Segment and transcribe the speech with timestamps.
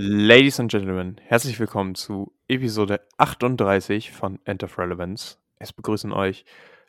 [0.00, 5.38] Ladies and Gentlemen, herzlich willkommen zu Episode 38 von End of Relevance.
[5.58, 6.44] Es begrüßen euch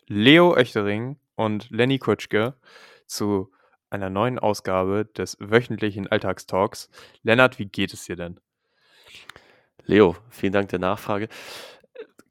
[0.06, 2.54] Leo Oechtering und Lenny Kutschke
[3.08, 3.52] zu
[3.90, 6.92] einer neuen Ausgabe des wöchentlichen Alltagstalks.
[7.24, 8.40] Lennart, wie geht es dir denn?
[9.86, 11.30] Leo, vielen Dank der Nachfrage.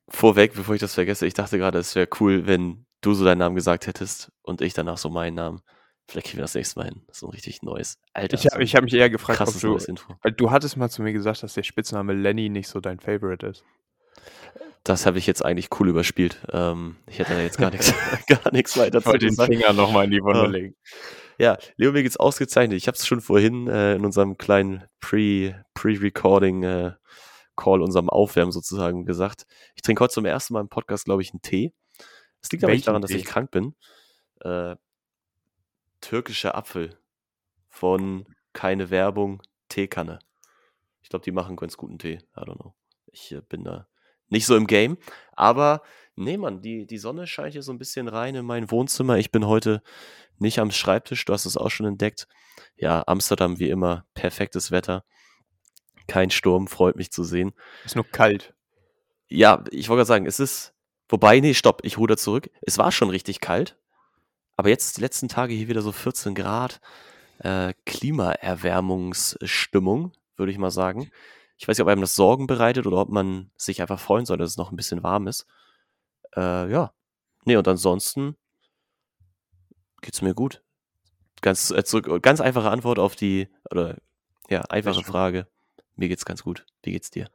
[0.06, 3.38] Vorweg, bevor ich das vergesse, ich dachte gerade, es wäre cool, wenn du so deinen
[3.38, 5.60] Namen gesagt hättest und ich danach so meinen Namen.
[6.09, 7.02] Vielleicht kriegen wir das nächste Mal hin.
[7.06, 7.98] Das ist ein richtig neues.
[8.14, 9.79] Alter, ich habe hab mich eher gefragt, ob du,
[10.23, 13.46] weil du hattest mal zu mir gesagt, dass der Spitzname Lenny nicht so dein Favorite
[13.46, 13.64] ist.
[14.84, 16.41] Das habe ich jetzt eigentlich cool überspielt.
[16.50, 17.92] Ähm, ich hätte da jetzt gar nichts,
[18.27, 20.77] gar nichts weiter zu den Finger nochmal in die Wunde ähm, legen.
[21.36, 22.78] Ja, Leo, mir geht's ausgezeichnet.
[22.78, 27.09] Ich habe es schon vorhin äh, in unserem kleinen Pre-Recording Pre äh,
[27.55, 29.45] Call, unserem Aufwärmen sozusagen gesagt.
[29.75, 31.75] Ich trinke heute zum ersten Mal im Podcast, glaube ich, einen Tee.
[32.41, 33.75] Es liegt aber nicht daran, dass ich krank bin.
[34.41, 34.77] Äh,
[36.01, 36.98] türkischer Apfel
[37.69, 40.19] von keine Werbung, Teekanne.
[41.02, 42.19] Ich glaube, die machen ganz guten Tee.
[42.37, 42.75] I don't know.
[43.06, 43.87] Ich äh, bin da
[44.28, 44.98] nicht so im Game.
[45.33, 45.83] Aber
[46.17, 49.19] nee, Mann, die, die Sonne scheint hier so ein bisschen rein in mein Wohnzimmer.
[49.19, 49.83] Ich bin heute
[50.39, 51.25] nicht am Schreibtisch.
[51.25, 52.28] Du hast es auch schon entdeckt.
[52.77, 54.06] Ja, Amsterdam wie immer.
[54.15, 55.05] Perfektes Wetter.
[56.06, 57.53] Kein Sturm, freut mich zu sehen.
[57.84, 58.55] Ist nur kalt.
[59.28, 60.75] Ja, ich wollte gerade sagen, es ist.
[61.09, 62.50] Wobei, nee, stopp, ich ruder zurück.
[62.61, 63.78] Es war schon richtig kalt.
[64.59, 66.81] Aber jetzt die letzten Tage hier wieder so 14 Grad
[67.39, 71.12] äh, Klimaerwärmungsstimmung, würde ich mal sagen.
[71.56, 74.37] Ich weiß nicht, ob einem das Sorgen bereitet oder ob man sich einfach freuen soll,
[74.37, 75.47] dass es noch ein bisschen warm ist.
[76.34, 76.92] Äh, ja.
[77.45, 78.37] Nee, und ansonsten
[80.03, 80.61] geht's mir gut.
[81.41, 83.97] Ganz, äh, zurück, ganz einfache Antwort auf die, oder
[84.50, 85.47] ja, einfache Frage.
[85.95, 86.67] Mir geht's ganz gut.
[86.83, 87.31] Wie geht's dir?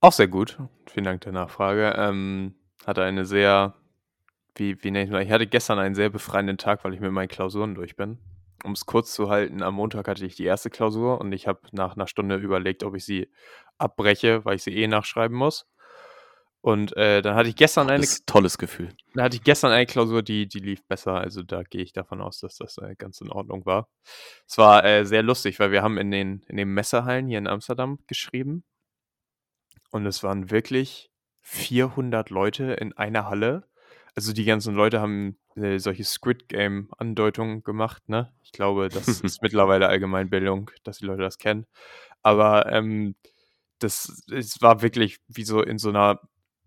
[0.00, 0.56] Auch sehr gut.
[0.86, 1.92] Vielen Dank der Nachfrage.
[1.98, 2.54] Ähm,
[2.86, 3.74] hatte eine sehr
[4.54, 5.22] wie, wie nenne ich mal?
[5.22, 8.18] Ich hatte gestern einen sehr befreienden Tag, weil ich mit meinen Klausuren durch bin.
[8.64, 11.60] Um es kurz zu halten, am Montag hatte ich die erste Klausur und ich habe
[11.72, 13.28] nach einer Stunde überlegt, ob ich sie
[13.78, 15.66] abbreche, weil ich sie eh nachschreiben muss.
[16.60, 18.02] Und äh, dann hatte ich gestern eine.
[18.02, 18.94] Das tolles Gefühl.
[19.14, 21.14] Dann hatte ich gestern eine Klausur, die, die lief besser.
[21.14, 23.88] Also da gehe ich davon aus, dass das äh, ganz in Ordnung war.
[24.46, 27.48] Es war äh, sehr lustig, weil wir haben in den, in den Messehallen hier in
[27.48, 28.62] Amsterdam geschrieben.
[29.90, 31.10] Und es waren wirklich
[31.40, 33.68] 400 Leute in einer Halle
[34.14, 38.32] also die ganzen Leute haben äh, solche Squid Game Andeutungen gemacht, ne?
[38.42, 41.66] Ich glaube, das ist mittlerweile Allgemeinbildung, dass die Leute das kennen.
[42.22, 43.14] Aber ähm,
[43.78, 46.20] das es war wirklich wie so in so einer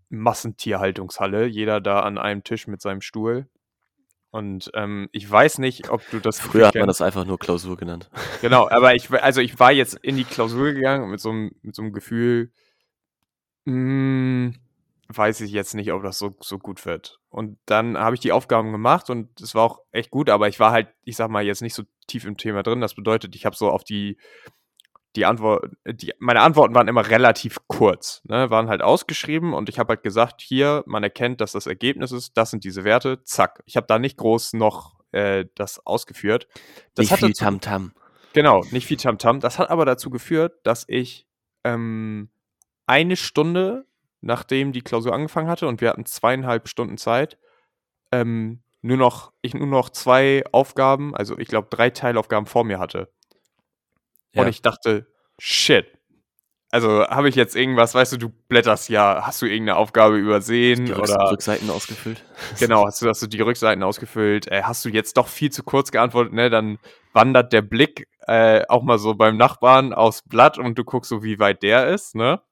[0.08, 3.48] Massentierhaltungshalle, jeder da an einem Tisch mit seinem Stuhl.
[4.30, 6.40] Und ähm, ich weiß nicht, ob du das.
[6.40, 8.10] Früher hat man das einfach nur Klausur genannt.
[8.42, 11.74] Genau, aber ich, also ich war jetzt in die Klausur gegangen mit so einem, mit
[11.74, 12.52] so einem Gefühl,
[13.64, 14.54] mh, hm,
[15.08, 17.20] weiß ich jetzt nicht, ob das so, so gut wird.
[17.28, 20.58] Und dann habe ich die Aufgaben gemacht und es war auch echt gut, aber ich
[20.58, 22.80] war halt, ich sag mal, jetzt nicht so tief im Thema drin.
[22.80, 24.18] Das bedeutet, ich habe so auf die,
[25.14, 28.50] die Antwort, die, meine Antworten waren immer relativ kurz, ne?
[28.50, 32.36] waren halt ausgeschrieben und ich habe halt gesagt, hier, man erkennt, dass das Ergebnis ist,
[32.36, 33.62] das sind diese Werte, zack.
[33.66, 36.48] Ich habe da nicht groß noch äh, das ausgeführt.
[36.94, 37.92] Das nicht viel Tamtam.
[37.92, 37.92] -Tam.
[38.34, 39.36] Genau, nicht viel Tamtam.
[39.36, 39.40] -Tam.
[39.40, 41.26] Das hat aber dazu geführt, dass ich
[41.64, 42.28] ähm,
[42.86, 43.86] eine Stunde
[44.26, 47.38] nachdem die Klausur angefangen hatte und wir hatten zweieinhalb Stunden Zeit,
[48.12, 52.78] ähm, nur noch, ich nur noch zwei Aufgaben, also ich glaube drei Teilaufgaben vor mir
[52.78, 53.08] hatte.
[54.32, 54.42] Ja.
[54.42, 55.06] Und ich dachte,
[55.38, 55.86] shit.
[56.70, 60.86] Also habe ich jetzt irgendwas, weißt du, du blätterst ja, hast du irgendeine Aufgabe übersehen
[60.86, 62.22] die oder Rückseiten ausgefüllt?
[62.58, 64.48] Genau, hast du, hast du die Rückseiten ausgefüllt?
[64.48, 66.50] Äh, hast du jetzt doch viel zu kurz geantwortet, ne?
[66.50, 66.78] Dann
[67.12, 71.22] wandert der Blick äh, auch mal so beim Nachbarn aufs Blatt und du guckst so,
[71.22, 72.42] wie weit der ist, ne?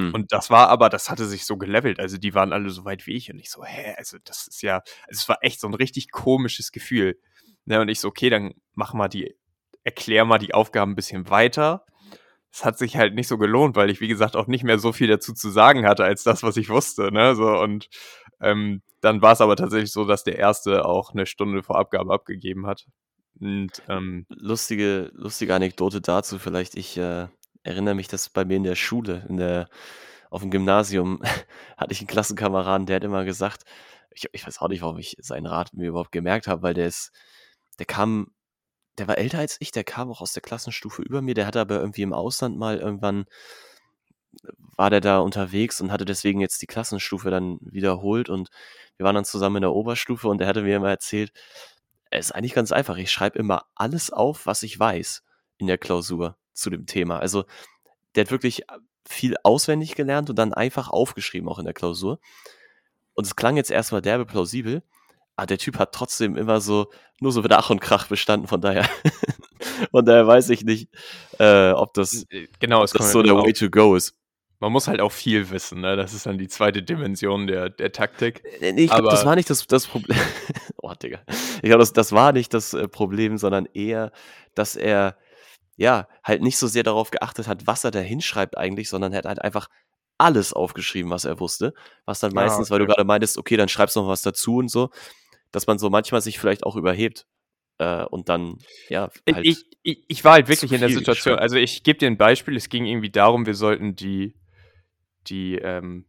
[0.00, 0.14] Hm.
[0.14, 2.00] Und das war aber, das hatte sich so gelevelt.
[2.00, 3.30] Also die waren alle so weit wie ich.
[3.30, 4.76] Und ich so, hä, also das ist ja,
[5.08, 7.18] also es war echt so ein richtig komisches Gefühl.
[7.66, 9.36] Ne, und ich so, okay, dann mach mal die,
[9.84, 11.84] erklär mal die Aufgaben ein bisschen weiter.
[12.52, 14.92] Es hat sich halt nicht so gelohnt, weil ich, wie gesagt, auch nicht mehr so
[14.92, 17.12] viel dazu zu sagen hatte, als das, was ich wusste.
[17.12, 17.36] Ne?
[17.36, 17.88] So, und
[18.40, 22.12] ähm, dann war es aber tatsächlich so, dass der erste auch eine Stunde vor Abgabe
[22.12, 22.86] abgegeben hat.
[23.38, 26.74] Und, ähm, lustige, lustige Anekdote dazu vielleicht.
[26.74, 27.28] Ich äh,
[27.62, 29.68] erinnere mich, dass bei mir in der Schule, in der,
[30.30, 31.22] auf dem Gymnasium,
[31.76, 33.64] hatte ich einen Klassenkameraden, der hat immer gesagt,
[34.10, 36.86] ich, ich weiß auch nicht, warum ich seinen Rat mir überhaupt gemerkt habe, weil der
[36.86, 37.12] ist,
[37.78, 38.32] der kam,
[38.98, 41.60] der war älter als ich, der kam auch aus der Klassenstufe über mir, der hatte
[41.60, 43.26] aber irgendwie im Ausland mal irgendwann,
[44.76, 48.48] war der da unterwegs und hatte deswegen jetzt die Klassenstufe dann wiederholt und
[48.96, 51.32] wir waren dann zusammen in der Oberstufe und er hatte mir immer erzählt,
[52.10, 55.22] es ist eigentlich ganz einfach, ich schreibe immer alles auf, was ich weiß
[55.58, 57.18] in der Klausur zu dem Thema.
[57.18, 57.44] Also
[58.14, 58.78] der hat wirklich äh,
[59.08, 62.20] viel auswendig gelernt und dann einfach aufgeschrieben, auch in der Klausur.
[63.14, 64.82] Und es klang jetzt erstmal derbe plausibel,
[65.36, 66.90] aber der Typ hat trotzdem immer so,
[67.20, 68.88] nur so mit Ach und Krach bestanden, von daher
[69.90, 70.88] Von daher weiß ich nicht,
[71.38, 74.14] äh, ob das, Äh, Genau, es das so halt der Way to go ist.
[74.58, 75.96] man muss halt auch viel wissen, ne?
[75.96, 78.42] Das ist dann die zweite Dimension der, der Taktik.
[78.60, 80.18] Äh, Nee, ich glaube, das war nicht das, das Problem.
[80.78, 81.20] oh, Digga.
[81.56, 84.12] Ich glaube, das, das war nicht das äh, Problem, sondern eher,
[84.54, 85.16] dass er
[85.80, 89.18] ja halt nicht so sehr darauf geachtet hat, was er da hinschreibt eigentlich, sondern er
[89.18, 89.68] hat halt einfach
[90.18, 91.72] alles aufgeschrieben, was er wusste.
[92.04, 92.92] Was dann Ah, meistens, weil du okay.
[92.94, 94.90] gerade meintest, okay, dann schreibst du noch was dazu und so,
[95.50, 97.26] dass man so manchmal sich vielleicht auch überhebt.
[97.78, 98.58] Äh, und dann,
[98.90, 99.46] ja, Ich, halt.
[99.46, 101.38] ich, ich, ich war halt wirklich in der Situation.
[101.38, 102.56] Also ich gebe dir ein Beispiel.
[102.56, 104.34] Es ging irgendwie darum, wir sollten die,
[105.28, 106.04] die, ähm,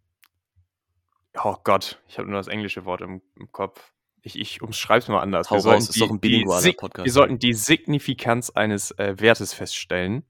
[1.41, 3.93] oh Gott, ich habe nur das englische Wort im, im Kopf.
[4.23, 5.49] Ich, ich umschreib's mal anders.
[5.49, 9.15] Hau wir sollten raus, ist doch ein bilingualer Podcast, Wir sollten die Signifikanz eines äh,
[9.19, 10.23] Wertes feststellen.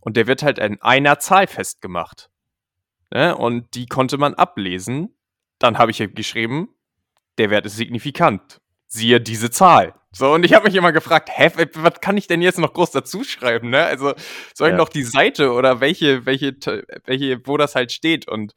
[0.00, 2.30] Und der wird halt in einer Zahl festgemacht.
[3.12, 3.36] Ne?
[3.36, 5.14] Und die konnte man ablesen.
[5.58, 6.68] Dann habe ich ja geschrieben,
[7.38, 8.60] der Wert ist signifikant.
[8.86, 9.94] Siehe diese Zahl.
[10.12, 12.92] So, und ich habe mich immer gefragt, hä, was kann ich denn jetzt noch groß
[12.92, 13.84] dazu schreiben, ne?
[13.84, 14.14] Also,
[14.54, 14.76] soll ich Ja.
[14.76, 16.54] noch die Seite oder welche, welche,
[17.04, 18.28] welche, wo das halt steht?
[18.28, 18.54] Und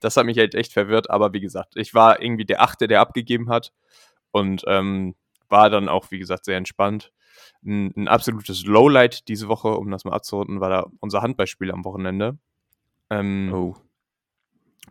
[0.00, 3.00] das hat mich halt echt verwirrt, aber wie gesagt, ich war irgendwie der Achte, der
[3.00, 3.72] abgegeben hat
[4.30, 5.14] und ähm,
[5.48, 7.12] war dann auch, wie gesagt, sehr entspannt.
[7.64, 11.84] Ein, ein absolutes Lowlight diese Woche, um das mal abzurunden, war da unser Handballspiel am
[11.84, 12.38] Wochenende.
[13.10, 13.76] Ähm, oh.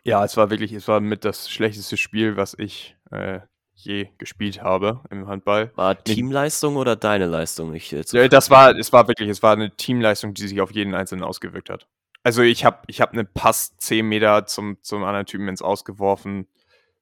[0.04, 3.40] ja, es war wirklich, es war mit das schlechteste Spiel, was ich äh,
[3.78, 5.72] je gespielt habe im Handball.
[5.76, 7.74] War Teamleistung oder deine Leistung?
[7.74, 10.72] Ich, äh, Äh, Das war, es war wirklich, es war eine Teamleistung, die sich auf
[10.72, 11.88] jeden Einzelnen ausgewirkt hat.
[12.24, 16.48] Also ich habe ich hab einen Pass 10 Meter zum, zum anderen Typen ins Ausgeworfen,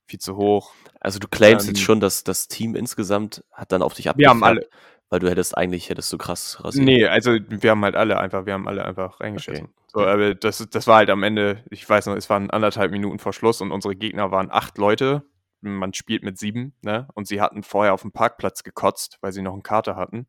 [0.07, 0.74] viel zu hoch.
[1.00, 4.30] Also du claimst Ähm, jetzt schon, dass das Team insgesamt hat dann auf dich Wir
[4.30, 4.68] haben alle,
[5.10, 6.86] weil du hättest eigentlich hättest du krass rasiert.
[6.86, 9.74] nee, also wir haben halt alle einfach, wir haben alle einfach reingeschissen.
[9.88, 13.19] So, aber das, das war halt am Ende, ich weiß noch, es waren anderthalb Minuten
[13.19, 15.24] vor Schluss und unsere Gegner waren acht Leute.
[15.62, 17.07] Man spielt mit sieben, ne?
[17.13, 20.28] Und sie hatten vorher auf dem Parkplatz gekotzt, weil sie noch eine Karte hatten.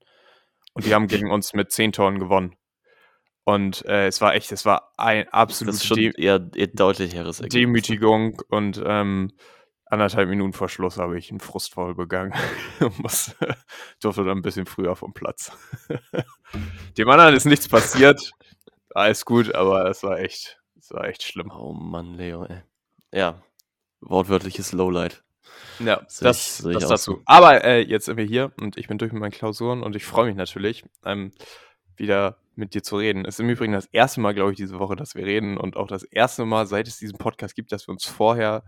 [0.73, 2.55] Und die haben gegen uns mit zehn Toren gewonnen.
[3.45, 7.15] Und äh, es war echt, es war ein das absolut ist schon eher, eher deutlich
[7.15, 7.61] heres Ergebnis.
[7.61, 9.33] Demütigung und ähm,
[9.87, 12.33] anderthalb Minuten vor Schluss habe ich einen Frustfall begangen
[12.81, 13.35] und muss,
[14.01, 15.53] durfte dann ein bisschen früher vom Platz.
[16.99, 18.31] Dem anderen ist nichts passiert,
[18.95, 21.51] alles gut, aber es war echt, es war echt schlimm.
[21.51, 22.63] Oh Mann, Leo, ey.
[23.13, 23.43] Ja,
[24.01, 25.23] wortwörtliches Lowlight.
[25.79, 27.13] Ja, Sehe das, ich- das auch dazu.
[27.17, 27.23] so.
[27.27, 30.05] Aber äh, jetzt sind wir hier und ich bin durch mit meinen Klausuren und ich
[30.05, 31.33] freue mich natürlich, ähm,
[31.97, 33.25] wieder mit dir zu reden.
[33.25, 35.77] Es ist im Übrigen das erste Mal, glaube ich, diese Woche, dass wir reden und
[35.77, 38.65] auch das erste Mal, seit es diesen Podcast gibt, dass wir uns vorher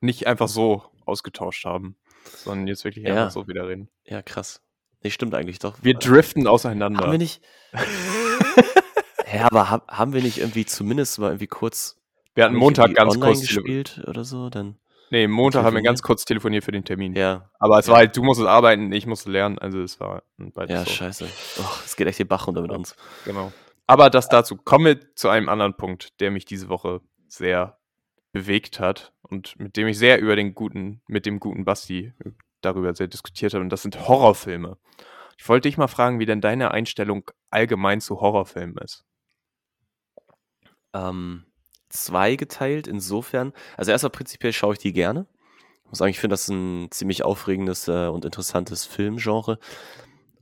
[0.00, 3.14] nicht einfach so ausgetauscht haben, sondern jetzt wirklich Ja.
[3.14, 3.88] einfach so wieder reden.
[4.04, 4.60] Ja, krass.
[5.02, 5.76] Nee, stimmt eigentlich doch.
[5.82, 7.00] Wir driften auseinander.
[7.04, 7.40] haben wir nicht.
[9.32, 11.96] ja, aber hab, haben wir nicht irgendwie zumindest mal irgendwie kurz.
[12.34, 14.50] Wir hatten Montag ganz kurz gespielt oder so?
[14.50, 14.76] Dann.
[15.10, 17.14] Nee, Montag haben wir ganz kurz telefoniert für den Termin.
[17.14, 17.92] Ja, Aber es Ja.
[17.92, 20.90] war halt, du musstest arbeiten, ich musste lernen, also es war beides ja, so.
[20.90, 21.28] scheiße.
[21.60, 22.94] Oh, es geht echt den Bach runter mit uns.
[23.24, 23.52] Genau.
[23.86, 24.56] Aber das dazu.
[24.56, 27.77] Kommen wir zu einem anderen Punkt, der mich diese Woche sehr
[28.32, 32.12] bewegt hat und mit dem ich sehr über den guten, mit dem guten Basti
[32.60, 33.62] darüber sehr diskutiert habe.
[33.62, 34.76] Und das sind Horrorfilme.
[35.38, 39.04] Ich wollte dich mal fragen, wie denn deine Einstellung allgemein zu Horrorfilmen ist.
[40.92, 41.46] Ähm,
[41.88, 43.52] zweigeteilt insofern.
[43.76, 45.26] Also erstmal prinzipiell schaue ich die gerne.
[45.84, 49.58] Ich muss sagen, ich finde das ein ziemlich aufregendes äh, und interessantes Filmgenre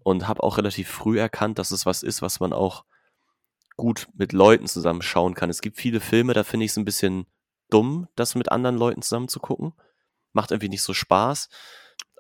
[0.03, 2.85] und habe auch relativ früh erkannt, dass es was ist, was man auch
[3.77, 5.51] gut mit Leuten zusammen schauen kann.
[5.51, 7.27] Es gibt viele Filme, da finde ich es ein bisschen
[7.71, 9.73] dumm, das mit anderen Leuten zusammen zu gucken.
[10.33, 11.49] Macht irgendwie nicht so Spaß.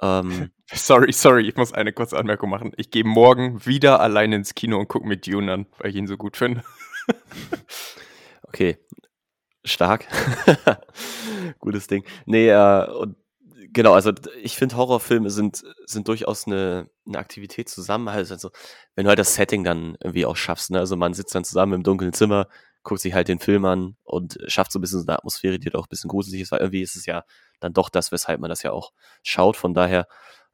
[0.03, 2.73] Ähm, Sorry, sorry, ich muss eine kurze Anmerkung machen.
[2.77, 6.09] Ich gehe morgen wieder allein ins Kino und gucke mir Dune an, weil ich ihn
[6.09, 6.65] so gut finde.
[8.49, 8.79] Okay,
[9.65, 10.07] stark.
[11.59, 12.05] Gutes Ding.
[12.27, 13.17] Nee, äh, und
[13.73, 14.13] genau, also
[14.43, 18.09] ich finde Horrorfilme sind, sind durchaus eine, eine Aktivität zusammen.
[18.09, 18.51] Also,
[18.95, 20.79] wenn du halt das Setting dann irgendwie auch schaffst, ne?
[20.79, 22.49] Also man sitzt dann zusammen im dunklen Zimmer,
[22.87, 25.75] guckt sich halt den Film an und schafft so ein bisschen so eine Atmosphäre, die
[25.75, 27.25] auch ein bisschen gruselig ist, weil irgendwie ist es ja
[27.59, 28.93] dann doch das, weshalb man das ja auch
[29.25, 29.57] schaut.
[29.57, 30.07] Von daher,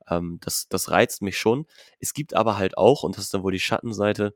[0.09, 1.67] ähm, das, das reizt mich schon.
[2.01, 4.35] Es gibt aber halt auch, und das ist dann wohl die Schattenseite,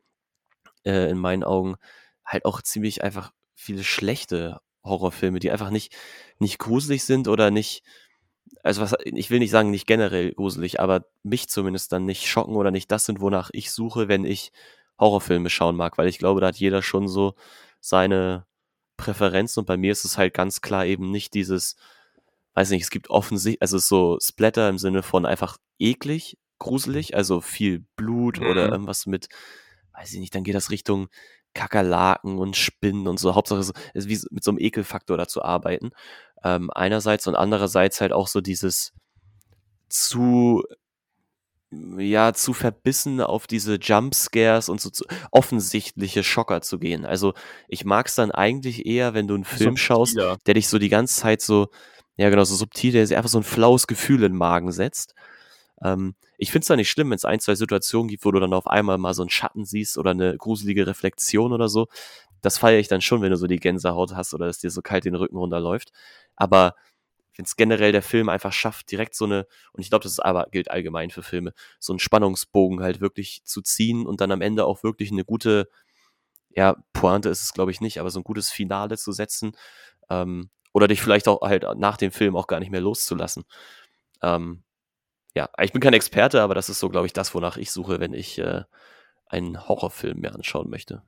[0.85, 1.77] äh, in meinen Augen,
[2.25, 5.97] halt auch ziemlich einfach viele schlechte Horrorfilme, die einfach nicht,
[6.39, 7.83] nicht gruselig sind oder nicht,
[8.63, 12.57] also was, ich will nicht sagen, nicht generell gruselig, aber mich zumindest dann nicht schocken
[12.57, 14.53] oder nicht das sind, wonach ich suche, wenn ich
[14.99, 17.35] Horrorfilme schauen mag, weil ich glaube, da hat jeder schon so
[17.87, 18.47] seine
[18.97, 21.77] Präferenzen und bei mir ist es halt ganz klar eben nicht dieses,
[22.55, 26.37] weiß nicht, es gibt offensichtlich, also es ist so Splatter im Sinne von einfach eklig,
[26.59, 28.73] gruselig, also viel Blut oder Mhm.
[28.73, 29.29] irgendwas mit,
[29.93, 31.09] weiß ich nicht, dann geht das Richtung
[31.55, 33.35] Kakerlaken und Spinnen und so.
[33.35, 35.91] Hauptsache so, es ist wie mit so einem Ekelfaktor da zu arbeiten.
[36.43, 38.93] Ähm, einerseits und andererseits halt auch so dieses
[39.89, 40.65] zu
[41.99, 47.05] ja, zu verbissen auf diese Jumpscares und so zu offensichtliche Schocker zu gehen.
[47.05, 47.35] Also,
[47.69, 50.37] ich mag's dann eigentlich eher, wenn du 'n Film schaust, Subtiler.
[50.47, 51.69] der dich so die ganze Zeit so
[52.17, 55.15] ja genau, so subtil, der dir einfach so 'n flaues Gefühl in 'n Magen setzt.
[55.83, 58.55] Ähm, ich finde es zwar nicht schlimm, wenn's 1, 2 Situationen gibt, wo du dann
[58.55, 61.89] auf einmal mal so 'n Schatten siehst oder 'ne gruselige Reflexion oder so.
[62.43, 64.83] Das feiere ich dann schon, wenn du so die Gänsehaut hast oder es dir so
[64.83, 65.93] kalt den Rücken runterläuft.
[66.37, 66.75] Aber
[67.37, 70.47] wenn's generell der Film einfach schafft, direkt so 'ne und ich glaube, das ist aber
[70.53, 74.65] gilt allgemein für Filme, so 'n Spannungsbogen halt wirklich zu ziehen und dann am Ende
[74.67, 75.69] auch wirklich 'ne gute
[76.57, 79.53] ja, Pointe ist es, glaube ich, nicht, aber so 'n gutes Finale zu setzen,
[80.11, 83.45] ähm, oder dich vielleicht auch halt nach dem Film auch gar nicht mehr loszulassen.
[84.23, 84.65] Ähm,
[85.37, 88.01] ja, ich bin kein Experte, aber das ist so, glaube ich, das, wonach ich suche,
[88.01, 88.65] wenn ich, äh,
[89.29, 91.03] einen Horrorfilm mir anschauen möchte.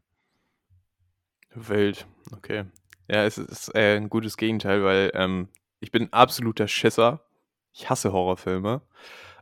[1.54, 2.64] Wild, okay.
[3.08, 5.48] Ja, es ist, äh, 'n gutes Gegenteil, weil, ähm,
[5.80, 7.24] ich bin absoluter Schisser.
[7.72, 8.82] Ich hasse Horrorfilme.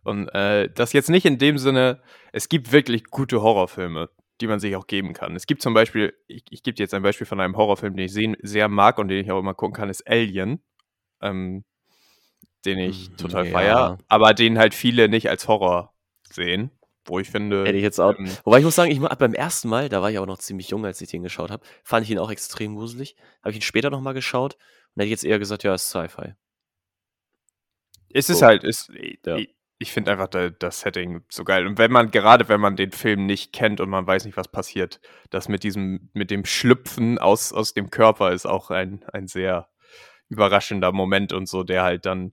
[0.05, 2.01] Und, äh, das jetzt nicht in dem Sinne
[2.33, 5.35] es gibt wirklich gute Horrorfilme, die man sich auch geben kann.
[5.35, 8.05] Es gibt zum Beispiel ich ich gebe dir jetzt ein Beispiel von einem Horrorfilm, den
[8.07, 10.63] ich sehen sehr mag und den ich auch immer gucken kann, ist Alien,
[11.23, 11.65] ähm,
[12.65, 13.53] den ich Mhm, total ja.
[13.53, 15.95] feiere, aber den halt viele nicht als Horror
[16.31, 16.71] sehen,
[17.07, 19.65] wo ich finde, Hätte ich jetzt auch ähm wobei ich muss sagen, ich beim 1.
[19.65, 22.11] Mal, da war ich auch noch ziemlich jung, als ich den geschaut habe, fand ich
[22.11, 23.17] ihn auch extrem gruselig.
[23.41, 24.59] Habe ich ihn später noch mal geschaut
[24.97, 26.35] und hätte ich jetzt eher gesagt, ja, ist Sci-Fi.
[28.13, 28.47] Es ist So.
[28.47, 28.91] halt ist
[29.25, 29.37] Ja.
[29.37, 31.67] i ich finde einfach da das Setting so geil.
[31.67, 34.49] Und wenn man gerade wenn man den Film nicht kennt und man weiß nicht, was
[34.49, 39.27] passiert, das mit diesem mit dem Schlüpfen aus aus dem Körper ist auch ein ein
[39.27, 39.69] sehr
[40.31, 42.33] überraschender Moment und so, der halt dann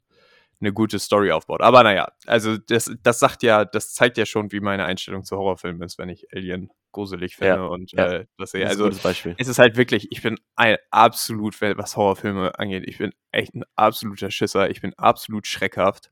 [0.64, 1.62] 'ne gute Story aufbaut.
[1.62, 5.24] Aber na ja, also das das sagt ja das zeigt ja schon, wie meine Einstellung
[5.26, 8.06] zu Horrorfilmen ist, wenn ich Alien gruselig finde Ja, und, ja.
[8.14, 8.68] äh, das sehe.
[8.68, 9.36] Also, Beispiel.
[9.38, 13.64] es ist halt wirklich ich bin ein absolut was Horrorfilme angeht ich bin echt 'n
[13.76, 14.70] absoluter Schisser.
[14.72, 16.12] Ich bin absolut schreckhaft.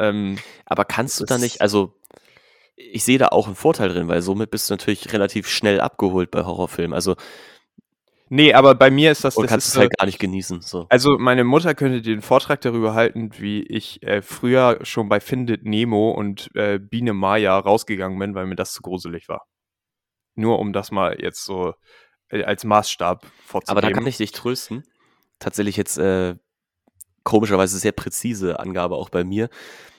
[0.00, 1.94] Ähm, Aber kannst du da nicht also,
[2.76, 6.30] ich sehe da auch 'n Vorteil drin, weil somit bist du natürlich relativ schnell abgeholt
[6.32, 6.94] bei Horrorfilmen.
[6.94, 7.16] Also
[8.30, 10.90] Ne, aber bei mir ist das das kannst so halt gar nicht genießen, so.
[10.90, 15.20] Also, meine Mutter könnte dir 'n Vortrag darüber halten, wie ich, äh, früher schon bei
[15.20, 19.46] Findet Nemo und, äh, Biene Maya rausgegangen bin, weil mir das zu gruselig war.
[20.36, 21.74] Nur um das mal jetzt so,
[22.30, 23.70] äh, als Maßstab vorzugeben.
[23.70, 24.84] Aber da kann ich dich trösten.
[25.42, 26.36] Tatsächlich jetzt, äh,
[27.24, 29.50] komischerweise sehr präzise Angabe auch bei mir.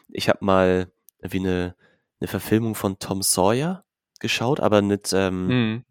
[0.10, 1.76] Ich habe mal irgendwie 'ne
[2.22, 3.86] 'ne Verfilmung von Tom Sawyer
[4.22, 5.84] geschaut, aber mit, ähm Mhm.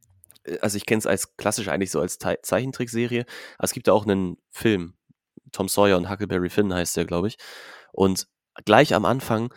[0.62, 3.26] Also, ich kenne es als klassisch eigentlich so als Tei Zeichentrickserie,
[3.58, 4.94] aber es gibt da auch 'nen Film.
[5.52, 7.38] Tom Sawyer und Huckleberry Finn heißt der, glaube ich.
[7.92, 8.28] Und
[8.66, 9.52] gleich am Anfang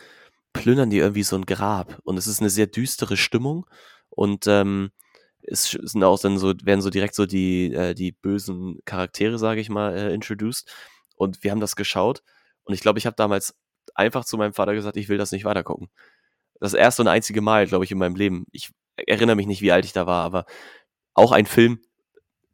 [0.54, 3.66] plündern die irgendwie so 'n Grab und es ist 'ne sehr düstere Stimmung
[4.10, 4.92] und, ähm,
[5.44, 9.60] es sind auch dann so werden so direkt so die äh, die bösen Charaktere, sage
[9.62, 10.70] ich mal, äh, introduced.
[11.16, 12.22] Und wir haben das geschaut
[12.64, 13.54] und ich glaube, ich habe damals
[13.96, 15.90] einfach zu meinem Vater gesagt: „Ich will das nicht weitergucken.“
[16.60, 18.46] Das erste und einzige Mal, glaube ich, in meinem Leben.
[18.52, 20.46] Ich erinnere mich nicht, wie alt ich da war, aber
[21.14, 21.80] auch ein Film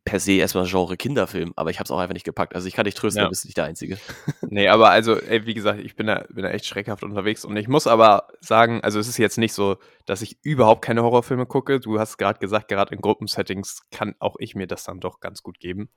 [0.04, 2.54] per se erst mal Genre Kinderfilm, aber ich habe es auch einfach nicht gepackt.
[2.54, 3.26] Also, ich kann dich trösten, Ja.
[3.26, 3.98] du bist nicht der Einzige.
[4.50, 7.56] Ne, aber also, ey, wie gesagt, ich bin da bin da echt schreckhaft unterwegs und
[7.58, 11.46] ich muss aber sagen, also, es ist jetzt nicht so, dass ich überhaupt keine Horrorfilme
[11.46, 11.80] gucke.
[11.80, 15.42] Du hast grad gesagt, grad in Gruppensettings kann auch ich mir das dann doch ganz
[15.42, 15.90] gut geben.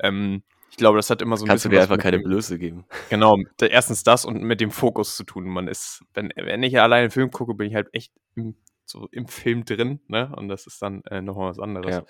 [0.00, 2.02] Ähm, ich glaube, das hat immer so 'n Kannst du bisschen mir was einfach mit
[2.02, 2.84] keine Blöße geben.
[3.08, 5.46] Genau, erstens das und mit dem Fokus zu tun.
[5.48, 8.56] Man ist wenn wenn ich alleine 'n Film gucke, bin ich halt echt im
[8.88, 10.32] so im Film drin, ne?
[10.36, 11.96] Und das ist dann, äh, noch mal was anderes.
[11.96, 12.04] Ja.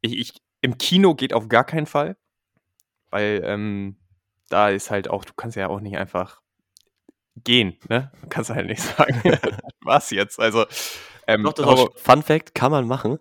[0.00, 2.16] Ich ich im Kino geht auf gar keinen Fall,
[3.10, 3.96] weil, ähm,
[4.48, 6.40] da ist halt auch du kannst ja auch nicht einfach
[7.44, 8.10] gehen, ne?
[8.22, 9.22] Du kannst halt nicht sagen:
[9.82, 10.66] „Was jetzt?“ Also,
[11.26, 13.18] ähm, Doch, Horror doch, Fun Fact, kann man machen.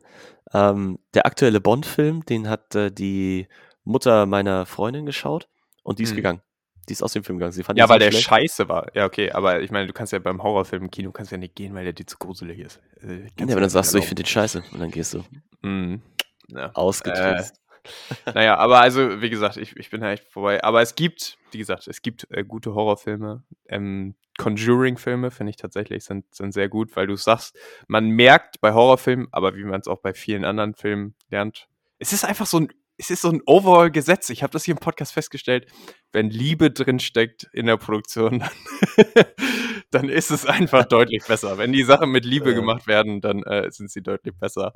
[0.53, 3.47] Ähm, der aktuelle Bond-Film, den hat, äh, die
[3.83, 5.49] Mutter meiner Freundin geschaut
[5.83, 6.15] und die ist Mhm.
[6.17, 6.41] gegangen.
[6.89, 7.51] Die ist aus dem Film gegangen.
[7.51, 8.25] Sie fand Ja, ihn so weil der schlecht.
[8.27, 8.87] scheiße war.
[8.95, 11.55] Ja, okay, aber ich meine, du kannst ja beim Horrorfilm im Kino kannst ja nicht
[11.55, 12.79] gehen, weil der dir zu gruselig ist.
[13.01, 15.23] Äh, Ja, aber dann sagst du: „Ich finde den scheiße.“ Und dann gehst du.
[15.61, 16.01] Mhm.
[16.49, 16.67] Ja.
[16.67, 17.55] Äh, Ausgetrickst.
[18.33, 20.63] na ja, aber also, wie gesagt, ich ich bin da echt vorbei.
[20.63, 23.43] Aber es gibt wie gesagt, es gibt, äh, gute Horrorfilme.
[23.69, 28.73] Ähm, Conjuring-Filme finde ich tatsächlich sind sind sehr gut, weil du sagst, man merkt bei
[28.73, 31.67] Horrorfilmen, aber wie man's auch bei vielen anderen Filmen lernt
[31.99, 34.29] es ist einfach so 'n es ist so 'n Overall-Gesetz.
[34.29, 35.67] Ich habe das hier im Podcast festgestellt,
[36.11, 38.49] wenn Liebe drinsteckt in der Produktion, dann
[39.91, 41.57] dann ist es einfach deutlich besser.
[41.57, 44.73] Wenn die Sachen mit Liebe gemacht werden, dann, äh, sind sie deutlich besser.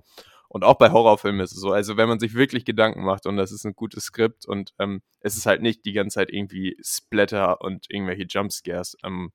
[0.49, 1.71] Und auch bei Horrorfilmen ist es so.
[1.71, 5.01] Also, wenn man sich wirklich Gedanken macht und das ist 'n gutes Skript und, ähm,
[5.21, 9.31] es ist halt nicht die ganze Zeit irgendwie Splatter und irgendwelche Jumpscares, ähm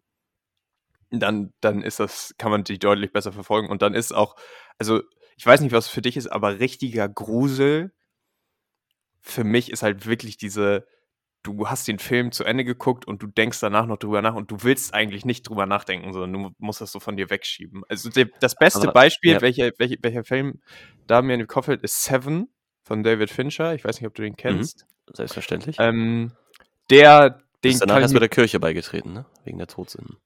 [1.12, 3.68] dann dann ist das kann man die deutlich besser verfolgen.
[3.68, 4.36] Und dann ist auch
[4.78, 5.02] also,
[5.36, 7.92] ich weiß nicht, was für dich ist, aber richtiger Grusel
[9.26, 10.86] für mich ist halt wirklich diese
[11.46, 14.50] du hast den Film zu Ende geguckt und du denkst danach noch drüber nach und
[14.50, 17.84] du willst eigentlich nicht drüber nachdenken, sondern du musst das so von dir wegschieben.
[17.88, 19.40] Also das beste Aber, Beispiel, ja.
[19.40, 20.60] welcher, welcher, welcher Film
[21.06, 22.48] da mir in den Kopf fällt, ist Seven
[22.82, 23.74] von David Fincher.
[23.74, 24.36] Ich weiß nicht, ob du den Mhm.
[24.36, 24.86] kennst.
[25.12, 25.76] Selbstverständlich.
[25.78, 26.32] Ähm,
[26.90, 29.26] der, den bist danach erst mit der Kirche beigetreten, ne?
[29.44, 30.16] Wegen der Todsünden.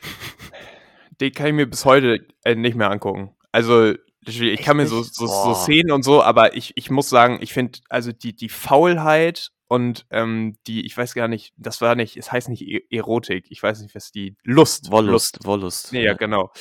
[1.20, 3.36] den kann ich mir bis heute äh, nicht mehr angucken.
[3.52, 3.94] Also
[4.26, 5.54] ich kann mir so, so, so.
[5.54, 10.06] Szenen und so, aber ich, ich muss sagen, ich finde, also die, die Faulheit und
[10.10, 13.62] ähm, die, ich weiß gar nicht, das war nicht, es heißt nicht E- Erotik, ich
[13.62, 14.90] weiß nicht, was die Lust.
[14.90, 15.92] Wollust, Wollust.
[15.92, 16.52] Nee, ja, genau.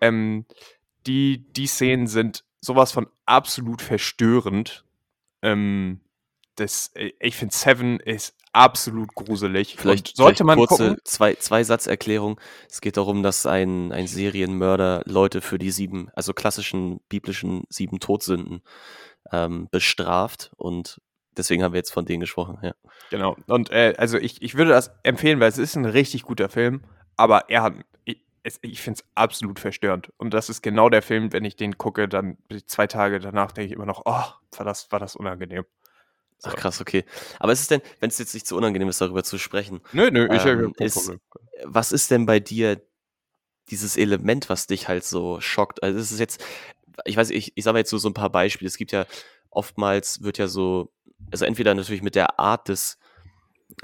[0.00, 0.46] Ähm,
[1.06, 4.84] die, die Szenen sind sowas von absolut verstörend.
[5.42, 6.00] Ähm,
[6.56, 9.76] das, äh, ich finde, Seven ist absolut gruselig.
[9.76, 11.00] Vielleicht und sollte vielleicht man kurze gucken.
[11.04, 12.40] zwei, zwei Satzerklärung.
[12.68, 18.00] Es geht darum, dass ein, ein Serienmörder Leute für die sieben, also klassischen biblischen sieben
[18.00, 18.62] Todsünden
[19.30, 21.00] ähm, bestraft und
[21.36, 22.74] deswegen haben wir jetzt von denen gesprochen, ja.
[23.10, 23.36] Genau.
[23.46, 26.82] Und äh, also ich, ich würde das empfehlen, weil es ist ein richtig guter Film,
[27.16, 27.74] aber er hat.
[28.04, 28.22] Ich,
[28.62, 30.12] ich finde es absolut verstörend.
[30.16, 33.68] Und das ist genau der Film, wenn ich den gucke, dann zwei Tage danach denke
[33.68, 35.64] ich immer noch, oh, war das, war das unangenehm.
[36.42, 36.50] So.
[36.50, 37.04] Ach krass, okay.
[37.38, 40.10] Aber ist es denn, wenn es jetzt nicht zu unangenehm ist, darüber zu sprechen, Nö,
[40.10, 41.20] nö, ich Ähm, ist- Problem.
[41.64, 42.82] was ist denn bei dir
[43.70, 45.82] dieses Element, was dich halt so schockt?
[45.84, 46.44] Also es ist jetzt,
[47.04, 48.66] ich weiß, ich, ich sage mal jetzt so, so ein paar Beispiele.
[48.68, 49.06] Es gibt ja
[49.50, 50.92] oftmals wird ja so,
[51.30, 52.98] also entweder natürlich mit der Art des,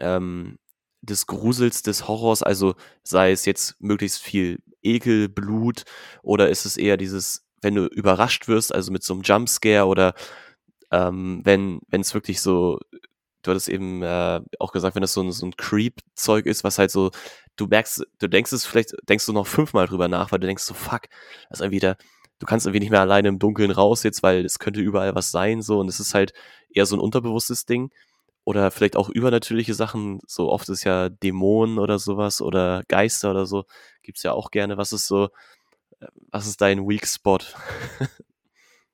[0.01, 0.59] ähm,
[1.01, 2.75] des Grusels, des Horrors, also
[3.05, 5.85] sei es jetzt möglichst viel Ekel, Blut,
[6.23, 10.15] oder ist es eher dieses, wenn du überrascht wirst, also mit so einem Jumpscare oder
[10.91, 12.79] ähm, wenn es wirklich so,
[13.43, 16.79] du hattest eben äh, auch gesagt, wenn das so ein, so ein Creep-Zeug ist, was
[16.79, 17.11] halt so,
[17.57, 20.65] du merkst, du denkst es vielleicht, denkst du noch fünfmal drüber nach, weil du denkst
[20.65, 21.03] so, fuck,
[21.49, 21.97] das ist irgendwie der,
[22.39, 25.31] du kannst irgendwie nicht mehr alleine im Dunkeln raus jetzt, weil es könnte überall was
[25.31, 26.33] sein, so, und es ist halt
[26.71, 27.91] eher so ein unterbewusstes Ding.
[28.45, 33.45] Oder vielleicht auch übernatürliche Sachen, so oft ist ja Dämonen oder sowas oder Geister oder
[33.45, 33.65] so,
[34.03, 34.79] gibt's ja auch gerne.
[34.79, 35.27] Was ist so,
[36.01, 37.39] äh, was ist dein Weak Spot?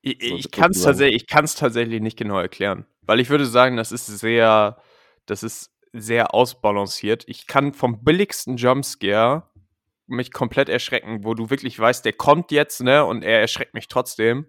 [0.06, 2.84] Ich, ich kann es tatsächlich, tatsächlich nicht genau erklären.
[3.02, 4.76] Weil ich würde sagen, das ist sehr,
[5.24, 7.24] das ist sehr ausbalanciert.
[7.26, 9.48] Ich kann vom billigsten Jumpscare
[10.06, 13.88] mich komplett erschrecken, wo du wirklich weißt, der kommt jetzt, ne, und er erschreckt mich
[13.88, 14.46] trotzdem.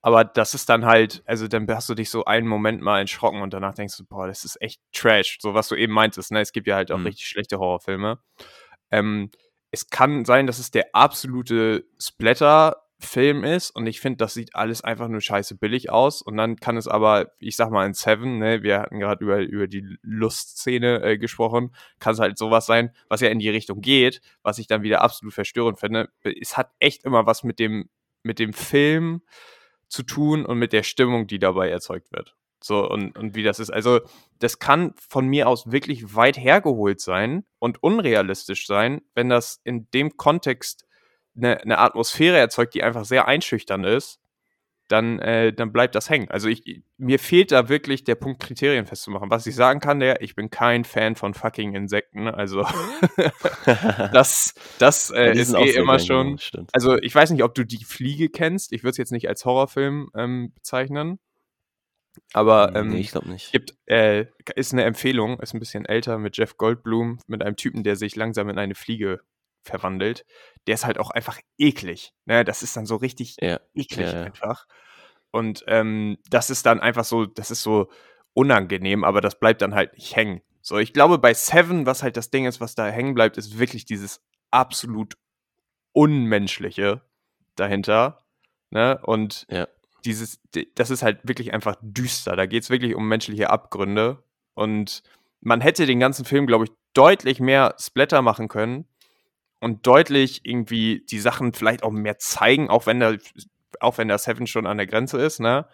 [0.00, 3.42] Aber das ist dann halt, also dann hast du dich so einen Moment mal erschrocken
[3.42, 5.38] und danach denkst du, boah, das ist echt Trash.
[5.42, 6.40] So was du eben meintest, ne?
[6.40, 7.06] Es gibt ja halt auch Mhm.
[7.06, 8.18] richtig schlechte Horrorfilme.
[8.90, 9.30] Ähm,
[9.72, 11.84] es kann sein, dass es der absolute
[12.96, 16.22] Splatter-Film ist und ich finde, das sieht alles einfach nur scheiße billig aus.
[16.22, 19.38] Und dann kann es aber, ich sag mal, in Seven, ne, wir hatten gerade über,
[19.40, 23.80] über die Lustszene äh, gesprochen, kann es halt sowas sein, was ja in die Richtung
[23.80, 26.08] geht, was ich dann wieder absolut verstörend finde.
[26.22, 27.88] Es hat echt immer was mit dem,
[28.22, 29.22] mit dem Film
[29.88, 32.34] zu tun und mit der Stimmung, die dabei erzeugt wird.
[32.62, 33.70] So, und, und wie das ist.
[33.70, 34.00] Also,
[34.38, 39.88] das kann von mir aus wirklich weit hergeholt sein und unrealistisch sein, wenn das in
[39.92, 40.85] dem Kontext
[41.36, 44.20] eine, eine Atmosphäre erzeugt, die einfach sehr einschüchternd ist,
[44.88, 46.30] dann, äh, dann bleibt das hängen.
[46.30, 49.30] Also ich, mir fehlt da wirklich der Punkt, Kriterien festzumachen.
[49.30, 52.28] Was ich sagen kann, der, ich bin kein Fan von fucking Insekten.
[52.28, 52.64] Also
[54.12, 56.38] das, das Ja, äh, ist eh immer schon.
[56.38, 56.70] Stimmt.
[56.72, 58.72] Also ich weiß nicht, ob du die Fliege kennst.
[58.72, 61.18] Ich würde es jetzt nicht als Horrorfilm ähm, bezeichnen.
[62.32, 63.52] Aber ähm, nee, ich glaube nicht.
[63.52, 67.82] gibt, äh, ist eine Empfehlung, ist ein bisschen älter mit Jeff Goldblum, mit einem Typen,
[67.82, 69.20] der sich langsam in eine Fliege
[69.66, 70.24] verwandelt.
[70.66, 72.12] Der ist halt auch einfach eklig.
[72.24, 72.44] Ne?
[72.44, 74.66] Das ist dann so richtig Ja, eklig ja, einfach.
[75.30, 77.90] Und ähm, das ist dann einfach so, das ist so
[78.32, 80.40] unangenehm, aber das bleibt dann halt nicht hängen.
[80.62, 83.58] So, ich glaube, bei Seven, was halt das Ding ist, was da hängen bleibt, ist
[83.58, 85.14] wirklich dieses absolut
[85.92, 87.02] Unmenschliche
[87.54, 88.24] dahinter.
[88.70, 88.98] Ne?
[89.02, 89.68] Und Ja.
[90.04, 90.40] dieses,
[90.74, 92.36] das ist halt wirklich einfach düster.
[92.36, 94.22] Da geht es wirklich um menschliche Abgründe.
[94.54, 95.02] Und
[95.40, 98.86] man hätte den ganzen Film, glaube ich, deutlich mehr Splatter machen können
[99.66, 103.18] und deutlich irgendwie die Sachen vielleicht auch mehr zeigen, auch wenn der,
[103.80, 105.66] auch wenn der Seven schon an der Grenze ist, ne?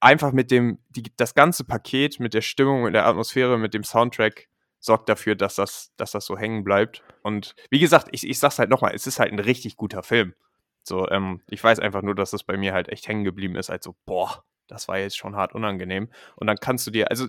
[0.00, 3.84] Einfach mit dem, die, das ganze Paket mit der Stimmung, mit der Atmosphäre, mit dem
[3.84, 4.48] Soundtrack
[4.80, 7.04] sorgt dafür, dass das, dass das so hängen bleibt.
[7.22, 10.34] Und wie gesagt, ich, ich sag's halt nochmal, es ist halt ein richtig guter Film.
[10.82, 13.70] So, ähm, ich weiß einfach nur, dass das bei mir halt echt hängen geblieben ist,
[13.70, 16.10] als so, boah, das war jetzt schon hart unangenehm.
[16.34, 17.28] Und dann kannst du dir, also,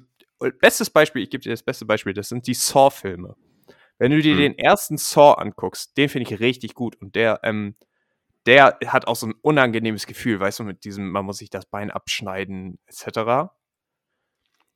[0.61, 3.35] bestes Beispiel, ich gebe dir das beste Beispiel, das sind die Saw-Filme.
[3.99, 4.39] Wenn du dir Hm.
[4.39, 6.95] den ersten Saw anguckst, den finde ich richtig gut.
[6.95, 7.75] Und der, ähm,
[8.45, 11.65] der hat auch so ein unangenehmes Gefühl, weißt du, mit diesem, man muss sich das
[11.65, 13.51] Bein abschneiden, etc.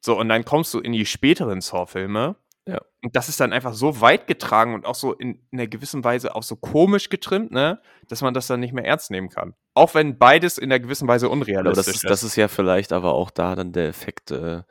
[0.01, 2.36] So, und dann kommst du in die späteren Saw-Filme.
[2.67, 2.81] Ja.
[3.01, 6.03] Und das ist dann einfach so weit getragen und auch so in, in einer gewissen
[6.03, 9.53] Weise auch so komisch getrimmt, ne, dass man das dann nicht mehr ernst nehmen kann.
[9.73, 13.13] Auch wenn beides in einer gewissen Weise unrealistisch das ist, das ist ja vielleicht aber
[13.13, 14.63] auch da dann der Effekt äh,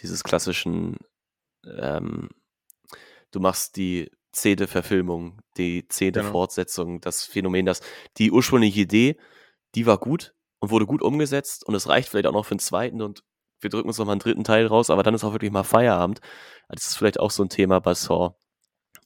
[0.00, 0.96] dieses klassischen
[1.66, 2.28] ähm,
[3.32, 6.32] du machst die zehnte Verfilmung, die zehnte Genau.
[6.32, 7.80] Fortsetzung, das Phänomen, dass
[8.18, 9.16] die ursprüngliche Idee,
[9.74, 12.60] die war gut und wurde gut umgesetzt und es reicht vielleicht auch noch für einen
[12.60, 13.22] zweiten und
[13.60, 15.64] wir drücken uns noch mal einen dritten Teil raus, aber dann ist auch wirklich mal
[15.64, 16.20] Feierabend.
[16.68, 18.34] Das ist vielleicht auch so ein Thema bei Saw.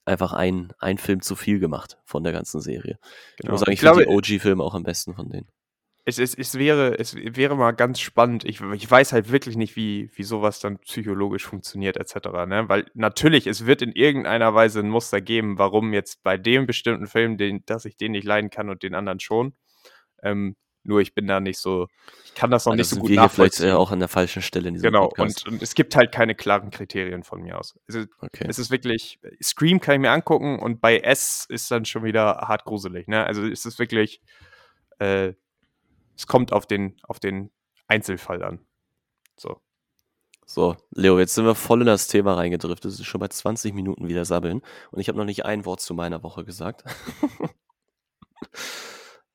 [0.05, 2.99] Einfach ein, ein Film zu viel gemacht von der ganzen Serie.
[3.03, 3.53] Ich Genau.
[3.53, 5.49] muss sagen, ich, Ich glaube, finde die OG-Filme auch am besten von denen.
[6.05, 8.45] Es, es, es, wäre, es wäre mal ganz spannend.
[8.45, 12.29] Ich, ich weiß halt wirklich nicht, wie, wie sowas dann psychologisch funktioniert, etc.
[12.47, 12.65] Ne?
[12.69, 17.07] Weil natürlich, es wird in irgendeiner Weise ein Muster geben, warum jetzt bei dem bestimmten
[17.07, 19.55] Film, den, dass ich den nicht leiden kann und den anderen schon.
[20.23, 21.87] Ähm, nur ich bin da nicht so,
[22.25, 23.69] ich kann das noch Ja, nicht so gut wir hier vielleicht nachvollziehen.
[23.69, 25.47] äh, auch an der falschen Stelle in diesem genau, Podcast.
[25.47, 27.79] und, und es gibt halt keine klaren Kriterien von mir aus.
[27.87, 28.47] Also, okay.
[28.49, 32.39] es ist wirklich, Scream kann ich mir angucken und bei S ist dann schon wieder
[32.49, 33.07] hart gruselig.
[33.07, 33.25] Ne?
[33.25, 34.21] Also es ist wirklich,
[34.99, 35.35] äh,
[36.23, 37.51] es kommt auf den, auf den
[37.89, 38.61] Einzelfall an.
[39.37, 39.61] So.
[40.47, 42.93] So, Leo, jetzt sind wir voll in das Thema reingedriftet.
[42.93, 44.63] Es ist schon bei 20 Minuten wieder sabbeln.
[44.93, 46.85] Und ich habe noch nicht ein Wort zu meiner Woche gesagt.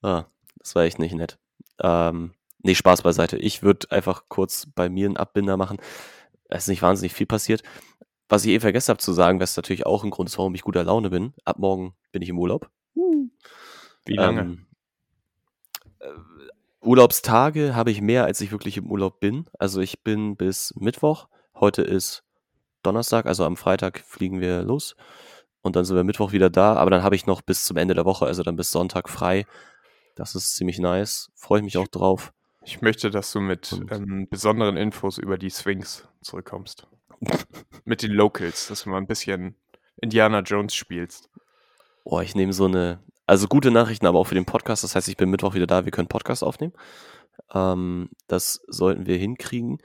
[0.01, 0.25] ah,
[0.59, 1.37] das war echt nicht nett.
[1.81, 3.37] Ähm, nee, Spaß beiseite.
[3.37, 5.79] Ich würde einfach kurz bei mir einen Abbinder machen.
[6.47, 7.63] Es ist nicht wahnsinnig viel passiert.
[8.29, 10.61] Was ich eben vergessen habe zu sagen, was natürlich auch ein Grund ist, warum ich
[10.61, 11.33] guter Laune bin.
[11.43, 12.69] Ab morgen bin ich im Urlaub.
[14.05, 14.41] Wie lange?
[14.41, 14.67] Ähm,
[15.99, 16.11] äh,
[16.81, 19.45] Urlaubstage habe ich mehr, als ich wirklich im Urlaub bin.
[19.57, 21.27] Also ich bin bis Mittwoch.
[21.55, 22.23] Heute ist
[22.83, 24.95] Donnerstag, also am Freitag fliegen wir los.
[25.61, 26.75] Und dann sind wir Mittwoch wieder da.
[26.75, 29.45] Aber dann habe ich noch bis zum Ende der Woche, also dann bis Sonntag frei.
[30.15, 31.29] Das ist ziemlich nice.
[31.35, 32.33] Freue ich mich auch drauf.
[32.63, 36.87] ich möchte, dass du mit ähm, besonderen Infos über die Swings zurückkommst.
[37.85, 39.55] mit den Locals, dass du mal ein bisschen
[40.01, 41.29] Indiana Jones spielst.
[42.03, 42.99] Oh, ich nehme so eine.
[43.27, 44.83] Also gute Nachrichten, aber auch für den Podcast.
[44.85, 45.83] Das heißt, ich bin Mittwoch wieder da.
[45.85, 46.73] Wir können Podcast aufnehmen.
[47.53, 49.79] Ähm, das sollten wir hinkriegen.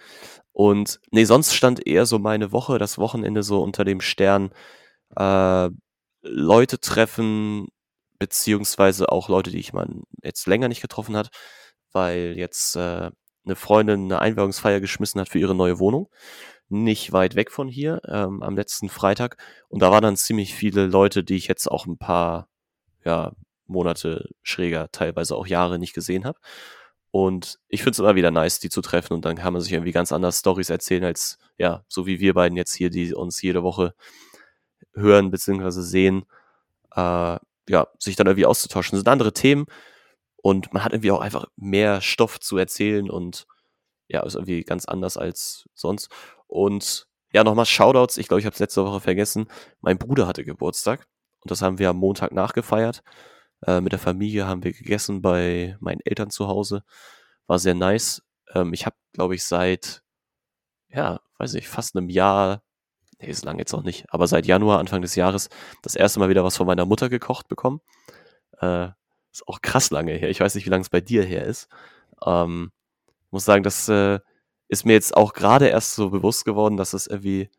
[0.52, 4.52] Und nee, sonst stand eher so meine Woche, das Wochenende so unter dem Stern
[5.16, 5.70] äh,
[6.22, 7.68] Leute treffen,
[8.18, 9.88] beziehungsweise auch Leute, die ich mal
[10.22, 11.30] jetzt länger nicht getroffen hat,
[11.92, 13.10] weil jetzt äh,
[13.44, 16.08] eine Freundin eine Einweihungsfeier geschmissen hat für ihre neue Wohnung.
[16.68, 19.36] Nicht weit weg von hier, ähm, am letzten Freitag.
[19.68, 22.48] Und da waren dann ziemlich viele Leute, die ich jetzt auch ein paar
[23.04, 23.32] ja,
[23.66, 26.38] Monate schräger, teilweise auch Jahre nicht gesehen habe.
[27.10, 29.72] Und ich finde es immer wieder nice, die zu treffen und dann kann man sich
[29.72, 33.42] irgendwie ganz anders Stories erzählen, als ja, so wie wir beiden jetzt hier, die uns
[33.42, 33.94] jede Woche
[34.94, 35.70] hören bzw.
[35.82, 36.24] sehen,
[36.96, 37.38] äh,
[37.68, 38.96] ja, sich dann irgendwie auszutauschen.
[38.96, 39.66] Das sind andere Themen
[40.36, 43.46] und man hat irgendwie auch einfach mehr Stoff zu erzählen und
[44.08, 46.08] ja, ist irgendwie ganz anders als sonst.
[46.46, 48.18] Und ja, nochmal Shoutouts.
[48.18, 49.48] Ich glaube, ich habe es letzte Woche vergessen.
[49.80, 51.06] Mein Bruder hatte Geburtstag
[51.42, 53.02] und das haben wir am Montag nachgefeiert.
[53.66, 56.84] Äh, mit der Familie haben wir gegessen bei meinen Eltern zu Hause.
[57.46, 58.22] War sehr nice.
[58.54, 60.02] Ähm, ich habe, glaube ich, seit,
[60.88, 62.62] ja, weiß nicht, fast einem Jahr,
[63.20, 65.48] nee, ist lang jetzt auch nicht, aber seit Januar, Anfang des Jahres,
[65.82, 67.80] das erste Mal wieder was von meiner Mutter gekocht bekommen.
[68.60, 68.88] Äh,
[69.32, 70.30] ist auch krass lange her.
[70.30, 71.68] Ich weiß nicht, wie lange es bei dir her ist.
[72.24, 72.72] Ähm,
[73.30, 74.20] muss sagen, das äh,
[74.68, 77.50] ist mir jetzt auch gerade erst so bewusst geworden, dass es irgendwie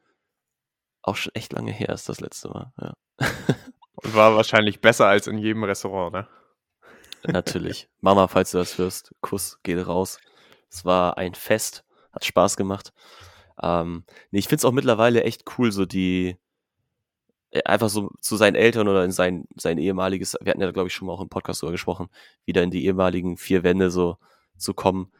[1.01, 2.73] auch schon echt lange her ist, das letzte Mal.
[2.79, 2.93] Ja.
[4.03, 6.27] War wahrscheinlich besser als in jedem Restaurant, ne?
[7.25, 7.87] Natürlich.
[8.01, 10.19] Mama, falls du das hörst, Kuss geht raus.
[10.69, 12.93] Es war ein Fest, hat Spaß gemacht.
[13.61, 16.37] Ähm, nee, ich finde es auch mittlerweile echt cool, so die
[17.51, 20.87] äh, einfach so zu seinen Eltern oder in sein, sein ehemaliges, wir hatten ja, glaube
[20.87, 22.09] ich, schon mal auch im Podcast drüber gesprochen,
[22.45, 24.17] wieder in die ehemaligen vier Wände so
[24.57, 25.11] zu kommen.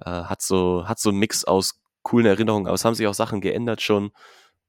[0.00, 3.14] Äh, hat so, hat so einen Mix aus coolen Erinnerungen, aber es haben sich auch
[3.14, 4.12] Sachen geändert schon.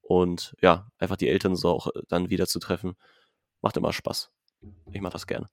[0.01, 2.95] Und ja, einfach die Eltern so auch äh, dann wieder zu treffen,
[3.61, 4.31] macht immer Spaß.
[4.91, 5.47] Ich mache das gerne.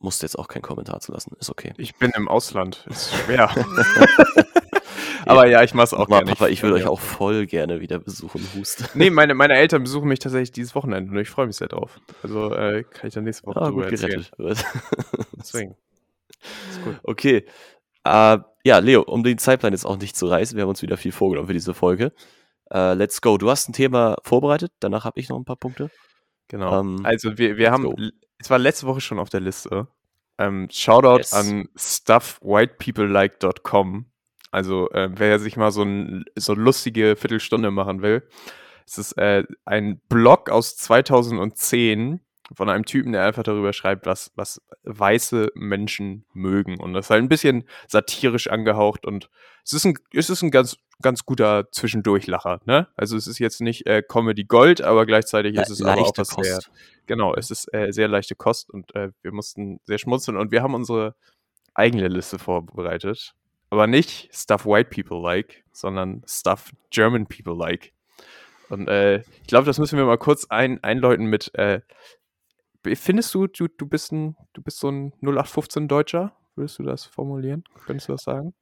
[0.00, 1.72] Musste jetzt auch keinen Kommentar zu lassen, ist okay.
[1.76, 2.86] Ich bin im Ausland.
[2.88, 3.50] Ist schwer.
[5.26, 6.30] Aber ja, ich mach's auch Mama, gerne.
[6.32, 6.76] Papa, ich will ja.
[6.76, 8.94] euch auch voll gerne wieder besuchen, Hust.
[8.94, 12.00] Nee, meine, meine Eltern besuchen mich tatsächlich dieses Wochenende und ich freue mich sehr drauf.
[12.22, 14.24] Also äh, kann ich dann nächste Woche Ah, drüber gut erzählen.
[14.36, 14.66] gerettet.
[15.36, 15.76] Deswegen.
[16.70, 16.96] Ist gut.
[17.02, 17.44] Okay.
[18.04, 20.96] Äh, ja, Leo, um den Zeitplan jetzt auch nicht zu reißen, wir haben uns wieder
[20.96, 22.12] viel vorgenommen für diese Folge.
[22.70, 23.38] Äh, let's go.
[23.38, 25.90] Du hast ein Thema vorbereitet, danach habe ich noch ein paar Punkte.
[26.48, 26.80] Genau.
[26.80, 27.94] Ähm, also wir, wir haben, go.
[28.38, 29.88] es war letzte Woche schon auf der Liste.
[30.38, 31.32] Ähm, Shoutout Yes.
[31.34, 34.06] an stuffwhitepeoplelike.com.
[34.50, 38.26] Also äh, wer sich mal so, ein, so eine lustige Viertelstunde machen will.
[38.86, 42.20] Es ist äh, ein Blog aus 2010
[42.54, 46.80] von einem Typen, der einfach darüber schreibt, was, was weiße Menschen mögen.
[46.80, 49.30] Und das ist halt ein bisschen satirisch angehaucht und
[49.64, 52.60] es ist ein, es ist ein ganz, ganz guter Zwischendurchlacher.
[52.64, 52.88] Ne?
[52.96, 56.28] Also es ist jetzt nicht äh, Comedy Gold, aber gleichzeitig ist es aber auch was
[56.28, 56.70] sehr, Kost.
[57.06, 60.62] Genau, es ist äh, sehr leichte Kost und äh, wir mussten sehr schmunzeln und wir
[60.62, 61.14] haben unsere
[61.74, 63.34] eigene Liste vorbereitet.
[63.70, 67.92] Aber nicht Stuff White People like, sondern Stuff German People like.
[68.70, 71.80] Und äh, ich glaube, das müssen wir mal kurz ein, einläuten mit, äh,
[72.96, 76.36] findest du, du, du bist ein, du bist so ein 0815 Deutscher?
[76.54, 77.64] Würdest du das formulieren?
[77.86, 78.54] Könntest du das sagen?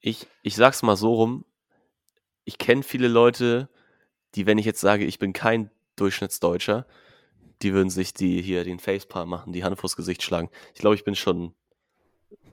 [0.00, 1.44] Ich, ich sag's mal so rum.
[2.44, 3.68] Ich kenne viele Leute,
[4.34, 6.86] die, wenn ich jetzt sage, ich bin kein Durchschnittsdeutscher,
[7.62, 10.50] die würden sich die hier den Facepalm machen, die Hand vors Gesicht schlagen.
[10.74, 11.54] Ich glaube, ich bin schon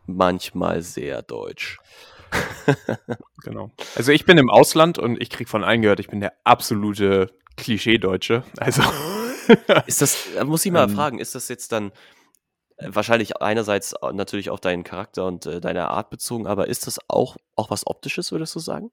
[0.05, 1.77] manchmal sehr deutsch.
[3.43, 3.71] genau.
[3.95, 7.31] Also ich bin im Ausland und ich krieg von allen gehört, ich bin der absolute
[7.55, 8.43] Klischee-Deutsche.
[8.57, 8.81] Also
[9.88, 11.91] ist das, muss ich mal ähm, fragen, ist das jetzt dann
[12.77, 16.99] äh, wahrscheinlich einerseits natürlich auf deinen Charakter und äh, deine Art bezogen, aber ist das
[17.08, 18.91] auch, auch was Optisches, würdest du sagen?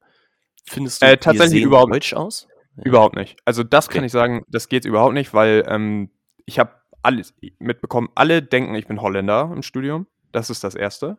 [0.69, 2.47] Findest du, äh, tatsächlich überhaupt deutsch aus?
[2.77, 2.85] Ja.
[2.85, 3.39] Überhaupt nicht.
[3.45, 3.97] Also das okay.
[3.97, 6.11] kann ich sagen, das geht überhaupt nicht, weil ähm,
[6.47, 8.09] ich habe alles mitbekommen.
[8.15, 10.07] Alle denken, ich bin Holländer im Studium.
[10.31, 11.19] Das ist das Erste.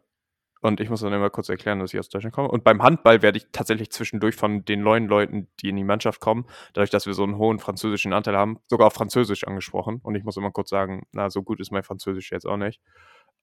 [0.63, 2.47] Und ich muss dann immer kurz erklären, dass ich aus Deutschland komme.
[2.47, 6.21] Und beim Handball werde ich tatsächlich zwischendurch von den neuen Leuten, die in die Mannschaft
[6.21, 9.99] kommen, dadurch, dass wir so einen hohen französischen Anteil haben, sogar auf Französisch angesprochen.
[10.01, 12.81] Und ich muss immer kurz sagen, na, so gut ist mein Französisch jetzt auch nicht.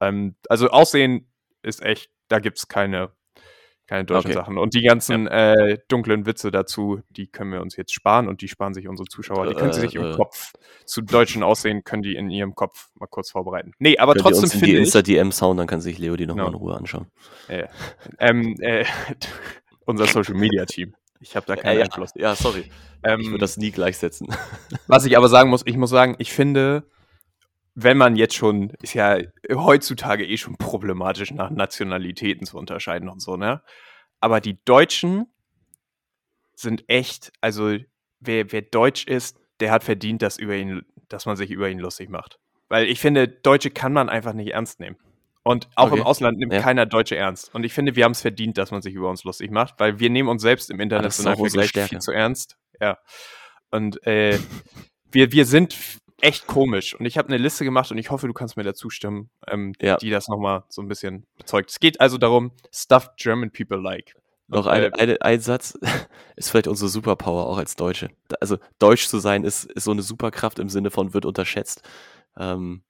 [0.00, 1.30] Ähm, also Aussehen
[1.62, 3.12] ist echt, da gibt es keine
[3.90, 4.35] keine deutschen okay.
[4.35, 4.57] Sachen.
[4.57, 5.55] Und die ganzen ja.
[5.55, 9.09] äh, dunklen Witze dazu, die können wir uns jetzt sparen und die sparen sich unsere
[9.09, 9.48] Zuschauer.
[9.48, 10.14] Die können sie sich im äh.
[10.14, 10.53] Kopf
[10.85, 13.72] zu deutschen Aussehen, können die in ihrem Kopf mal kurz vorbereiten.
[13.81, 14.72] Nee, aber Könnt trotzdem finde ich.
[14.74, 16.53] die Insta-DM sound, dann kann sich Leo die nochmal no.
[16.53, 17.09] in Ruhe anschauen.
[17.48, 17.66] Äh,
[18.20, 18.85] ähm, äh,
[19.87, 20.94] unser Social Media Team.
[21.18, 22.12] Ich habe da keinen ja, Einfluss.
[22.14, 22.70] Ja, sorry.
[23.03, 24.29] Ähm, ich würde das nie gleichsetzen.
[24.87, 26.85] Was ich aber sagen muss, ich muss sagen, ich finde,
[27.82, 29.18] wenn man jetzt schon, ist ja
[29.52, 33.62] heutzutage eh schon problematisch nach Nationalitäten zu unterscheiden und so, ne?
[34.20, 35.26] Aber die Deutschen
[36.54, 37.76] sind echt, also
[38.20, 41.78] wer, wer deutsch ist, der hat verdient, dass, über ihn, dass man sich über ihn
[41.78, 42.38] lustig macht.
[42.68, 44.96] Weil ich finde, Deutsche kann man einfach nicht ernst nehmen.
[45.42, 46.00] Und auch okay.
[46.00, 46.60] im Ausland nimmt ja.
[46.60, 47.54] keiner Deutsche ernst.
[47.54, 49.98] Und ich finde, wir haben es verdient, dass man sich über uns lustig macht, weil
[49.98, 52.58] wir nehmen uns selbst im internationalen Vergleich viel zu ernst.
[52.78, 52.98] Ja.
[53.70, 54.38] Und äh,
[55.10, 55.74] wir, wir sind
[56.22, 56.94] echt komisch.
[56.94, 59.72] Und ich habe eine Liste gemacht und ich hoffe, du kannst mir dazu stimmen, ähm,
[59.80, 59.96] ja.
[59.96, 61.70] die das nochmal so ein bisschen bezeugt.
[61.70, 64.14] Es geht also darum, Stuff German People like.
[64.48, 65.78] Noch ein, äh, ein, ein Satz
[66.37, 68.11] ist vielleicht unsere Superpower auch als Deutsche.
[68.40, 71.83] Also deutsch zu sein ist, ist so eine Superkraft im Sinne von wird unterschätzt.
[72.37, 72.83] Ähm,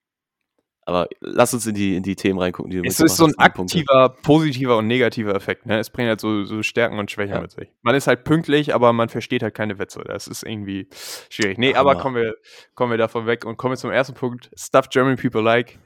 [0.86, 2.70] aber lass uns in die, in die Themen reingucken.
[2.70, 4.22] Die du es ist so ein aktiver, Punkte.
[4.22, 5.66] positiver und negativer Effekt.
[5.66, 5.78] Ne?
[5.78, 7.40] Es bringt halt so, so Stärken und Schwächen ja.
[7.40, 7.68] mit sich.
[7.82, 10.02] Man ist halt pünktlich, aber man versteht halt keine Witze.
[10.04, 10.88] Das ist irgendwie
[11.28, 11.58] schwierig.
[11.58, 12.34] Nee, Ach, aber kommen wir,
[12.74, 14.50] kommen wir davon weg und kommen wir zum ersten Punkt.
[14.56, 15.78] Stuff German people like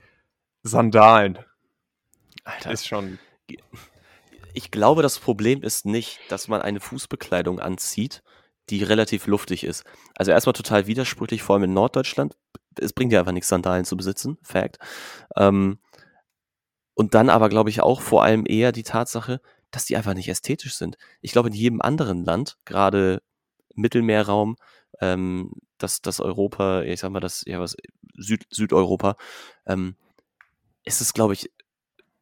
[0.62, 1.38] Sandalen.
[2.44, 2.70] Alter.
[2.70, 3.18] Ist schon.
[4.52, 8.22] Ich glaube, das Problem ist nicht, dass man eine Fußbekleidung anzieht,
[8.70, 9.85] die relativ luftig ist.
[10.16, 12.37] Also erstmal total widersprüchlich, vor allem in Norddeutschland.
[12.80, 14.78] Es bringt ja einfach nichts, Sandalen zu besitzen, Fact.
[15.37, 15.78] Ähm,
[16.94, 20.28] und dann aber, glaube ich, auch vor allem eher die Tatsache, dass die einfach nicht
[20.28, 20.96] ästhetisch sind.
[21.20, 23.22] Ich glaube, in jedem anderen Land, gerade
[23.74, 24.56] Mittelmeerraum,
[25.00, 27.76] ähm, das, das Europa, ich sag mal, das, ja, was,
[28.16, 29.16] Süd, Südeuropa,
[29.66, 29.96] ähm,
[30.84, 31.50] ist es, glaube ich,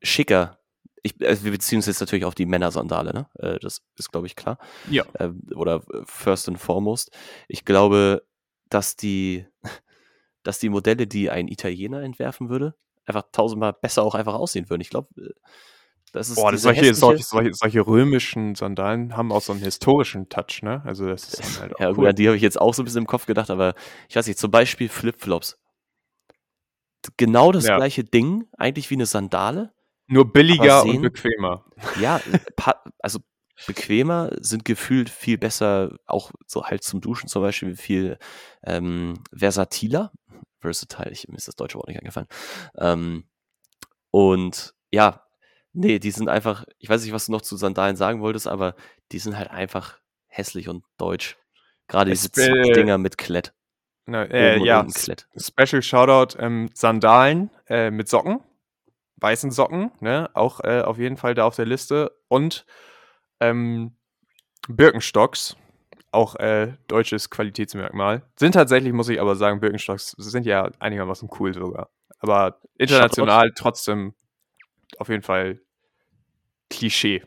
[0.00, 0.58] schicker,
[1.02, 3.26] ich, also wir beziehen uns jetzt natürlich auf die Männersandale, ne?
[3.38, 4.58] Äh, das ist, glaube ich, klar.
[4.88, 5.04] Ja.
[5.18, 7.10] Ähm, oder first and foremost.
[7.48, 8.24] Ich glaube,
[8.68, 9.46] dass die,
[10.42, 12.74] dass die Modelle, die ein Italiener entwerfen würde,
[13.05, 14.81] einfach tausendmal besser auch einfach aussehen würden.
[14.81, 15.31] Ich glaube, äh,
[16.12, 20.61] das ist Boah, solche, solche, solche, solche, römischen Sandalen haben auch so einen historischen Touch,
[20.62, 20.83] ne?
[20.85, 21.94] Also das ist halt auch Ja, cool.
[21.94, 23.74] gut, an die habe ich jetzt auch so ein bisschen im Kopf gedacht, aber
[24.09, 25.59] ich weiß nicht, zum Beispiel Flipflops.
[27.16, 27.76] Genau das ja.
[27.76, 29.72] gleiche Ding, eigentlich wie eine Sandale,
[30.07, 31.64] nur billiger sehen, und bequemer.
[31.98, 32.20] Ja,
[32.98, 33.20] also
[33.66, 38.18] bequemer sind gefühlt viel besser, auch so halt zum Duschen zum Beispiel, viel
[38.64, 40.12] ähm, versatiler.
[40.60, 42.28] Versatile, ich, mir ist das deutsche Wort nicht eingefallen.
[42.76, 43.24] Ähm,
[44.10, 45.26] und ja,
[45.72, 48.74] nee, die sind einfach, ich weiß nicht, was du noch zu Sandalen sagen wolltest, aber
[49.10, 51.36] die sind halt einfach hässlich und deutsch.
[51.88, 53.52] Gerade diese äh, Dinger mit Klett.
[54.06, 55.28] Na, äh, ja, Klett.
[55.36, 58.40] Special Shoutout, ähm, Sandalen äh, mit Socken
[59.22, 60.28] weißen Socken, ne?
[60.34, 62.12] Auch äh, auf jeden Fall da auf der Liste.
[62.28, 62.66] Und
[63.42, 63.92] ähm,
[64.68, 65.57] Birkenstocks,
[66.11, 68.22] auch äh, deutsches Qualitätsmerkmal.
[68.37, 71.90] Sind tatsächlich, muss ich aber sagen, Birkenstocks sind ja einigermaßen cool sogar.
[72.20, 73.55] Aber international Shoutout.
[73.62, 74.14] trotzdem
[74.98, 75.61] auf jeden Fall
[76.70, 77.22] Klischee.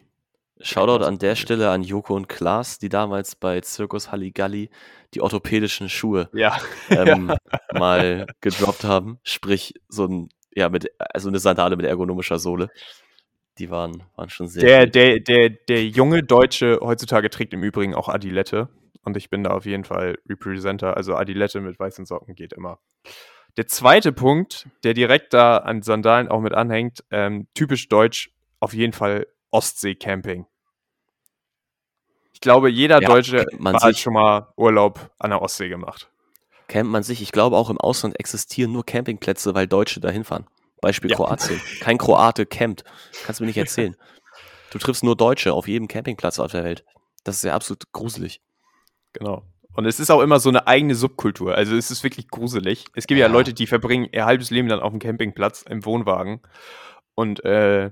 [0.62, 4.70] Shoutout an der Stelle an Joko und Klaas, die damals bei Circus Halligalli
[5.14, 6.58] die orthopädischen Schuhe ja.
[6.90, 7.60] ähm, ja.
[7.78, 9.20] mal gedroppt haben.
[9.24, 12.70] Sprich, so ein ja, mit, also eine Sandale mit ergonomischer Sohle.
[13.58, 14.64] Die waren, waren schon sehr.
[14.64, 18.70] Der, der, der, der junge Deutsche heutzutage trägt im Übrigen auch Adilette.
[19.04, 20.98] Und ich bin da auf jeden Fall Representer.
[20.98, 22.80] Also Adilette mit weißen Socken geht immer.
[23.56, 28.74] Der zweite Punkt, der direkt da an Sandalen auch mit anhängt, ähm, typisch deutsch, auf
[28.74, 30.46] jeden Fall Ostsee-Camping.
[32.34, 36.12] Ich glaube, jeder Ja, Deutsche hat schon mal Urlaub an der Ostsee gemacht.
[36.68, 37.22] Kennt man sich.
[37.22, 40.46] Ich glaube, auch im Ausland existieren nur Campingplätze, weil Deutsche dahin fahren.
[40.86, 41.18] Beispiel Ja.
[41.18, 41.60] Kroatien.
[41.82, 42.84] Kein Kroate campt.
[43.26, 43.96] Kannst du mir nicht erzählen.
[44.72, 46.84] Du triffst nur Deutsche auf jedem Campingplatz auf der Welt.
[47.24, 48.42] Das ist ja absolut gruselig.
[49.14, 49.44] Genau.
[49.74, 51.56] Und es ist auch immer so eine eigene Subkultur.
[51.56, 52.84] Also es ist wirklich gruselig.
[52.94, 53.32] Es gibt ja, Ja.
[53.32, 56.42] Leute, die verbringen ihr halbes Leben dann auf dem Campingplatz im Wohnwagen.
[57.14, 57.92] Und äh,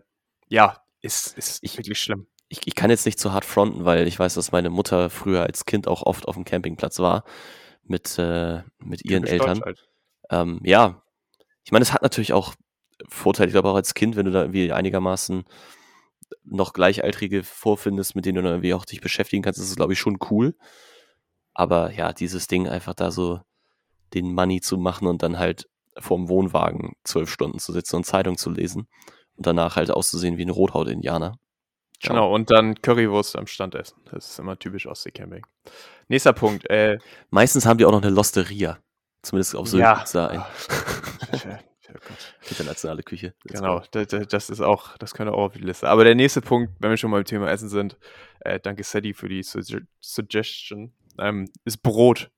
[0.50, 2.28] ja, ist, ist Ich- wirklich schlimm.
[2.50, 5.44] Ich, ich kann jetzt nicht zu hart fronten, weil ich weiß, dass meine Mutter früher
[5.44, 7.24] als Kind auch oft auf dem Campingplatz war
[7.84, 9.62] mit, äh, mit ihren Eltern.
[9.64, 9.88] Halt.
[10.30, 11.02] Ähm, ja,
[11.64, 12.54] ich meine, es hat natürlich auch
[13.08, 13.48] Vorteile.
[13.48, 15.46] Ich glaube auch als Kind, wenn du da irgendwie einigermaßen
[16.46, 19.94] noch Gleichaltrige vorfindest, mit denen du dann irgendwie auch dich beschäftigen kannst, ist es, glaube
[19.94, 20.56] ich, schon cool.
[21.54, 23.42] Aber ja, dieses Ding einfach da so
[24.14, 28.38] den Money zu machen und dann halt vorm Wohnwagen zwölf Stunden zu sitzen und Zeitung
[28.38, 28.88] zu lesen
[29.38, 31.38] und danach halt auszusehen wie ein Rothaut-Indianer.
[32.02, 33.96] Genau, und dann Currywurst am Stand essen.
[34.12, 35.46] Das ist immer typisch Ostsee-Camping.
[36.10, 36.70] Nächster Punkt.
[36.70, 36.98] Äh,
[37.30, 38.80] Meistens haben die auch noch eine Losteria.
[39.22, 40.28] Zumindest auf Sylt Ja.
[40.28, 40.44] ein.
[41.96, 42.36] Oh Gott.
[42.50, 43.34] Internationale Küche.
[43.44, 43.86] Let's Genau, go.
[43.92, 45.88] da- da- das ist auch, das könnte auch auf die Liste.
[45.90, 47.98] Aber der nächste Punkt, wenn wir schon beim Thema Essen sind,
[48.42, 52.30] äh, danke Sadie für die Sugge Suggestion, ähm, ist Brot.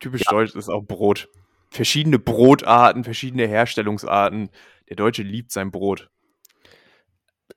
[0.00, 0.32] Typisch Ja.
[0.32, 1.28] deutsch ist auch Brot.
[1.70, 4.50] Verschiedene Brotarten, verschiedene Herstellungsarten.
[4.88, 6.10] Der Deutsche liebt sein Brot.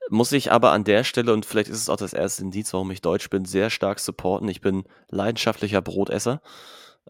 [0.10, 2.92] Muss ich aber an der Stelle, und vielleicht ist es auch das erste Indiz, warum
[2.92, 4.48] ich Deutsch bin, sehr stark supporten.
[4.50, 6.42] Ich bin leidenschaftlicher Brotesser.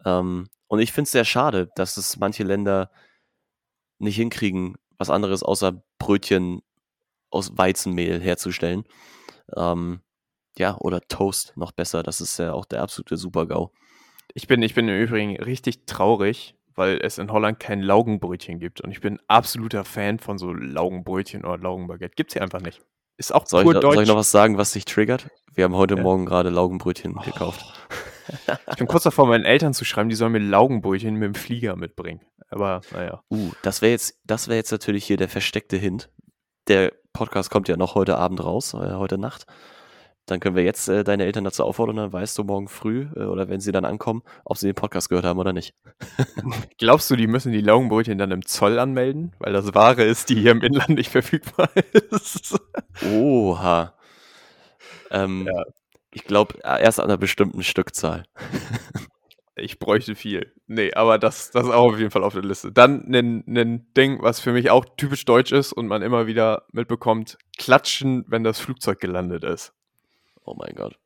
[0.04, 2.90] Ähm, und ich finde es sehr schade, dass es manche Länder
[3.98, 6.60] nicht hinkriegen, was anderes außer Brötchen
[7.30, 8.84] aus Weizenmehl herzustellen.
[9.56, 10.00] Ähm,
[10.56, 12.02] ja, oder Toast noch besser.
[12.02, 13.70] Das ist ja auch der absolute Super-GAU.
[14.34, 18.80] Ich bin, ich bin im Übrigen richtig traurig, weil es in Holland kein Laugenbrötchen gibt.
[18.80, 22.14] Und ich bin absoluter Fan von so Laugenbrötchen oder Laugenbaguette.
[22.16, 22.80] Gibt's hier einfach nicht.
[23.16, 23.94] Ist auch Soll ich, pur noch- deutsch.
[23.94, 25.28] soll ich noch was sagen, was dich triggert?
[25.52, 26.02] Wir haben heute Ja.
[26.02, 27.64] Morgen gerade Laugenbrötchen gekauft.
[28.70, 31.76] Ich bin kurz davor, meinen Eltern zu schreiben, die sollen mir Laugenbrötchen mit dem Flieger
[31.76, 32.20] mitbringen.
[32.50, 33.22] Aber naja.
[33.30, 36.10] Uh, das wäre jetzt, das wäre jetzt natürlich hier der versteckte Hint.
[36.68, 39.46] Der Podcast kommt ja noch heute Abend raus, äh, heute Nacht.
[40.26, 43.20] Dann können wir jetzt äh, deine Eltern dazu auffordern, dann weißt du morgen früh äh,
[43.24, 45.74] oder wenn sie dann ankommen, ob sie den Podcast gehört haben oder nicht.
[46.78, 49.34] Glaubst du, die müssen die Laugenbrötchen dann im Zoll anmelden?
[49.38, 51.70] Weil das Ware ist, die hier im Inland nicht verfügbar
[52.10, 52.58] ist.
[53.10, 53.94] Oha.
[55.10, 55.64] Ähm, Ja.
[56.10, 58.24] Ich glaube, erst an einer bestimmten Stückzahl.
[59.60, 60.52] Ich bräuchte viel.
[60.66, 62.70] Nee, aber das, das ist auch auf jeden Fall auf der Liste.
[62.70, 67.38] Dann ein, Ding, was für mich auch typisch deutsch ist und man immer wieder mitbekommt:
[67.58, 69.72] Klatschen, wenn das Flugzeug gelandet ist.
[70.44, 70.98] Oh mein Gott.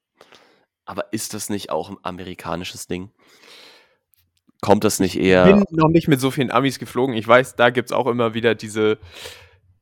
[0.84, 3.10] Aber ist das nicht auch ein amerikanisches Ding?
[4.60, 5.44] Kommt das nicht Ich eher.
[5.44, 7.14] bin noch nicht mit so vielen Amis geflogen.
[7.16, 8.98] Ich weiß, da gibt es auch immer wieder diese,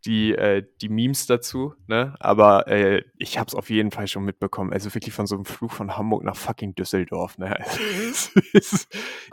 [0.06, 2.14] die, äh, die Memes dazu, ne?
[2.20, 4.72] Aber äh, ich habe es auf jeden Fall schon mitbekommen.
[4.72, 7.54] Also wirklich von so einem Flug von Hamburg nach fucking Düsseldorf, ne?
[7.60, 7.66] Aber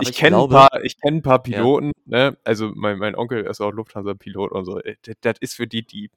[0.02, 2.38] ich ich kenne ein paar, ich kenne ein paar Piloten, ne?
[2.44, 4.80] Also mein, mein Onkel ist auch Lufthansa-Pilot und so.
[4.80, 6.12] Äh, Das, das ist für die, die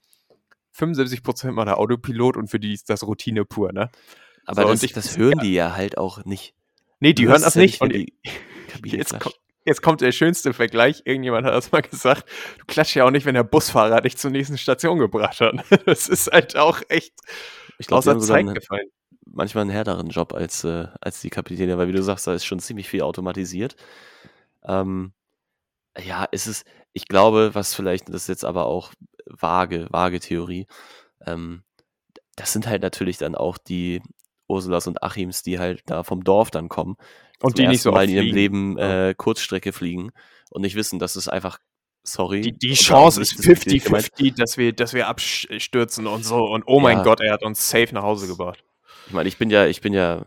[0.77, 3.91] 75% mal der Autopilot und für die ist das Routine pur, ne?
[4.47, 6.55] aber so, das, ich- das hören die ja halt auch nicht.
[7.01, 7.81] Nee, die hören das ja nicht.
[7.81, 8.13] Und die
[8.69, 11.03] Kabine jetzt, kommt, jetzt kommt der schönste Vergleich.
[11.05, 12.29] Irgendjemand hat das mal gesagt.
[12.59, 15.55] Du klatschst ja auch nicht, wenn der Busfahrer dich zur nächsten Station gebracht hat.
[15.87, 17.15] Das ist halt auch echt
[17.79, 18.89] Ich glaube, aus der Zeit einen, gefallen.
[19.27, 22.45] manchmal einen härteren Job als, äh, als die Kapitäne, weil wie du sagst, da ist
[22.45, 23.77] schon ziemlich viel automatisiert.
[24.65, 25.13] Ähm,
[25.99, 28.93] ja, es ist, ich glaube, was vielleicht, das ist jetzt aber auch
[29.27, 30.67] vage, vage Theorie,
[31.27, 31.65] ähm,
[32.37, 34.03] das sind halt natürlich dann auch die
[34.51, 36.97] Ursulas und Achims, die halt da vom Dorf dann kommen
[37.43, 38.37] Und die nicht so Mal in ihrem fliegen.
[38.37, 40.11] Leben äh, Kurzstrecke fliegen
[40.51, 41.59] und nicht wissen, dass es einfach,
[42.03, 42.41] sorry.
[42.41, 44.05] Die, die Chance ist nicht despektierlich gemeint.
[44.17, 46.45] 50-50, dass wir, dass wir abstürzen und so.
[46.45, 47.03] Und oh mein Ja.
[47.05, 48.65] Gott, er hat uns safe nach Hause gebracht.
[49.07, 50.25] Ich meine, ich bin ja, ich bin ja,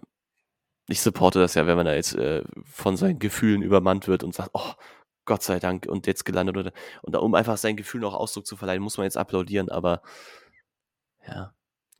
[0.87, 4.33] ich supporte das ja, wenn man da jetzt äh, von seinen Gefühlen übermannt wird und
[4.33, 4.73] sagt, oh,
[5.25, 8.57] Gott sei Dank und jetzt gelandet oder und um einfach seinen Gefühlen auch Ausdruck zu
[8.57, 10.01] verleihen, muss man jetzt applaudieren, aber
[11.25, 11.53] ja,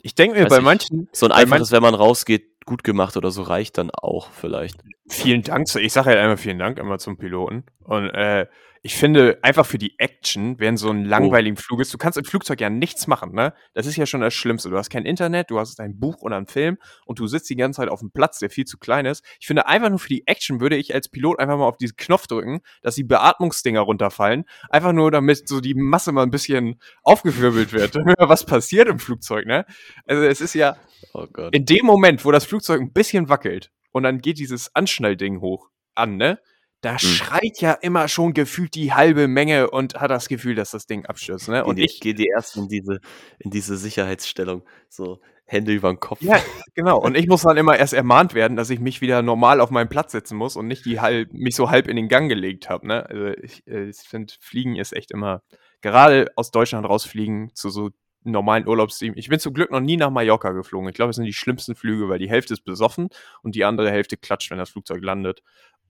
[0.06, 0.64] Ich denke mir, Weiß bei ich.
[0.64, 4.76] manchen, so ein einfaches, wenn man rausgeht, gut gemacht oder so reicht dann auch vielleicht.
[5.08, 5.68] Vielen Dank.
[5.76, 7.64] Ich sage halt einmal vielen Dank immer zum Piloten.
[7.86, 8.48] Und äh,
[8.86, 12.26] ich finde, einfach für die Action, während so ein langweiligen Flug ist, du kannst im
[12.26, 13.54] Flugzeug ja nichts machen, ne?
[13.74, 14.70] Das ist ja schon das Schlimmste.
[14.70, 17.56] Du hast kein Internet, du hast ein Buch oder einen Film und du sitzt die
[17.56, 19.24] ganze Zeit auf einem Platz, der viel zu klein ist.
[19.40, 21.96] Ich finde, einfach nur für die Action würde ich als Pilot einfach mal auf diesen
[21.96, 24.44] Knopf drücken, dass die Beatmungsdinger runterfallen.
[24.70, 27.96] Einfach nur, damit so die Masse mal ein bisschen aufgewirbelt wird.
[28.20, 29.66] Was passiert im Flugzeug, ne?
[30.06, 30.76] Also es ist ja,
[31.14, 31.56] Oh Gott.
[31.56, 35.70] in dem Moment, wo das Flugzeug ein bisschen wackelt und dann geht dieses Anschnallding hoch
[35.96, 36.40] an, ne?
[36.84, 36.98] Da mhm.
[36.98, 41.06] schreit ja immer schon gefühlt die halbe Menge und hat das Gefühl, dass das Ding
[41.06, 41.48] abstürzt.
[41.48, 41.64] Ne?
[41.64, 43.00] Und ich gehe die erst in diese,
[43.40, 44.64] in diese Sicherheitsstellung.
[44.90, 46.22] So, Hände über den Kopf.
[46.22, 46.38] Ja,
[46.76, 47.00] genau.
[47.00, 49.88] Und ich muss dann immer erst ermahnt werden, dass ich mich wieder normal auf meinen
[49.88, 52.86] Platz setzen muss und nicht die halb, mich so halb in den Gang gelegt habe.
[52.86, 53.06] Ne?
[53.10, 55.42] Also ich, äh, ich finde, Fliegen ist echt immer,
[55.82, 57.92] gerade aus Deutschland rausfliegen zu so
[58.26, 59.14] normalen Urlaubsteam.
[59.16, 60.90] Ich bin zum Glück noch nie nach Mallorca geflogen.
[60.90, 63.10] Ich glaube, es sind die schlimmsten Flüge, weil die Hälfte ist besoffen
[63.42, 65.44] und die andere Hälfte klatscht, wenn das Flugzeug landet.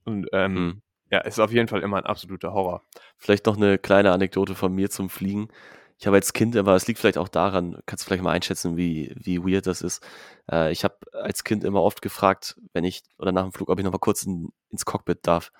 [0.04, 0.82] Und ähm, hm.
[1.10, 2.82] Ja, ist auf jeden Fall immer ein absoluter Horror.
[3.18, 5.48] Vielleicht noch eine kleine Anekdote von mir zum Fliegen.
[5.98, 8.76] Ich habe als Kind immer, es liegt vielleicht auch daran, kannst du vielleicht mal einschätzen,
[8.76, 10.04] wie, wie weird das ist.
[10.50, 13.78] Äh, ich habe als Kind immer oft gefragt, wenn ich, oder nach dem Flug, ob
[13.78, 15.52] ich noch mal kurz in, ins Cockpit darf.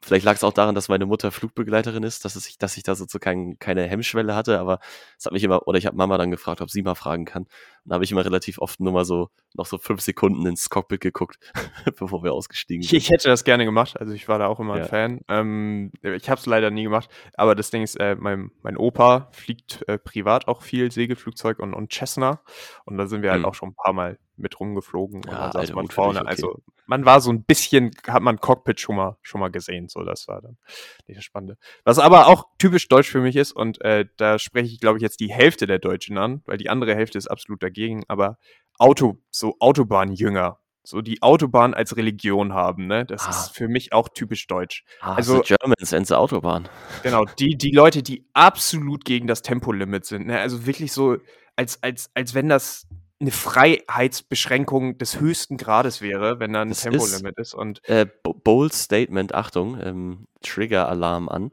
[0.00, 2.94] Vielleicht lag es auch daran, dass meine Mutter Flugbegleiterin ist, dass, es, dass ich da
[2.94, 4.78] sozusagen keine Hemmschwelle hatte, aber
[5.18, 7.42] es hat mich immer, oder ich habe Mama dann gefragt, ob sie mal fragen kann.
[7.42, 7.50] Und
[7.84, 11.00] da habe ich immer relativ oft nur mal so noch so fünf Sekunden ins Cockpit
[11.00, 11.38] geguckt,
[11.98, 12.96] bevor wir ausgestiegen sind.
[12.96, 14.82] Ich, hätte das gerne gemacht, also ich war da auch immer ja.
[14.84, 15.20] ein Fan.
[15.28, 19.28] Ähm, ich habe es leider nie gemacht, aber das Ding ist, äh, mein, mein Opa
[19.32, 22.40] fliegt äh, privat auch viel Segelflugzeug und, und Cessna
[22.84, 23.46] und da sind wir halt hm.
[23.46, 26.20] auch schon ein paar Mal mit rumgeflogen ja, und dann saß man vorne.
[26.20, 26.28] Okay.
[26.28, 29.88] Also man war so ein bisschen, hat man Cockpit schon mal, schon mal gesehen.
[29.88, 30.56] So, das war dann
[31.06, 31.56] nicht das Spannende.
[31.84, 35.02] Was aber auch typisch deutsch für mich ist, und äh, da spreche ich, glaube ich,
[35.02, 38.38] jetzt die Hälfte der Deutschen an, weil die andere Hälfte ist absolut dagegen, aber
[38.78, 40.58] Auto, so Autobahnjünger.
[40.82, 43.04] So die Autobahn als Religion haben, ne?
[43.04, 43.30] Das ah.
[43.30, 44.84] ist für mich auch typisch deutsch.
[45.00, 46.68] Ah, also the Germans and the Autobahn.
[47.02, 50.38] Genau, die, die Leute, die absolut gegen das Tempolimit sind, ne?
[50.38, 51.16] Also wirklich so,
[51.56, 52.86] als, als, als wenn das
[53.18, 57.54] eine Freiheitsbeschränkung des höchsten Grades wäre, wenn da ein das Tempolimit ist, ist.
[57.54, 61.50] Und äh, bold Statement, Achtung, ähm, Trigger-Alarm an.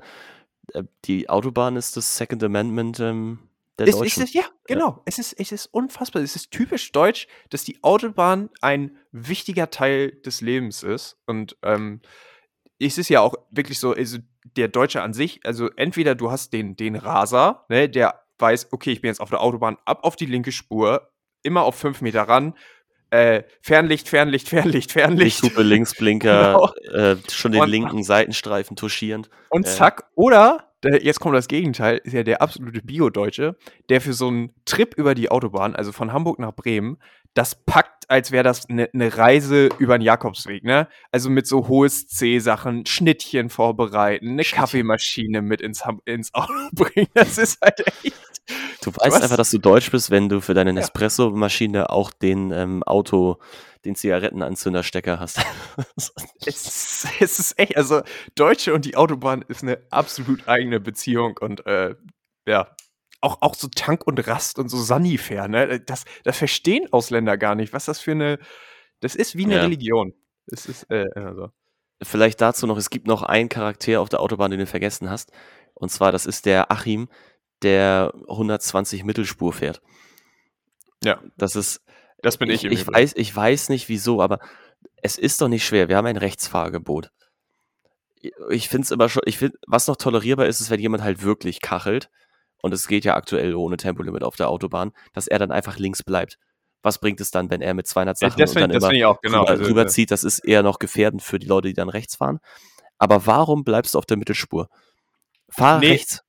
[0.74, 3.39] Äh, die Autobahn ist das Second Amendment ähm,
[3.80, 4.24] der ist, Deutschen.
[4.24, 4.89] Ist ja, genau.
[4.89, 5.01] Ja.
[5.05, 6.22] Es, ist, es ist unfassbar.
[6.22, 11.18] Es ist typisch deutsch, dass die Autobahn ein wichtiger Teil des Lebens ist.
[11.26, 12.01] Und ähm,
[12.80, 14.20] es ist ja auch wirklich so, also
[14.57, 18.91] der Deutsche an sich, also entweder du hast den, den Raser, ne, der weiß, okay,
[18.91, 21.09] ich bin jetzt auf der Autobahn, ab auf die linke Spur,
[21.43, 22.55] immer auf fünf Meter ran.
[23.09, 25.43] Äh, Fernlicht, Fernlicht, Fernlicht, Fernlicht.
[25.43, 27.11] Lichthupe, Linksblinker, genau.
[27.11, 29.29] äh, schon den und, linken Seitenstreifen touchierend.
[29.49, 33.55] Und zack, oder, der, jetzt kommt das Gegenteil, ist ja der absolute Bio-Deutsche,
[33.89, 36.97] der für so einen Trip über die Autobahn, also von Hamburg nach Bremen,
[37.33, 40.87] das packt, als wäre das eine ne Reise über den Jakobsweg, ne?
[41.11, 47.09] Also mit so hohes C-Sachen, Schnittchen vorbereiten, eine Kaffeemaschine mit ins, ins Auto bringen.
[47.13, 48.32] Das ist halt echt.
[48.81, 49.21] Du weißt Was?
[49.21, 53.37] einfach, dass du deutsch bist, wenn du für deine Nespresso-Maschine auch den ähm, Auto,
[53.85, 55.39] den Zigarettenanzünderstecker hast.
[56.45, 58.01] es, es ist echt, also
[58.35, 61.95] Deutsche und die Autobahn ist eine absolut eigene Beziehung und äh,
[62.45, 62.75] ja,
[63.23, 65.79] auch, auch so Tank und Rast und so Sanifair, ne?
[65.79, 68.37] Das, das verstehen Ausländer gar nicht, was das für eine.
[68.99, 69.61] Das ist wie eine ja.
[69.61, 70.13] Religion.
[70.47, 71.49] Es ist, äh, also.
[72.01, 75.31] Vielleicht dazu noch, es gibt noch einen Charakter auf der Autobahn, den du vergessen hast.
[75.73, 77.07] Und zwar, das ist der Achim,
[77.64, 79.82] der 120 Mittelspur fährt.
[81.03, 81.22] Ja.
[81.38, 81.82] Das ist.
[82.22, 82.64] Das bin ich.
[82.64, 84.39] Ich, ich weiß, ich weiß nicht wieso, aber
[85.01, 85.89] es ist doch nicht schwer.
[85.89, 87.11] Wir haben ein Rechtsfahrgebot.
[88.49, 91.24] Ich finde es immer schon, ich finde, was noch tolerierbar ist, ist, wenn jemand halt
[91.24, 92.09] wirklich kachelt
[92.61, 96.03] und es geht ja aktuell ohne Tempolimit auf der Autobahn, dass er dann einfach links
[96.03, 96.38] bleibt.
[96.82, 99.41] Was bringt es dann, wenn er mit 200 Sachen ja, und dann immer auch, genau,
[99.41, 100.11] rüber, also, rüberzieht?
[100.11, 102.39] Das ist eher noch gefährdend für die Leute, die dann rechts fahren.
[102.97, 104.70] Aber warum bleibst du auf der Mittelspur?
[105.49, 106.24] Fahr nee, rechts.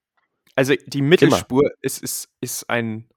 [0.54, 3.08] Also die Mittelspur ist, ist, ist ein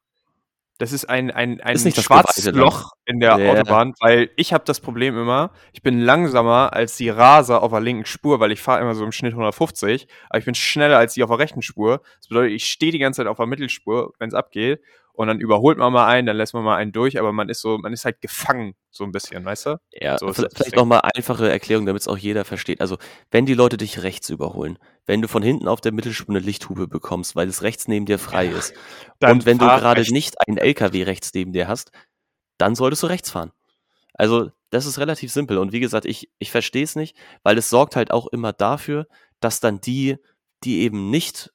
[0.79, 3.51] das ist ein, ein, ein ist schwarzes Loch in der yeah.
[3.51, 7.79] Autobahn, weil ich habe das Problem immer, ich bin langsamer als die Raser auf der
[7.79, 11.15] linken Spur, weil ich fahre immer so im Schnitt 150, aber ich bin schneller als
[11.15, 12.01] die auf der rechten Spur.
[12.19, 14.81] Das bedeutet, ich stehe die ganze Zeit auf der Mittelspur, wenn es abgeht
[15.17, 17.61] und dann überholt man mal einen, dann lässt man mal einen durch, aber man ist
[17.61, 19.79] so, man ist halt gefangen, so ein bisschen, weißt du?
[19.91, 22.81] Ja, so vielleicht nochmal einfache Erklärung, damit es auch jeder versteht.
[22.81, 22.99] Also,
[23.31, 26.87] wenn die Leute dich rechts überholen, wenn du von hinten auf der Mittelspur eine Lichthupe
[26.87, 28.75] bekommst, weil es rechts neben dir frei ist,
[29.19, 31.91] und wenn du gerade nicht einen LKW rechts neben dir hast,
[32.59, 33.51] dann solltest du rechts fahren.
[34.13, 35.57] Also, das ist relativ simpel.
[35.57, 39.07] Und wie gesagt, ich, ich verstehe es nicht, weil es sorgt halt auch immer dafür,
[39.39, 40.17] dass dann die,
[40.63, 41.51] die eben nicht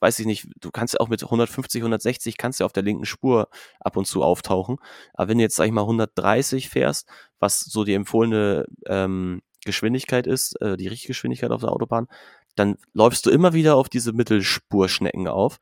[0.00, 3.04] weiß ich nicht, du kannst ja auch mit 150, 160 kannst ja auf der linken
[3.04, 3.48] Spur
[3.80, 4.76] ab und zu auftauchen.
[5.14, 7.08] Aber wenn du jetzt, sag ich mal, 130 fährst,
[7.38, 12.08] was so die empfohlene ähm, Geschwindigkeit ist, äh, die Richtgeschwindigkeit auf der Autobahn,
[12.56, 15.58] dann läufst du immer wieder auf diese Mittelspurschnecken auf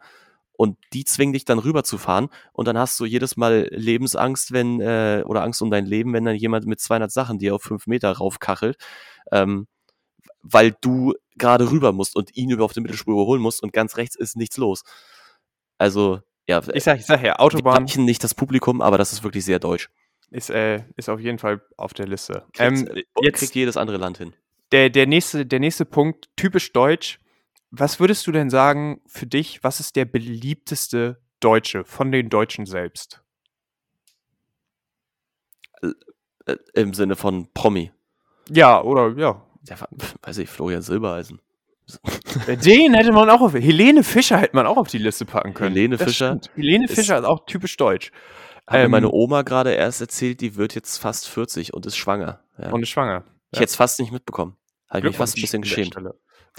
[0.53, 4.53] und die zwingen dich dann rüber zu fahren und dann hast du jedes Mal Lebensangst,
[4.53, 7.63] wenn äh, oder Angst um dein Leben, wenn dann jemand mit 200 Sachen dir auf
[7.63, 8.79] 5 Meter raufkachelt.
[9.33, 9.67] Ähm,
[10.53, 13.97] weil du gerade rüber musst und ihn über auf der Mittelspur überholen musst und ganz
[13.97, 14.83] rechts ist nichts los.
[15.79, 16.63] Also, ja.
[16.73, 17.89] Ich sag, ich sag ja, Autobahn.
[17.89, 19.91] Wir nicht das Publikum, aber das ist wirklich sehr deutsch.
[20.31, 22.45] Ist, äh, ist auf jeden Fall auf der Liste.
[22.59, 22.89] Ähm,
[23.21, 24.35] jetzt kriegt jedes andere Land hin.
[24.73, 27.19] der, der, nächste, der nächste Punkt, typisch deutsch.
[27.71, 32.67] Was würdest du denn sagen für dich, was ist der beliebteste Deutsche von den Deutschen
[32.67, 33.23] selbst?
[36.47, 37.93] Äh, Im Sinne von Promi.
[38.51, 39.46] Ja, oder ja.
[39.69, 39.77] Ja,
[40.23, 41.41] weiß ich, Florian Silbereisen.
[42.65, 43.55] Den hätte man auch auf.
[43.55, 45.75] Helene Fischer hätte man auch auf die Liste packen können.
[45.75, 46.39] Helene Fischer.
[46.41, 46.51] Stimmt.
[46.57, 48.11] Helene Fischer ist, ist, auch typisch deutsch.
[48.67, 51.97] Hat ähm, mir meine Oma gerade erst erzählt, die wird jetzt fast 40 und ist
[51.97, 52.41] schwanger.
[52.59, 52.73] Ja.
[52.73, 53.25] Und ist schwanger.
[53.53, 53.61] Ich ja.
[53.61, 54.57] hätte es fast nicht mitbekommen.
[54.89, 55.97] Habe ich mich fast ein bisschen geschämt.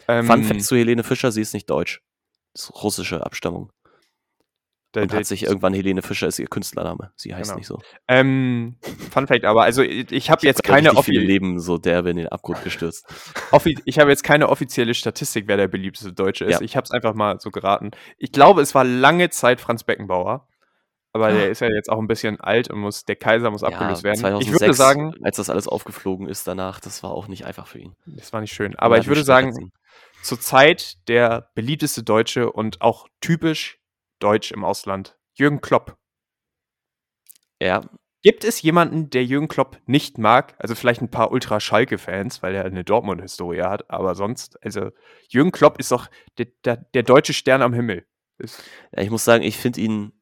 [0.08, 2.02] Ähm, Fun Fact zu Helene Fischer, sie ist nicht deutsch.
[2.54, 3.72] Das ist russische Abstammung.
[4.98, 7.12] Der, und hat sich irgendwann Helene Fischer ist ihr Künstlername.
[7.16, 7.58] Sie heißt genau.
[7.58, 7.80] nicht so.
[8.08, 8.78] Ähm,
[9.12, 12.64] Fun Fact, aber also ich habe jetzt keine offizielle Leben so derbe in den Abgrund
[12.64, 13.06] gestürzt.
[13.86, 16.54] ich habe jetzt keine offizielle Statistik, wer der beliebteste Deutsche ist.
[16.54, 16.62] Ja.
[16.62, 17.92] Ich habe es einfach mal so geraten.
[18.18, 20.48] Ich glaube, es war lange Zeit Franz Beckenbauer.
[21.14, 21.52] Aber der ah.
[21.52, 24.20] ist ja jetzt auch ein bisschen alt und muss, der Kaiser muss abgelöst werden.
[24.20, 27.68] 2006, ich würde sagen, als das alles aufgeflogen ist danach, das war auch nicht einfach
[27.68, 27.96] für ihn.
[28.06, 28.76] Das war nicht schön.
[28.76, 29.72] Aber ich würde sagen,
[30.24, 33.80] zur Zeit der beliebteste Deutsche und auch typisch
[34.20, 35.98] deutsch im Ausland, Jürgen Klopp.
[37.62, 37.82] Ja.
[38.24, 40.56] Gibt es jemanden, der Jürgen Klopp nicht mag?
[40.58, 44.90] Also vielleicht ein paar Ultra-Schalke-Fans, weil er eine Dortmund-Historie hat, aber sonst, also
[45.30, 48.06] Jürgen Klopp ist doch der, der, der deutsche Stern am Himmel.
[48.40, 50.18] Ja, ich muss sagen, ich finde ihn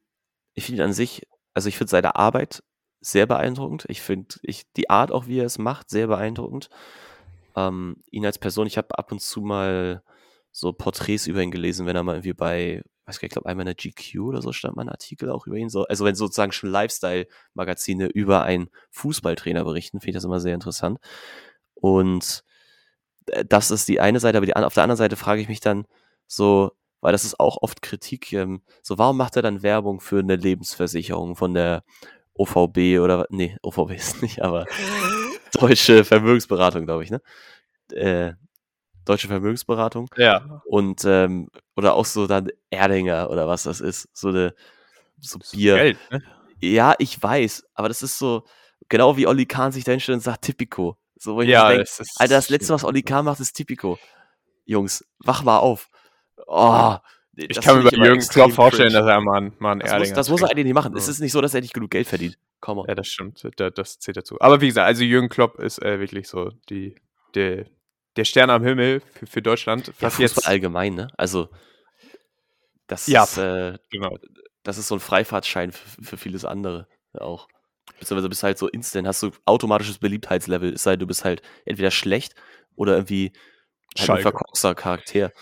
[0.56, 2.64] ich finde ihn an sich, also ich finde seine Arbeit
[3.00, 3.84] sehr beeindruckend.
[3.88, 4.34] Ich finde
[4.76, 6.70] die Art auch, wie er es macht, sehr beeindruckend.
[7.54, 10.02] Ähm, ihn als Person, ich habe ab und zu mal
[10.50, 13.74] so Porträts über ihn gelesen, wenn er mal irgendwie bei, weiß ich glaube einmal in
[13.74, 15.70] der GQ oder so stand mal ein Artikel auch über ihn.
[15.70, 20.54] So, also wenn sozusagen schon Lifestyle-Magazine über einen Fußballtrainer berichten, finde ich das immer sehr
[20.54, 20.98] interessant.
[21.74, 22.44] Und
[23.26, 25.60] äh, das ist die eine Seite, aber die, auf der anderen Seite frage ich mich
[25.60, 25.86] dann
[26.26, 28.32] so, weil das ist auch oft Kritik.
[28.32, 31.84] Ähm, so, warum macht er dann Werbung für eine Lebensversicherung von der
[32.34, 34.66] OVB oder, nee, OVB ist nicht, aber
[35.52, 37.22] Deutsche Vermögensberatung, glaube ich, ne?
[37.92, 38.34] Äh,
[39.06, 40.10] Deutsche Vermögensberatung.
[40.16, 40.60] Ja.
[40.66, 44.08] Und, ähm, oder auch so dann Erdinger oder was das ist.
[44.12, 44.54] So eine,
[45.18, 45.76] so Bier.
[45.76, 46.22] Geld, ne?
[46.60, 48.44] Ja, ich weiß, aber das ist so,
[48.88, 50.98] genau wie Olli Kahn sich da hinstellt und sagt, Typico.
[51.18, 53.98] So, wo ich ja, denke, Alter, das letzte, was Olli Kahn macht, ist Typico.
[54.64, 55.88] Jungs, wach mal auf.
[56.46, 56.96] Oh,
[57.36, 60.16] ich kann mir bei Jürgen Klopp vorstellen, dass er mal, mal einen das Erdinger muss,
[60.16, 60.92] Das muss er eigentlich nicht machen.
[60.92, 60.98] Ja.
[60.98, 62.38] Es ist nicht so, dass er nicht genug Geld verdient.
[62.60, 63.46] Komm Ja, das stimmt.
[63.56, 64.36] Das, das zählt dazu.
[64.40, 66.94] Aber wie gesagt, also Jürgen Klopp ist äh, wirklich so die,
[67.34, 67.66] der,
[68.16, 69.92] der Stern am Himmel für, für Deutschland.
[70.00, 71.08] Was ja, jetzt allgemein, ne?
[71.16, 71.48] Also,
[72.86, 74.16] das ja, ist, äh, genau.
[74.62, 77.48] das ist so ein Freifahrtschein für, für vieles andere auch.
[77.98, 81.42] Beziehungsweise bist halt so instant, hast du automatisches Beliebtheitslevel, es sei denn, du bist halt
[81.64, 82.34] entweder schlecht
[82.74, 83.32] oder irgendwie
[83.98, 85.32] halt ein verkorkster Charakter.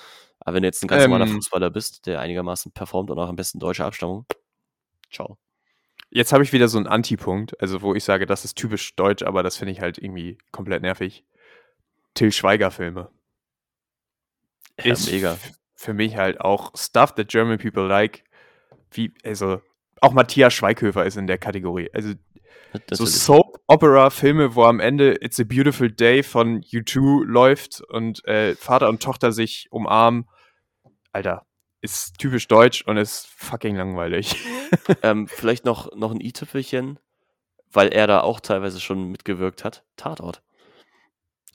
[0.40, 3.28] Aber wenn du jetzt ein ganz normaler ähm, Fußballer bist, der einigermaßen performt und auch
[3.28, 4.26] am besten deutsche Abstammung,
[5.10, 5.38] ciao.
[6.10, 9.22] Jetzt habe ich wieder so einen Antipunkt, also wo ich sage, das ist typisch deutsch,
[9.24, 11.24] aber das finde ich halt irgendwie komplett nervig.
[12.14, 13.10] Till Schweiger-Filme.
[14.82, 15.36] Ja, ist mega.
[15.74, 18.24] Für mich halt auch Stuff that German people like.
[18.90, 19.60] Wie, also,
[20.00, 21.90] auch Matthias Schweighöfer ist in der Kategorie.
[21.92, 22.14] Also,
[22.90, 28.88] so Soap-Opera-Filme, wo am Ende It's a Beautiful Day von U2 läuft und äh, Vater
[28.88, 30.28] und Tochter sich umarmen.
[31.12, 31.46] Alter,
[31.80, 34.36] ist typisch deutsch und ist fucking langweilig.
[35.02, 36.98] ähm, vielleicht noch, noch ein i-Tüpfelchen,
[37.70, 39.84] weil er da auch teilweise schon mitgewirkt hat.
[39.96, 40.42] Tatort.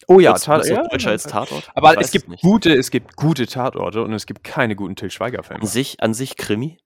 [0.09, 0.67] Oh ja, Tatort.
[0.67, 1.69] Ja, deutscher als Tatort.
[1.75, 5.61] Aber es gibt gute, es gibt gute Tatorte und es gibt keine guten Till Schweiger-Filme.
[5.61, 6.79] An sich, an sich Krimi.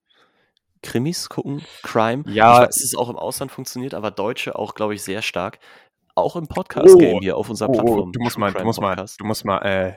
[0.82, 2.26] Krimis gucken, Crime.
[2.28, 2.55] Ja.
[2.55, 5.59] Ich weiß, dass es auch im Ausland funktioniert, aber Deutsche auch, glaube ich, sehr stark.
[6.15, 7.19] Auch im Podcast-Game oh.
[7.21, 8.11] hier auf unserer oh, oh, Plattform.
[8.11, 9.93] Du musst mal, du musst mal, du musst mal, äh,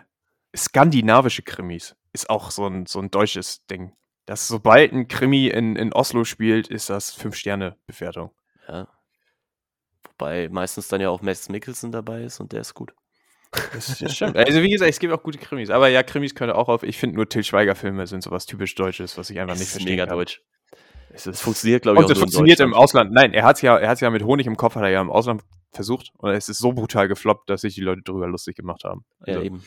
[0.56, 3.92] skandinavische Krimis ist auch so ein, so ein deutsches Ding.
[4.26, 8.30] Dass sobald ein Krimi in, in Oslo spielt, ist das Fünf-Sterne-Bewertung.
[8.68, 8.86] Ja.
[10.04, 12.94] Wobei meistens dann ja auch Mads Mikkelsen dabei ist und der ist gut.
[13.72, 14.36] Das, das stimmt.
[14.36, 15.70] Also wie gesagt, es gibt auch gute Krimis.
[15.70, 16.82] Aber ja, Krimis können auch auf.
[16.82, 19.92] Ich finde nur Till Schweiger-Filme sind sowas typisch Deutsches, was ich einfach es nicht verstehe.
[19.92, 20.16] Mega kann.
[20.16, 20.42] deutsch.
[21.10, 23.12] Es, es funktioniert, glaube ich, und auch es funktioniert im Ausland.
[23.12, 25.42] Nein, er hat es ja, ja mit Honig im Kopf, hat er ja im Ausland
[25.72, 26.12] versucht.
[26.18, 29.04] Und es ist so brutal gefloppt, dass sich die Leute darüber lustig gemacht haben.
[29.20, 29.62] Also, ja, eben.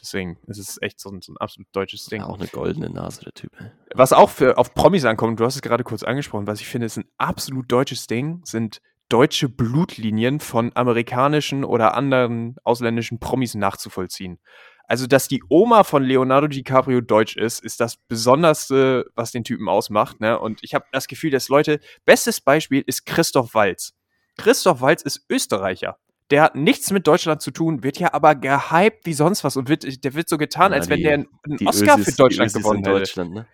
[0.00, 2.20] Deswegen, es ist echt so ein, so ein absolut deutsches Ding.
[2.20, 3.52] Ja, auch eine goldene Nase, der Typ.
[3.94, 6.86] Was auch für, auf Promis ankommt, du hast es gerade kurz angesprochen, was ich finde,
[6.86, 14.38] ist ein absolut deutsches Ding, sind deutsche Blutlinien von amerikanischen oder anderen ausländischen Promis nachzuvollziehen.
[14.86, 19.68] Also, dass die Oma von Leonardo DiCaprio deutsch ist, ist das Besonderste, was den Typen
[19.68, 20.20] ausmacht.
[20.20, 20.38] Ne?
[20.38, 23.94] Und ich habe das Gefühl, dass Leute, bestes Beispiel ist Christoph Walz.
[24.36, 25.96] Christoph Walz ist Österreicher.
[26.30, 29.68] Der hat nichts mit Deutschland zu tun, wird ja aber gehypt wie sonst was und
[29.68, 31.28] wird, der wird so getan, ja, als wenn der einen,
[31.66, 32.98] Oscar Ösis, für Deutschland gewonnen hätte.
[32.98, 33.46] Deutschland, ne?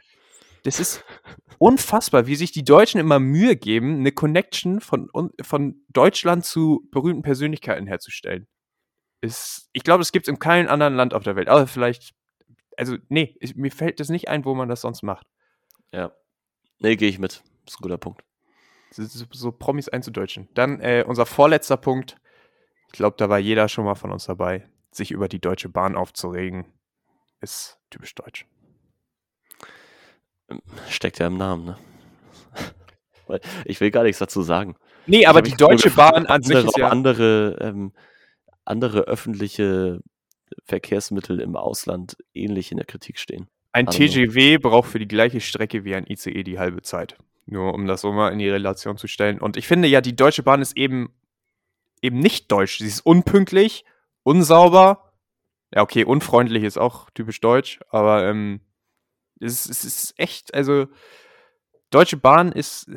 [0.62, 1.04] Das ist
[1.58, 5.10] unfassbar, wie sich die Deutschen immer Mühe geben, eine Connection von,
[5.42, 8.46] von Deutschland zu berühmten Persönlichkeiten herzustellen.
[9.20, 11.48] ist, ich glaube, es gibt es in keinem anderen Land auf der Welt.
[11.48, 12.14] Aber vielleicht,
[12.76, 15.26] also, nee, ich, mir fällt das nicht ein, wo man das sonst macht.
[15.92, 16.12] Ja.
[16.78, 17.42] Nee, gehe ich mit.
[17.64, 18.24] Das ist ein guter Punkt.
[18.90, 20.48] So, so, so Promis einzudeutschen.
[20.54, 22.16] Dann äh, unser vorletzter Punkt.
[22.86, 25.96] Ich glaube, da war jeder schon mal von uns dabei, sich über die Deutsche Bahn
[25.96, 26.66] aufzuregen.
[27.40, 28.46] Ist typisch deutsch.
[30.88, 31.78] Steckt ja im Namen, ne?
[33.64, 34.76] ich will gar nichts dazu sagen.
[35.06, 37.92] Nee, aber die Deutsche Bahn an sich ist ja andere, ähm,
[38.64, 40.00] andere öffentliche
[40.64, 43.48] Verkehrsmittel im Ausland ähnlich in der Kritik stehen.
[43.72, 43.94] Ein know.
[43.94, 47.16] TGW braucht für die gleiche Strecke wie ein ICE die halbe Zeit.
[47.46, 49.40] Nur um das so mal in die Relation zu stellen.
[49.40, 51.12] Und ich finde ja, die Deutsche Bahn ist eben,
[52.02, 52.78] eben nicht deutsch.
[52.78, 53.84] Sie ist unpünktlich,
[54.22, 55.12] unsauber.
[55.74, 58.60] Ja, okay, unfreundlich ist auch typisch deutsch, aber ähm,
[59.40, 60.86] es, es ist echt, also
[61.90, 62.90] Deutsche Bahn ist,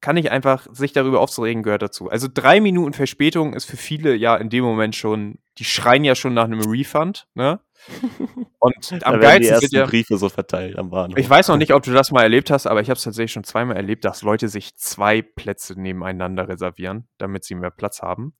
[0.00, 2.10] kann ich einfach, sich darüber aufzuregen, gehört dazu.
[2.10, 6.14] Also drei Minuten Verspätung ist für viele ja in dem Moment schon, die schreien ja
[6.14, 7.60] schon nach einem Refund, ne?
[8.58, 11.18] Und am geilsten sind ja, Briefe so verteilt am Bahnhof.
[11.18, 13.32] ich weiß noch nicht, ob du das mal erlebt hast, aber ich habe es tatsächlich
[13.32, 18.34] schon zweimal erlebt, dass Leute sich zwei Plätze nebeneinander reservieren, damit sie mehr Platz haben.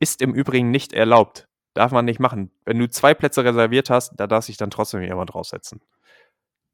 [0.00, 1.46] Ist im Übrigen nicht erlaubt.
[1.74, 2.52] Darf man nicht machen.
[2.64, 5.82] Wenn du zwei Plätze reserviert hast, da darf sich dann trotzdem jemand draufsetzen.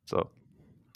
[0.05, 0.31] So.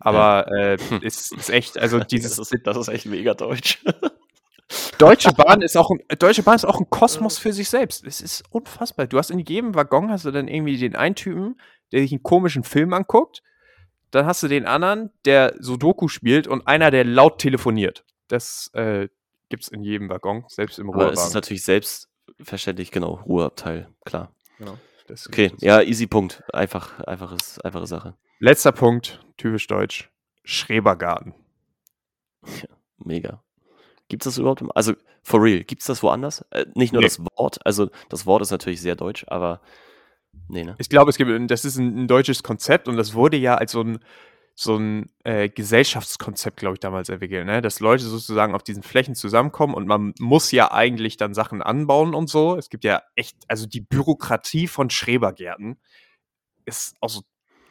[0.00, 3.82] Aber äh, ist, ist echt, also dieses das, ist, das ist echt mega deutsch.
[4.98, 8.04] Deutsche Bahn ist auch ein, Deutsche Bahn ist auch ein Kosmos für sich selbst.
[8.04, 9.06] Es ist unfassbar.
[9.06, 11.60] Du hast in jedem Waggon hast du dann irgendwie den einen Typen,
[11.92, 13.42] der sich einen komischen Film anguckt.
[14.10, 18.04] Dann hast du den anderen, der Sudoku spielt und einer, der laut telefoniert.
[18.28, 19.08] Das äh,
[19.48, 24.32] gibt's in jedem Waggon, selbst im Aber es ist natürlich selbstverständlich, genau, Ruheabteil, klar.
[24.58, 24.78] Genau.
[25.28, 26.42] Okay, ja, easy Punkt.
[26.52, 28.14] Einfach, einfaches, einfache Sache.
[28.38, 30.10] Letzter Punkt, typisch deutsch.
[30.44, 31.34] Schrebergarten.
[32.98, 33.42] Mega.
[34.08, 34.62] Gibt es das überhaupt?
[34.74, 36.44] Also, for real, gibt es das woanders?
[36.50, 37.08] Äh, nicht nur Nee.
[37.08, 39.60] das Wort, also das Wort ist natürlich sehr deutsch, aber
[40.48, 40.76] nee, ne?
[40.78, 43.72] Ich glaube, es gibt, das ist ein, ein deutsches Konzept und das wurde ja als
[43.72, 43.98] so ein,
[44.54, 47.60] so ein äh, Gesellschaftskonzept, glaube ich, damals entwickelt, ne?
[47.60, 52.14] dass Leute sozusagen auf diesen Flächen zusammenkommen und man muss ja eigentlich dann Sachen anbauen
[52.14, 52.56] und so.
[52.56, 55.78] Es gibt ja echt, also die Bürokratie von Schrebergärten
[56.64, 57.22] ist auch so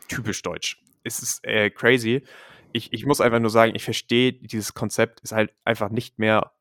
[0.07, 0.81] typisch deutsch.
[1.03, 2.23] Es ist äh, crazy.
[2.71, 6.51] Ich, ich muss einfach nur sagen, ich verstehe, dieses Konzept ist halt einfach nicht mehr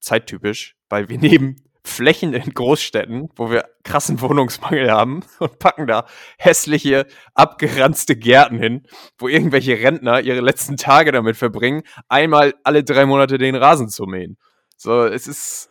[0.00, 6.06] zeittypisch, weil wir nehmen Flächen in Großstädten, wo wir krassen Wohnungsmangel haben und packen da
[6.38, 8.86] hässliche, abgeranzte Gärten hin,
[9.18, 14.04] wo irgendwelche Rentner ihre letzten Tage damit verbringen, einmal alle drei Monate den Rasen zu
[14.04, 14.38] mähen.
[14.76, 15.70] So, es ist,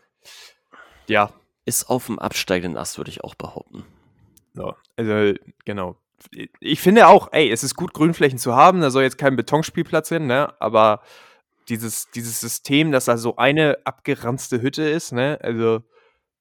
[1.08, 1.32] ja,
[1.66, 3.86] Ist auf dem absteigenden Ast, würde ich auch behaupten.
[4.54, 6.01] so, also, genau.
[6.60, 10.10] Ich finde auch, ey, es ist gut, Grünflächen zu haben, da soll jetzt kein Betonspielplatz
[10.10, 11.02] hin, ne, aber
[11.70, 15.82] dieses, dieses System, dass da so eine abgeranzte Hütte ist, ne, also,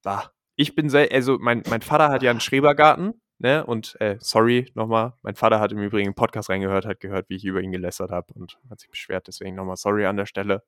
[0.03, 0.31] bah.
[0.57, 4.70] Ich bin sehr, also, mein, mein Vater hat ja einen Schrebergarten, ne, und, äh, sorry
[4.74, 7.72] nochmal, mein Vater hat im Übrigen einen Podcast reingehört, hat gehört, wie ich über ihn
[7.72, 10.62] gelästert habe und hat sich beschwert, deswegen nochmal sorry an der Stelle.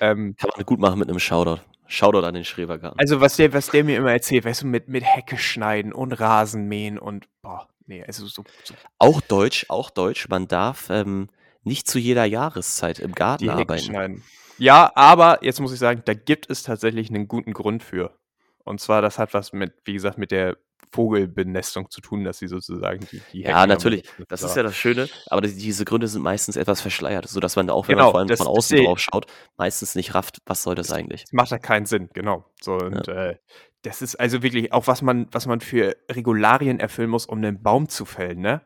[0.00, 1.62] Ähm, Kann man gut machen mit einem Shoutout.
[1.86, 2.98] Shoutout an den Schrebergarten.
[2.98, 6.12] also, was der, was der mir immer erzählt, weißt du, mit, mit Hecke schneiden und
[6.12, 10.28] Rasen mähen und, boah, nee, also so, so Auch deutsch, auch deutsch.
[10.28, 11.28] Man darf ähm,
[11.62, 13.84] nicht zu jeder Jahreszeit im Garten arbeiten.
[13.84, 14.24] schneiden.
[14.58, 18.16] Ja, aber jetzt muss ich sagen, da gibt es tatsächlich einen guten Grund für.
[18.64, 20.56] Und zwar, das hat was mit, wie gesagt, mit der
[20.90, 24.02] Vogelbenestung zu tun, dass sie sozusagen die, die Ja, natürlich.
[24.16, 27.56] damit- Das ist ja das Schöne, aber die- diese Gründe sind meistens etwas verschleiert, sodass
[27.56, 29.26] man da auch, wenn Genau, man vor allem das- von das außen drauf schaut,
[29.56, 31.24] meistens nicht rafft, was soll das eigentlich.
[31.24, 32.44] Das macht ja keinen Sinn, genau.
[32.60, 33.36] So, und äh,
[33.82, 37.62] das ist also wirklich auch, was man, was man für Regularien erfüllen muss, um einen
[37.62, 38.62] Baum zu fällen, ne?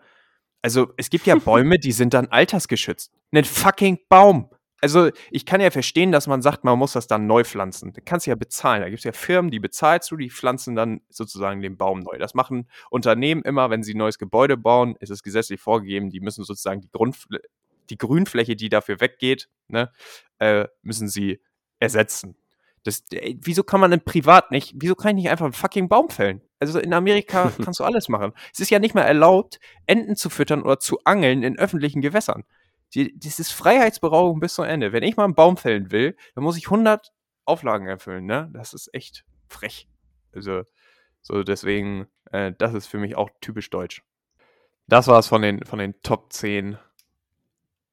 [0.63, 3.13] Also, es gibt ja Bäume, die sind dann altersgeschützt.
[3.33, 4.51] Einen fucking Baum.
[4.83, 7.93] Also, ich kann ja verstehen, dass man sagt, man muss das dann neu pflanzen.
[7.95, 8.83] Da kannst du ja bezahlen.
[8.83, 12.19] Da gibt es ja Firmen, die bezahlst du, die pflanzen dann sozusagen den Baum neu.
[12.19, 16.21] Das machen Unternehmen immer, wenn sie ein neues Gebäude bauen, ist es gesetzlich vorgegeben, die
[16.21, 17.41] müssen sozusagen die Grundfl
[17.91, 19.93] die Grünfläche, die dafür weggeht, ne,
[20.39, 21.41] äh, müssen sie
[21.79, 22.37] ersetzen.
[22.83, 25.89] Das, ey, wieso kann man denn privat nicht, wieso kann ich nicht einfach einen fucking
[25.89, 26.41] Baum fällen?
[26.61, 28.33] Also in Amerika kannst du alles machen.
[28.53, 32.45] Es ist ja nicht mehr erlaubt, Enten zu füttern oder zu angeln in öffentlichen Gewässern.
[32.97, 34.93] Die, das ist Freiheitsberaubung bis zum Ende.
[34.93, 37.13] Wenn ich mal einen Baum fällen will, dann muss ich 100
[37.45, 38.51] Auflagen erfüllen, ne?
[38.55, 39.87] Das ist echt frech.
[40.35, 40.63] Also,
[41.21, 44.03] so deswegen, äh, das ist für mich auch typisch deutsch.
[44.89, 46.79] Das war es von den, von den Top 10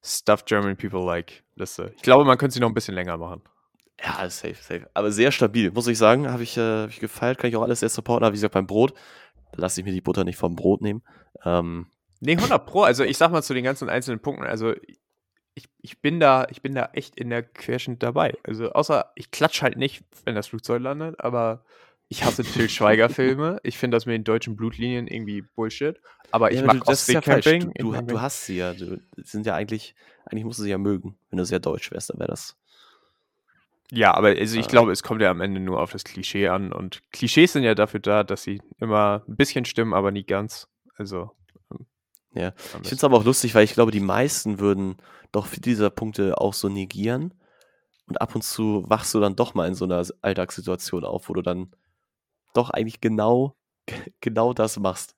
[0.01, 1.91] Stuff German People Like Liste.
[1.97, 3.41] Ich glaube, man könnte sie noch ein bisschen länger machen.
[4.01, 4.89] Ja, safe, safe.
[4.93, 6.31] Aber sehr stabil, muss ich sagen.
[6.31, 8.23] Habe ich, äh, hab ich gefeiert, kann ich auch alles sehr supporten.
[8.23, 8.93] Aber wie gesagt, beim Brot
[9.53, 11.03] lasse ich mir die Butter nicht vom Brot nehmen.
[11.43, 11.87] Ähm,
[12.25, 12.83] Nee, 100 Pro.
[12.83, 14.73] Also ich sag mal zu den ganzen einzelnen Punkten, also
[15.55, 18.33] ich, ich bin da, ich bin da echt in der Querschnitt dabei.
[18.43, 21.63] Also außer ich klatsch halt nicht, wenn das Flugzeug landet, aber
[22.09, 23.59] ich hasse Till Schweiger-Filme.
[23.63, 25.99] Ich finde das mit den deutschen Blutlinien irgendwie Bullshit.
[26.31, 27.21] Aber ich Ja, mag ist ja.
[27.77, 28.73] Du, du hast sie ja.
[28.73, 29.93] Du sind ja eigentlich,
[30.25, 31.15] eigentlich musst du sie ja mögen.
[31.29, 32.55] Wenn du sehr deutsch wärst, dann wäre das.
[33.91, 34.69] Ja, aber also ich Ah.
[34.69, 36.71] glaube, es kommt ja am Ende nur auf das Klischee an.
[36.71, 40.67] Und Klischees sind ja dafür da, dass sie immer ein bisschen stimmen, aber nie ganz.
[40.95, 41.31] Also.
[42.35, 42.53] Ja.
[42.57, 44.97] Ich finde es aber auch lustig, weil ich glaube, die meisten würden
[45.31, 47.33] doch viele dieser Punkte auch so negieren.
[48.07, 51.33] Und ab und zu wachst du dann doch mal in so einer Alltagssituation auf, wo
[51.33, 51.71] du dann
[52.53, 53.55] doch eigentlich genau,
[54.21, 55.15] genau das machst.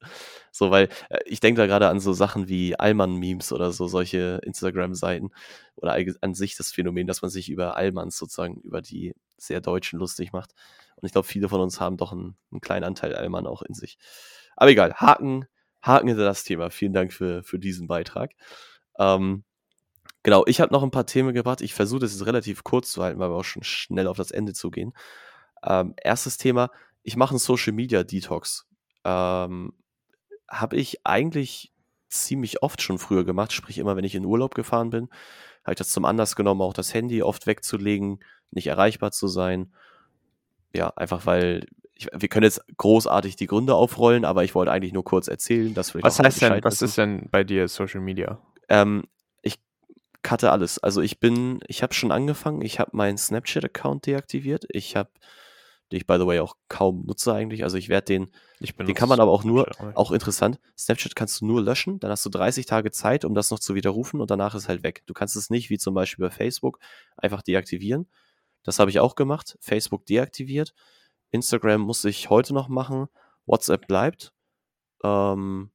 [0.51, 4.39] So, weil äh, ich denke da gerade an so Sachen wie Allmann-Memes oder so, solche
[4.43, 5.31] Instagram-Seiten
[5.75, 9.99] oder an sich das Phänomen, dass man sich über Allmanns sozusagen, über die sehr Deutschen
[9.99, 10.53] lustig macht.
[10.95, 13.73] Und ich glaube, viele von uns haben doch einen, einen kleinen Anteil Allmann auch in
[13.73, 13.97] sich.
[14.55, 15.45] Aber egal, Haken,
[15.85, 16.69] Haken hinter das Thema.
[16.69, 18.31] Vielen Dank für, für diesen Beitrag.
[18.97, 19.43] Ähm,
[20.23, 21.61] genau, ich habe noch ein paar Themen gebracht.
[21.61, 24.31] Ich versuche das jetzt relativ kurz zu halten, weil wir auch schon schnell auf das
[24.31, 24.93] Ende zugehen.
[25.63, 26.71] Ähm, erstes Thema,
[27.03, 28.67] ich mache einen Social Media Detox.
[29.03, 29.73] Ähm,
[30.47, 31.71] habe ich eigentlich
[32.09, 35.09] ziemlich oft schon früher gemacht, sprich immer, wenn ich in Urlaub gefahren bin,
[35.63, 39.73] habe ich das zum Anlass genommen, auch das Handy oft wegzulegen, nicht erreichbar zu sein.
[40.73, 44.93] Ja, einfach weil ich, wir können jetzt großartig die Gründe aufrollen, aber ich wollte eigentlich
[44.93, 48.01] nur kurz erzählen, dass vielleicht Was auch heißt denn, was ist denn bei dir Social
[48.01, 48.39] Media?
[48.67, 49.03] Ähm,
[49.41, 49.59] ich
[50.23, 50.77] cutte alles.
[50.79, 52.61] Also ich bin, ich habe schon angefangen.
[52.61, 54.65] Ich habe meinen Snapchat-Account deaktiviert.
[54.69, 55.09] Ich habe,
[55.91, 57.63] den ich by the way auch kaum nutze eigentlich.
[57.63, 59.95] Also ich werde den, Ich den kann man aber auch nur, nicht.
[59.95, 60.59] auch interessant.
[60.77, 61.99] Snapchat kannst du nur löschen.
[62.01, 64.83] Dann hast du 30 Tage Zeit, um das noch zu widerrufen und danach ist halt
[64.83, 65.03] weg.
[65.05, 66.79] Du kannst es nicht wie zum Beispiel bei Facebook
[67.15, 68.09] einfach deaktivieren.
[68.63, 69.57] Das habe ich auch gemacht.
[69.61, 70.73] Facebook deaktiviert.
[71.35, 73.07] Instagram muss ich heute noch machen.
[73.45, 74.33] WhatsApp bleibt.
[75.03, 75.71] Ähm,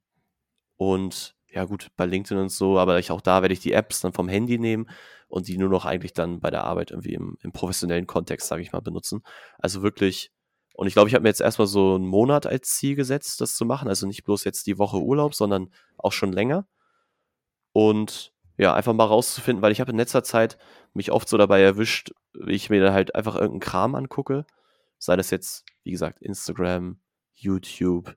[0.77, 4.01] und ja, gut, bei LinkedIn und so, aber ich, auch da werde ich die Apps
[4.01, 4.89] dann vom Handy nehmen
[5.29, 8.63] und die nur noch eigentlich dann bei der Arbeit irgendwie im, im professionellen Kontext, sage
[8.63, 9.23] ich mal, benutzen.
[9.59, 10.33] Also wirklich,
[10.75, 13.57] und ich glaube, ich habe mir jetzt erstmal so einen Monat als Ziel gesetzt, das
[13.57, 13.89] zu machen.
[13.89, 16.67] Also nicht bloß jetzt die Woche Urlaub, sondern auch schon länger.
[17.73, 20.59] Und ja, einfach mal rauszufinden, weil ich habe in letzter Zeit
[20.93, 24.47] mich oft so dabei erwischt, wie ich mir dann halt einfach irgendeinen Kram angucke.
[25.01, 27.01] Sei das jetzt, wie gesagt, Instagram,
[27.35, 28.15] YouTube,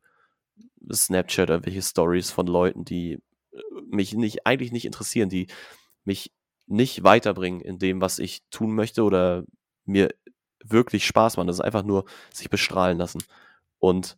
[0.91, 3.13] Snapchat, irgendwelche Stories von Leuten, die
[3.53, 5.47] äh, mich nicht, eigentlich nicht interessieren, die
[6.03, 6.31] mich
[6.67, 9.45] nicht weiterbringen in dem, was ich tun möchte oder
[9.85, 10.09] mir
[10.63, 11.47] wirklich Spaß machen.
[11.47, 13.23] Das ist einfach nur sich bestrahlen lassen.
[13.79, 14.17] Und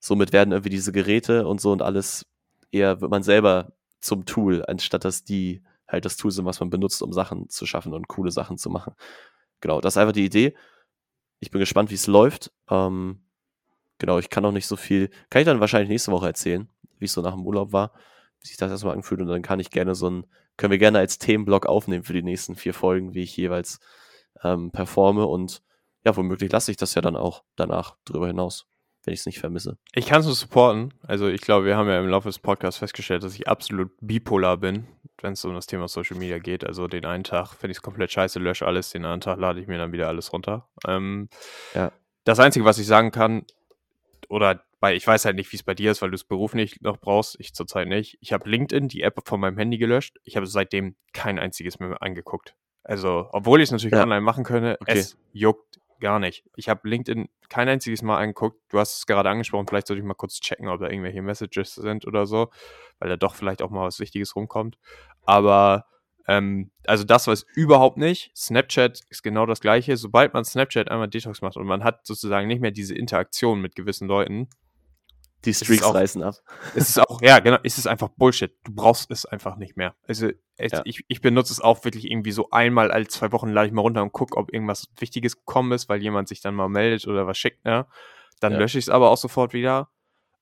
[0.00, 2.26] somit werden irgendwie diese Geräte und so und alles
[2.72, 6.70] eher wird man selber zum Tool, anstatt dass die halt das Tool sind, was man
[6.70, 8.94] benutzt, um Sachen zu schaffen und coole Sachen zu machen.
[9.60, 10.54] Genau, das ist einfach die Idee.
[11.40, 12.52] Ich bin gespannt, wie es läuft.
[12.70, 13.20] Ähm,
[13.98, 16.68] genau, ich kann auch nicht so viel, kann ich dann wahrscheinlich nächste Woche erzählen,
[16.98, 17.92] wie es so nach dem Urlaub war,
[18.40, 20.26] wie sich das erstmal angefühlt und dann kann ich gerne so ein,
[20.56, 23.80] können wir gerne als Themenblock aufnehmen für die nächsten vier Folgen, wie ich jeweils
[24.42, 25.62] ähm, performe und
[26.04, 28.66] ja, womöglich lasse ich das ja dann auch danach drüber hinaus,
[29.04, 29.78] wenn ich es nicht vermisse.
[29.94, 30.92] Ich kann es nur supporten.
[31.02, 34.56] Also ich glaube, wir haben ja im Laufe des Podcasts festgestellt, dass ich absolut bipolar
[34.58, 34.86] bin,
[35.22, 36.64] wenn es um das Thema Social Media geht.
[36.64, 39.60] Also den einen Tag finde ich es komplett scheiße, lösche alles, den anderen Tag lade
[39.60, 40.68] ich mir dann wieder alles runter.
[40.86, 41.28] Ähm,
[41.74, 41.92] Ja.
[42.24, 43.44] Das Einzige, was ich sagen kann,
[44.28, 46.80] oder bei, ich weiß halt nicht, wie es bei dir ist, weil du es beruflich
[46.82, 48.18] noch brauchst, ich zurzeit nicht.
[48.20, 50.18] Ich habe LinkedIn, die App von meinem Handy gelöscht.
[50.24, 52.54] Ich habe seitdem kein einziges mehr angeguckt.
[52.82, 54.02] Also, obwohl ich es natürlich Ja.
[54.02, 54.98] online machen könnte, Okay.
[54.98, 56.44] es juckt gar nicht.
[56.56, 58.60] Ich habe LinkedIn kein einziges Mal angeguckt.
[58.70, 61.74] Du hast es gerade angesprochen, vielleicht sollte ich mal kurz checken, ob da irgendwelche Messages
[61.74, 62.50] sind oder so,
[62.98, 64.78] weil da doch vielleicht auch mal was Wichtiges rumkommt.
[65.22, 65.86] Aber
[66.26, 68.30] ähm, also das es überhaupt nicht.
[68.36, 69.96] Snapchat ist genau das gleiche.
[69.96, 73.74] Sobald man Snapchat einmal Detox macht und man hat sozusagen nicht mehr diese Interaktion mit
[73.74, 74.48] gewissen Leuten,
[75.44, 76.34] Die Streaks auch- reißen ab.
[76.74, 78.52] es ist auch, ja, genau, es ist einfach Bullshit.
[78.64, 79.94] Du brauchst es einfach nicht mehr.
[80.06, 80.82] Also, es, Ja.
[80.84, 83.80] ich, ich benutze es auch wirklich irgendwie so einmal alle zwei Wochen lade ich mal
[83.82, 87.26] runter und gucke, ob irgendwas Wichtiges gekommen ist, weil jemand sich dann mal meldet oder
[87.26, 87.86] was schickt, ne?
[88.40, 88.58] Dann Ja.
[88.58, 89.88] lösche ich es aber auch sofort wieder.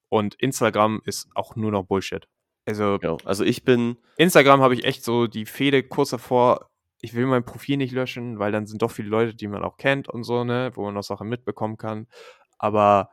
[0.09, 2.27] Und Instagram ist auch nur noch Bullshit.
[2.67, 3.19] Also, Genau.
[3.25, 6.71] Also ich bin, Instagram habe ich echt so die Fehde kurz davor,
[7.01, 9.77] ich will mein Profil nicht löschen, weil dann sind doch viele Leute, die man auch
[9.77, 12.09] kennt und so, ne, wo man auch Sachen mitbekommen kann.
[12.59, 13.11] Aber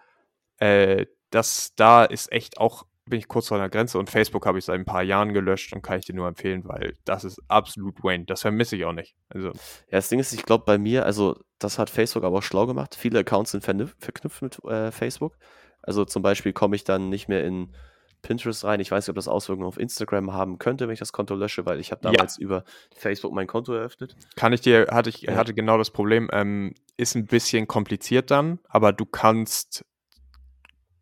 [0.57, 1.05] äh,
[1.36, 4.65] das da ist echt auch, bin ich kurz vor der Grenze und Facebook habe ich
[4.65, 8.03] seit ein paar Jahren gelöscht und kann ich dir nur empfehlen, weil das ist absolut
[8.03, 8.25] Wayne.
[8.25, 9.15] Das vermisse ich auch nicht.
[9.29, 9.53] Also, ja,
[9.91, 12.95] das Ding ist, ich glaube bei mir, also das hat Facebook aber auch schlau gemacht.
[12.95, 15.38] Viele Accounts sind verknüpft mit äh, Facebook.
[15.83, 17.75] Also zum Beispiel komme ich dann nicht mehr in
[18.23, 18.79] Pinterest rein.
[18.79, 21.63] Ich weiß nicht, ob das Auswirkungen auf Instagram haben könnte, wenn ich das Konto lösche,
[21.67, 22.11] weil ich habe Ja.
[22.11, 22.63] damals über
[22.95, 24.15] Facebook mein Konto eröffnet.
[24.36, 25.36] kann ich dir, hatte ich, Ja.
[25.36, 29.86] hatte genau das Problem, ähm, ist ein bisschen kompliziert dann, aber du kannst,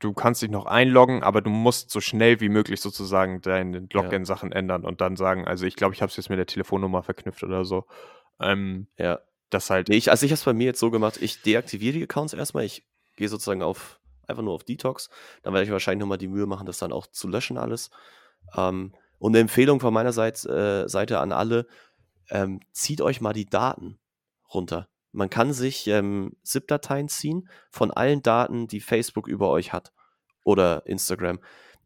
[0.03, 4.51] du kannst dich noch einloggen, aber du musst so schnell wie möglich sozusagen deine Login-Sachen
[4.51, 7.43] ändern und dann sagen, also ich glaube, ich habe es jetzt mit der Telefonnummer verknüpft
[7.43, 7.85] oder so.
[8.39, 9.19] Ähm, Ja.
[9.49, 11.93] das halt, Nee, ich, also ich habe es bei mir jetzt so gemacht, ich deaktiviere
[11.93, 12.85] die Accounts erstmal, ich
[13.15, 15.09] gehe sozusagen auf einfach nur auf Detox.
[15.41, 17.89] Dann werde ich wahrscheinlich nochmal die Mühe machen, das dann auch zu löschen alles.
[18.55, 21.67] Ähm, und eine Empfehlung von meiner Seite, äh, Seite an alle,
[22.29, 23.99] ähm, zieht euch mal die Daten
[24.53, 24.87] runter.
[25.13, 29.93] Man kann sich ähm, ZIP-Dateien ziehen von allen Daten, die Facebook über euch hat
[30.43, 31.39] oder Instagram.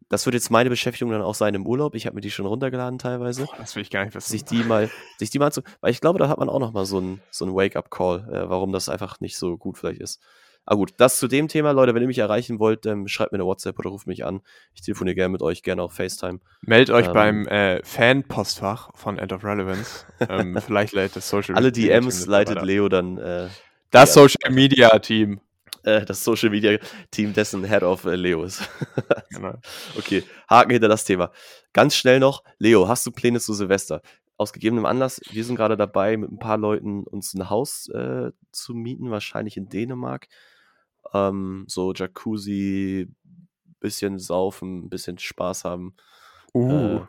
[0.09, 1.93] Das wird jetzt meine Beschäftigung dann auch sein im Urlaub.
[1.93, 3.45] Ich habe mir die schon runtergeladen teilweise.
[3.45, 4.31] Boah, das will ich gar nicht wissen.
[4.31, 6.71] Sich die mal, sich die mal zu, weil ich glaube, da hat man auch noch
[6.71, 10.21] mal so ein, so ein Wake-up-Call, äh, warum das einfach nicht so gut vielleicht ist.
[10.69, 11.95] Aber gut, das zu dem Thema, Leute.
[11.95, 14.41] Wenn ihr mich erreichen wollt, ähm, schreibt mir eine WhatsApp oder ruft mich an.
[14.75, 16.39] Ich telefoniere gerne mit euch, gerne auch FaceTime.
[16.61, 17.13] Meldet euch Ähm.
[17.13, 20.05] beim äh, Fan-Postfach von End of Relevance.
[20.27, 22.61] ähm, vielleicht leitet das Social Alle Media Team DMs leitet.
[22.63, 23.47] Leo dann äh,
[23.91, 24.23] Das Ja.
[24.23, 25.39] Social Media Team.
[25.83, 26.77] äh, das Social Media
[27.11, 28.61] Team, dessen Head of äh, Leo ist.
[29.29, 29.53] Genau.
[29.97, 31.31] okay, Haken hinter das Thema.
[31.71, 34.01] Ganz schnell noch, Leo, hast du Pläne zu Silvester?
[34.35, 38.31] Aus gegebenem Anlass, wir sind gerade dabei, mit ein paar Leuten uns ein Haus äh,
[38.51, 40.27] zu mieten, wahrscheinlich in Dänemark.
[41.13, 43.07] Ähm, so Jacuzzi,
[43.79, 45.95] bisschen saufen, bisschen Spaß haben.
[46.53, 46.71] Uh.
[46.71, 47.01] Äh,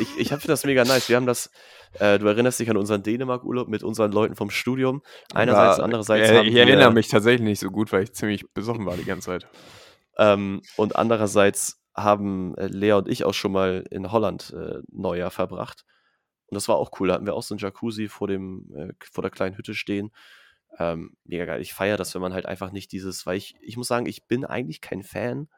[0.00, 1.08] ich ich finde das mega nice.
[1.08, 1.50] Wir haben das,
[1.98, 5.02] äh, du erinnerst dich an unseren Dänemark-Urlaub mit unseren Leuten vom Studium.
[5.34, 8.86] Einerseits, War- andererseits äh, ich erinnere mich tatsächlich nicht so gut, weil ich ziemlich besoffen
[8.86, 9.48] war die ganze Zeit.
[10.16, 15.30] Ähm, und andererseits haben äh, Lea und ich auch schon mal in Holland äh, Neujahr
[15.30, 15.84] verbracht.
[16.46, 17.08] Und das war auch cool.
[17.08, 20.10] Da hatten wir auch so ein Jacuzzi vor, dem, äh, vor der kleinen Hütte stehen.
[20.78, 21.60] Ähm, mega geil.
[21.60, 24.26] Ich feiere das, wenn man halt einfach nicht dieses, weil ich, ich muss sagen, ich
[24.26, 25.48] bin eigentlich kein Fan.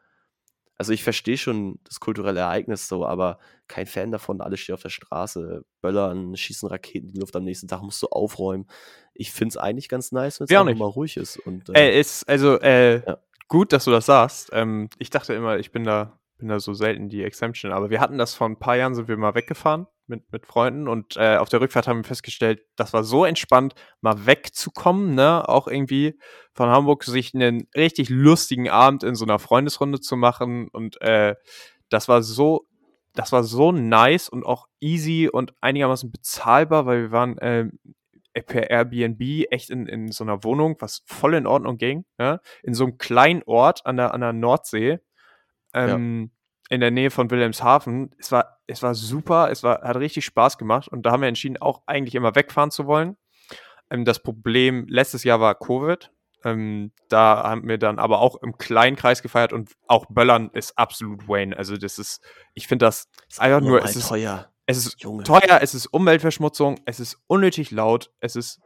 [0.77, 4.81] Also ich verstehe schon das kulturelle Ereignis so, aber kein Fan davon, alle stehen auf
[4.81, 8.65] der Straße, böllern, schießen Raketen in die Luft am nächsten Tag, musst du aufräumen.
[9.13, 11.37] Ich finde es eigentlich ganz nice, wenn es auch mal ruhig ist.
[11.37, 13.17] Und, Äh, ist, also, äh, Ja.
[13.47, 14.49] gut, dass du das sagst.
[14.53, 18.01] Ähm, ich dachte immer, ich bin da, bin da so selten die Exemption, aber wir
[18.01, 21.37] hatten das vor ein paar Jahren, sind wir mal weggefahren mit, mit Freunden und äh,
[21.37, 26.19] auf der Rückfahrt haben wir festgestellt, das war so entspannt, mal wegzukommen, ne, auch irgendwie
[26.53, 31.35] von Hamburg, sich einen richtig lustigen Abend in so einer Freundesrunde zu machen und äh,
[31.89, 32.67] das war so,
[33.13, 37.79] das war so nice und auch easy und einigermaßen bezahlbar, weil wir waren ähm,
[38.33, 42.39] per Airbnb echt in, in so einer Wohnung, was voll in Ordnung ging, ne?
[42.63, 44.99] in so einem kleinen Ort an der, an der Nordsee,
[45.73, 46.31] ähm,
[46.69, 48.15] in der Nähe von Wilhelmshaven.
[48.17, 51.27] Es war, es war super, es war, hat richtig Spaß gemacht und da haben wir
[51.27, 53.17] entschieden, auch eigentlich immer wegfahren zu wollen.
[53.89, 56.11] Ähm, das Problem letztes Jahr war Covid.
[56.43, 60.77] Ähm, da haben wir dann aber auch im kleinen Kreis gefeiert und auch Böllern ist
[60.77, 61.55] absolut Wayne.
[61.55, 62.21] Also das ist,
[62.53, 64.49] ich finde das einfach nur, es ist, teuer.
[64.65, 65.23] es ist Junge.
[65.23, 68.59] teuer, es ist Umweltverschmutzung, es ist unnötig laut, es ist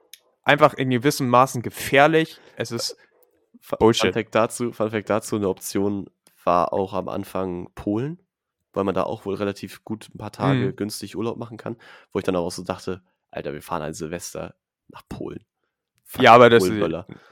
[0.43, 2.95] einfach in gewissem Maßen gefährlich, es ist
[3.79, 4.13] Bullshit.
[4.13, 6.09] Fun Fact dazu, Fun Fact dazu, eine Option
[6.45, 8.19] war auch am Anfang Polen,
[8.73, 10.75] weil man da auch wohl relativ gut ein paar Tage Mhm.
[10.75, 11.77] günstig Urlaub machen kann,
[12.11, 14.55] wo ich dann auch so dachte, Alter, wir fahren ein Silvester
[14.89, 15.43] nach Polen.
[16.07, 16.79] Fuck, ja, aber das ist,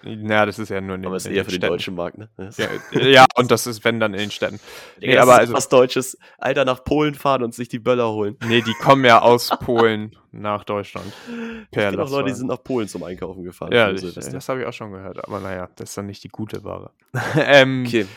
[0.01, 1.67] na, das ist ja nur in den, Aber ist eher für den Städten.
[1.73, 2.29] deutschen Markt, ne?
[2.57, 2.67] Ja,
[3.01, 4.59] ja, und das ist, wenn dann in den Städten.
[4.99, 6.17] Digga, Nee, das aber ist also, was Deutsches.
[6.39, 8.35] Alter, nach Polen fahren und sich die Böller holen.
[8.47, 11.05] nee, die kommen ja aus Polen nach Deutschland.
[11.05, 13.71] Ich Per kenne auch Leute, die sind nach Polen zum Einkaufen gefahren.
[13.71, 16.29] Ja, ich, das habe ich auch schon gehört, aber naja, das ist dann nicht die
[16.29, 16.89] gute Ware.
[17.37, 18.07] ähm, okay.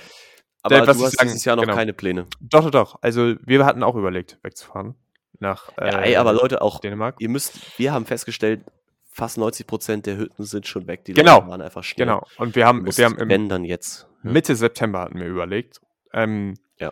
[0.67, 1.75] Aber was du hast sagen- dieses Jahr noch genau.
[1.77, 2.27] keine Pläne.
[2.41, 2.99] Doch, doch, doch.
[3.03, 4.95] Also wir hatten auch überlegt, wegzufahren
[5.39, 7.17] nach Ja, äh, ey, aber Leute, auch Dänemark.
[7.19, 8.63] ihr müsst, wir haben festgestellt,
[9.11, 11.05] fast 90 Prozent der Hütten sind schon weg.
[11.05, 11.37] Die Genau.
[11.39, 12.07] Leute waren einfach schnell.
[12.07, 12.27] Genau.
[12.39, 14.07] Und wir haben, wir haben im, wenn dann jetzt.
[14.23, 14.31] Ja.
[14.31, 15.81] Mitte September hatten wir überlegt.
[16.13, 16.91] Ähm, Ja.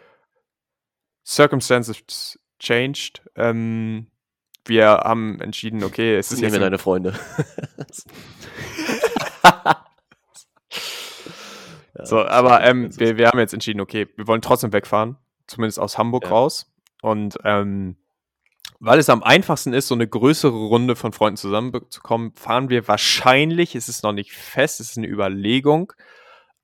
[1.26, 3.22] Circumstances changed.
[3.36, 4.06] Ähm,
[4.66, 7.14] wir haben entschieden, okay, es ist Nehmen jetzt wir ein- deine Freunde.
[11.96, 15.16] Ja, so, aber ähm, wir, wir haben jetzt entschieden, okay, wir wollen trotzdem wegfahren,
[15.46, 16.30] zumindest aus Hamburg Ja.
[16.30, 16.72] raus.
[17.02, 17.96] Und ähm,
[18.80, 23.74] weil es am einfachsten ist, so eine größere Runde von Freunden zusammenzukommen, fahren wir wahrscheinlich,
[23.74, 25.92] es ist noch nicht fest, es ist eine Überlegung,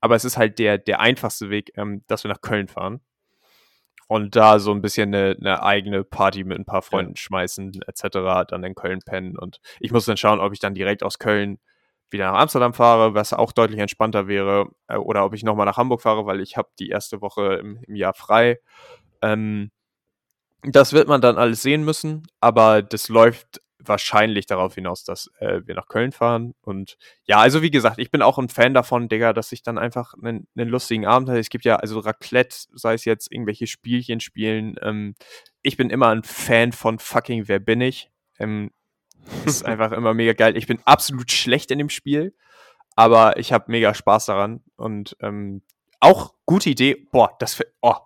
[0.00, 3.00] aber es ist halt der, der einfachste Weg, ähm, dass wir nach Köln fahren.
[4.08, 8.48] Und da so ein bisschen eine, eine eigene Party mit ein paar Freunden schmeißen, etc.,
[8.48, 9.38] dann in Köln pennen.
[9.38, 11.60] Und ich muss dann schauen, ob ich dann direkt aus Köln
[12.12, 15.76] wieder nach Amsterdam fahre, was auch deutlich entspannter wäre, äh, oder ob ich nochmal nach
[15.76, 18.58] Hamburg fahre, weil ich habe die erste Woche im, im Jahr frei.
[19.22, 19.70] Ähm,
[20.62, 25.62] das wird man dann alles sehen müssen, aber das läuft wahrscheinlich darauf hinaus, dass äh,
[25.64, 26.54] wir nach Köln fahren.
[26.60, 29.78] Und ja, also wie gesagt, ich bin auch ein Fan davon, Digga, dass ich dann
[29.78, 31.38] einfach einen, einen lustigen Abend habe.
[31.38, 34.76] Es gibt ja also Raclette, sei es jetzt irgendwelche Spielchen spielen.
[34.82, 35.14] Ähm,
[35.62, 38.10] ich bin immer ein Fan von fucking Wer bin ich?
[38.38, 38.70] Ähm,
[39.44, 40.56] ist einfach immer mega geil.
[40.56, 42.34] Ich bin absolut schlecht in dem Spiel,
[42.96, 44.62] aber ich habe mega Spaß daran.
[44.76, 45.62] Und ähm,
[46.00, 47.06] auch gute Idee.
[47.12, 47.96] Boah, das für, oh,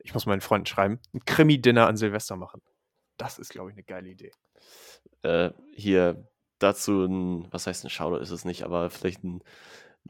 [0.00, 1.00] ich muss meinen Freunden schreiben.
[1.12, 2.62] Ein Krimi-Dinner an Silvester machen.
[3.16, 4.32] Das ist, glaube ich, eine geile Idee.
[5.22, 6.28] äh, hier
[6.58, 9.42] dazu ein, was heißt ein Shoutout ist es nicht, aber vielleicht ein,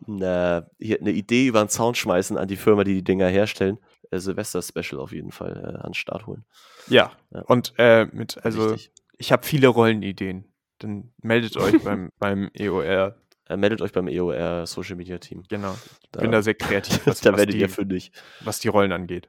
[0.07, 3.79] eine, hier eine Idee über den Zaun schmeißen an die Firma, die die Dinger herstellen.
[4.11, 6.45] Äh, Silvester-Special auf jeden Fall äh, an den Start holen.
[6.89, 7.43] Ja, ja.
[7.43, 8.93] und äh, mit, also Richtig.
[9.19, 10.45] Ich habe viele Rollenideen.
[10.79, 13.17] Dann meldet euch beim, beim EOR.
[13.49, 15.43] Äh, meldet euch beim EOR Social Media Team.
[15.49, 15.75] Genau.
[16.03, 17.01] Ich da, bin da sehr kreativ.
[17.07, 18.13] Was, da werdet ihr fündig.
[18.41, 19.29] Was die Rollen angeht.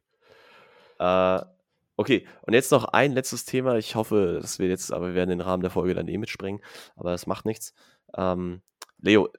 [1.00, 1.42] Äh,
[1.96, 3.78] okay, und jetzt noch ein letztes Thema.
[3.78, 6.62] Ich hoffe, dass wir jetzt, aber wir werden den Rahmen der Folge dann eh mitsprengen,
[6.96, 7.74] aber das macht nichts.
[8.16, 8.62] Ähm,
[9.02, 9.30] Leo,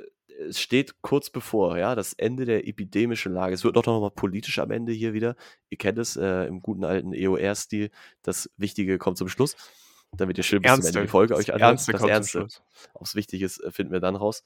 [0.49, 3.55] es steht kurz bevor, ja, das Ende der epidemischen Lage.
[3.55, 5.37] Es wird doch noch mal politisch am Ende hier wieder.
[5.69, 7.91] Ihr kennt es äh, im guten alten EOR-Stil.
[8.23, 9.57] Das Wichtige kommt zum Schluss,
[10.17, 11.71] damit ihr schön bis zum Ende die Folge euch anhört.
[11.71, 12.49] Ernste das Ernste.
[12.95, 14.45] Ob es wichtig ist, äh, finden wir dann raus.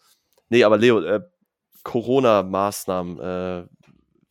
[0.48, 1.20] Nee, aber Leo, äh,
[1.82, 3.66] Corona-Maßnahmen, äh,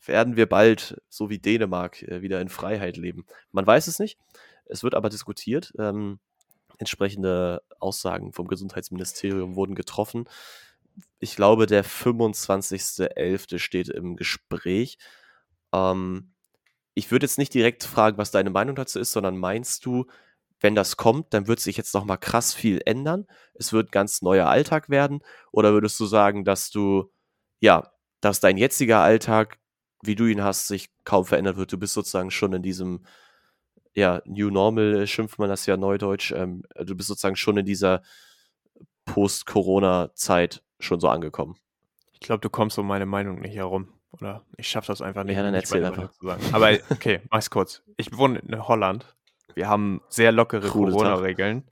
[0.05, 3.25] werden wir bald, so wie Dänemark, äh, wieder in Freiheit leben?
[3.51, 4.17] Man weiß es nicht.
[4.65, 5.73] Es wird aber diskutiert.
[5.77, 6.19] Ähm,
[6.77, 10.25] entsprechende Aussagen vom Gesundheitsministerium wurden getroffen.
[11.19, 13.59] Ich glaube, der 25.11.
[13.59, 14.97] steht im Gespräch.
[15.73, 16.33] Ähm,
[16.93, 20.05] ich würde jetzt nicht direkt fragen, was deine Meinung dazu ist, sondern meinst du,
[20.63, 23.27] wenn das kommt, dann wird sich jetzt noch mal krass viel ändern?
[23.53, 25.21] Es wird ein ganz neuer Alltag werden?
[25.51, 27.11] Oder würdest du sagen, dass du,
[27.59, 27.91] ja,
[28.21, 29.59] dass dein jetziger Alltag
[30.03, 31.71] wie du ihn hast, sich kaum verändert wird.
[31.71, 33.05] Du bist sozusagen schon in diesem,
[33.95, 36.31] ja, New Normal schimpft man das ja neudeutsch.
[36.31, 38.03] Ähm, du bist sozusagen schon in dieser
[39.05, 41.55] Post-Corona-Zeit schon so angekommen.
[42.11, 43.93] Ich glaube, du kommst um meine Meinung nicht herum.
[44.11, 45.35] Oder ich schaffe das einfach nicht.
[45.35, 46.11] Ja, dann erzähl einfach.
[46.51, 47.81] Aber okay, mach's kurz.
[47.97, 49.15] Ich wohne in Holland.
[49.55, 51.63] Wir haben sehr lockere Corona-Regeln.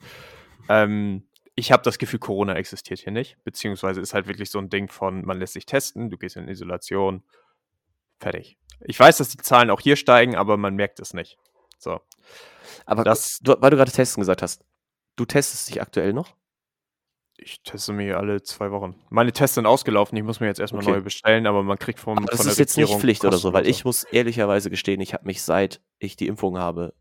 [0.69, 1.23] Ähm,
[1.55, 3.37] ich habe das Gefühl, Corona existiert hier nicht.
[3.43, 6.47] Beziehungsweise ist halt wirklich so ein Ding von, man lässt sich testen, du gehst in
[6.47, 7.23] Isolation,
[8.21, 8.55] Fertig.
[8.81, 11.37] Ich weiß, dass die Zahlen auch hier steigen, aber man merkt es nicht.
[11.79, 11.99] So.
[12.85, 14.63] Aber das, du, weil du gerade testen gesagt hast,
[15.15, 16.35] du testest dich aktuell noch?
[17.37, 18.95] Ich teste mich alle zwei Wochen.
[19.09, 20.91] Meine Tests sind ausgelaufen, ich muss mir jetzt erstmal okay.
[20.91, 23.37] neue bestellen, aber man kriegt vom, aber das von der ist jetzt nicht Pflicht oder
[23.37, 26.93] so, weil ich muss ehrlicherweise gestehen, ich habe mich seit ich die Impfung habe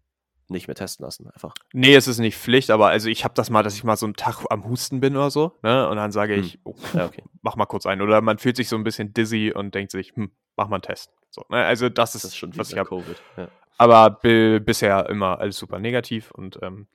[0.51, 1.55] nicht mehr testen lassen, einfach.
[1.73, 4.07] Nee, es ist nicht Pflicht, aber also ich habe das mal, dass ich mal so
[4.07, 5.89] einen Tag am Husten bin oder so, ne?
[5.89, 6.43] Und dann sage hm.
[6.43, 7.23] ich, oh, ja, okay.
[7.43, 8.03] mach mal kurz ein.
[8.03, 10.83] Oder man fühlt sich so ein bisschen dizzy und denkt sich, hm, mach mal einen
[10.83, 11.13] Test.
[11.31, 11.65] So, ne?
[11.65, 13.05] Also das ist, das ist schon was ich habe.
[13.37, 13.49] Ja.
[13.79, 16.87] Aber bisher immer alles super negativ und ähm,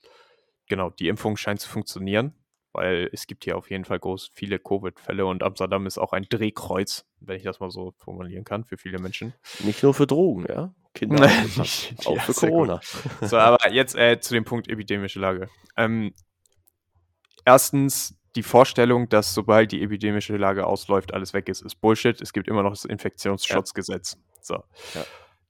[0.67, 2.33] genau, die Impfung scheint zu funktionieren,
[2.73, 6.27] weil es gibt hier auf jeden Fall groß viele Covid-Fälle und Amsterdam ist auch ein
[6.29, 9.33] Drehkreuz, wenn ich das mal so formulieren kann, für viele Menschen.
[9.63, 10.73] Nicht nur für Drogen, ja?
[10.95, 11.25] Kinder
[12.05, 12.79] auch für Corona.
[13.21, 15.49] So, aber jetzt äh, zu dem Punkt epidemische Lage.
[15.77, 16.13] Ähm,
[17.45, 22.19] erstens, die Vorstellung, dass sobald die epidemische Lage ausläuft, alles weg ist, ist Bullshit.
[22.19, 24.17] Es gibt immer noch das Infektionsschutzgesetz.
[24.17, 24.39] Ja.
[24.41, 24.63] So.
[24.93, 25.05] Ja.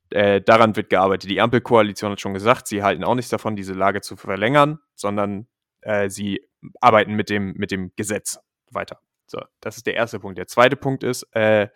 [0.09, 1.29] Äh, daran wird gearbeitet.
[1.29, 5.47] Die Ampelkoalition hat schon gesagt, sie halten auch nichts davon, diese Lage zu verlängern, sondern
[5.81, 6.47] äh, sie
[6.79, 8.39] arbeiten mit dem, mit dem Gesetz
[8.71, 8.99] weiter.
[9.27, 10.37] So, das ist der erste Punkt.
[10.37, 11.69] Der zweite Punkt ist, äh,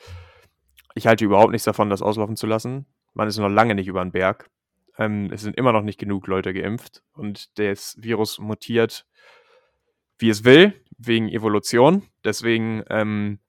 [0.94, 2.86] ich halte überhaupt nichts davon, das auslaufen zu lassen.
[3.14, 4.50] Man ist noch lange nicht über den Berg.
[4.98, 9.06] Ähm, es sind immer noch nicht genug Leute geimpft und das Virus mutiert,
[10.18, 12.04] wie es will, wegen Evolution.
[12.24, 13.40] Deswegen ähm,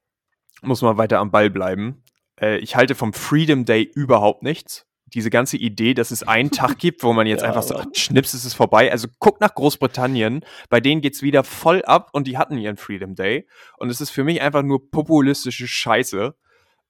[0.63, 2.05] muss man weiter am Ball bleiben.
[2.41, 4.87] Äh, ich halte vom Freedom Day überhaupt nichts.
[5.07, 7.87] Diese ganze Idee, dass es einen Tag gibt, wo man jetzt ja, einfach so, ach,
[7.95, 8.93] schnips, ist es vorbei.
[8.93, 12.77] Also guck nach Großbritannien, bei denen geht es wieder voll ab und die hatten ihren
[12.77, 13.49] Freedom Day.
[13.77, 16.37] Und es ist für mich einfach nur populistische Scheiße.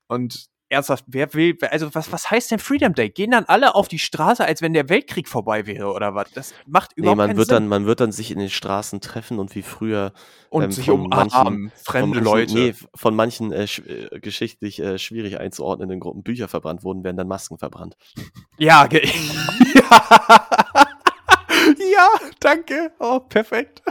[0.06, 3.10] Und ernsthaft, wer will, also was, was heißt denn Freedom Day?
[3.10, 6.30] Gehen dann alle auf die Straße, als wenn der Weltkrieg vorbei wäre oder was?
[6.32, 7.54] Das macht überhaupt nee, man keinen wird Sinn.
[7.56, 10.12] Dann, man wird dann sich in den Straßen treffen und wie früher
[10.48, 12.54] und ähm, sich umarmen, fremde manchen, Leute.
[12.54, 17.28] Nee, von manchen äh, äh, geschichtlich äh, schwierig einzuordnenden Gruppen Bücher verbrannt wurden, werden dann
[17.28, 17.96] Masken verbrannt.
[18.58, 19.00] Ja, ja.
[21.92, 22.08] ja,
[22.38, 22.92] danke.
[22.98, 23.82] Oh, perfekt.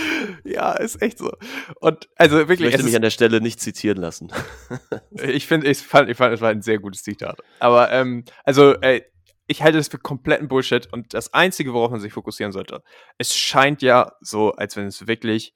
[0.44, 1.32] ja, ist echt so.
[1.80, 2.60] Und also wirklich.
[2.60, 4.32] Ich möchte mich an der Stelle nicht zitieren lassen.
[5.10, 7.40] ich finde, ich fand, ich fand, es war ein sehr gutes Zitat.
[7.60, 9.02] Aber ähm, also, äh,
[9.46, 12.82] ich halte das für kompletten Bullshit und das Einzige, worauf man sich fokussieren sollte,
[13.16, 15.54] es scheint ja so, als wenn es wirklich,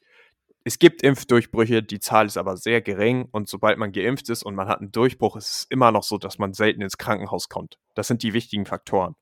[0.65, 4.55] es gibt Impfdurchbrüche, die Zahl ist aber sehr gering und sobald man geimpft ist und
[4.55, 7.79] man hat einen Durchbruch, ist es immer noch so, dass man selten ins Krankenhaus kommt.
[7.95, 9.15] Das sind die wichtigen Faktoren.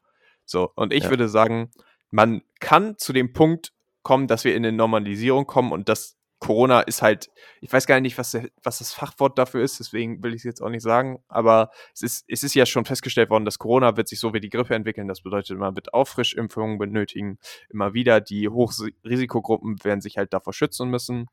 [0.45, 1.11] So, und ich ja.
[1.11, 1.71] würde sagen,
[2.11, 3.73] man kann zu dem Punkt
[4.03, 7.31] kommen, dass wir in eine Normalisierung kommen und das Corona ist halt,
[7.61, 10.63] ich weiß gar nicht, was, was das Fachwort dafür ist, deswegen will ich es jetzt
[10.63, 14.09] auch nicht sagen, aber es ist, es ist ja schon festgestellt worden, dass Corona wird
[14.09, 15.07] sich so wie die Grippe entwickeln.
[15.07, 17.39] Das bedeutet, man wird Auffrischimpfungen benötigen,
[17.69, 18.23] immer wieder.
[18.23, 21.29] Die Hochrisikogruppen werden sich halt davor schützen müssen.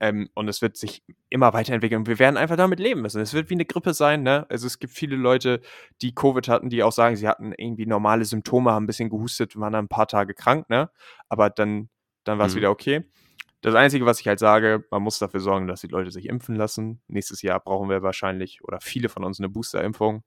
[0.00, 2.06] Ähm, und es wird sich immer weiterentwickeln.
[2.06, 3.22] Wir werden einfach damit leben müssen.
[3.22, 4.46] Es wird wie eine Grippe sein, ne?
[4.50, 5.60] Also es gibt viele Leute,
[6.02, 9.54] die Covid hatten, die auch sagen, sie hatten irgendwie normale Symptome, haben ein bisschen gehustet,
[9.56, 10.90] waren dann ein paar Tage krank, ne?
[11.28, 11.88] Aber dann,
[12.24, 12.58] dann war es mhm.
[12.58, 13.04] wieder okay.
[13.60, 16.56] Das Einzige, was ich halt sage, man muss dafür sorgen, dass die Leute sich impfen
[16.56, 17.00] lassen.
[17.06, 20.24] Nächstes Jahr brauchen wir wahrscheinlich oder viele von uns eine Boosterimpfung.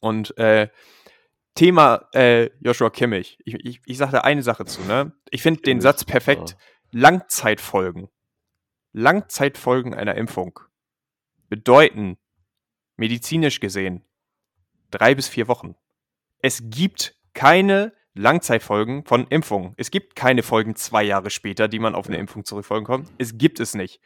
[0.00, 0.68] Und äh,
[1.54, 3.38] Thema äh, Joshua Kimmich.
[3.44, 5.12] Ich, ich, ich sage da eine Sache zu, ne?
[5.30, 6.56] Ich finde den Satz perfekt.
[6.90, 8.08] Langzeitfolgen.
[8.92, 10.60] Langzeitfolgen einer Impfung
[11.48, 12.18] bedeuten,
[12.96, 14.04] medizinisch gesehen,
[14.90, 15.76] drei bis vier Wochen.
[16.38, 19.74] Es gibt keine Langzeitfolgen von Impfungen.
[19.76, 23.08] Es gibt keine Folgen zwei Jahre später, die man auf eine Impfung zurückfolgen kann.
[23.18, 24.00] Es gibt es nicht.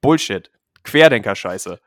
[0.00, 0.50] Bullshit.
[0.82, 1.80] Querdenker-Scheiße.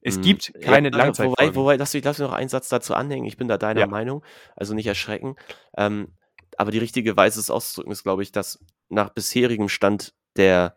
[0.00, 0.22] Es hm.
[0.22, 1.54] gibt keine ja, Langzeitfolgen.
[1.54, 3.26] Wobei, wobei lass, mich, lass mich noch einen Satz dazu anhängen.
[3.26, 3.86] Ich bin da deiner ja.
[3.86, 4.24] Meinung.
[4.56, 5.36] Also nicht erschrecken.
[5.76, 6.14] Ähm,
[6.56, 8.58] aber die richtige Weise es auszudrücken ist, glaube ich, dass
[8.88, 10.76] nach bisherigem Stand der,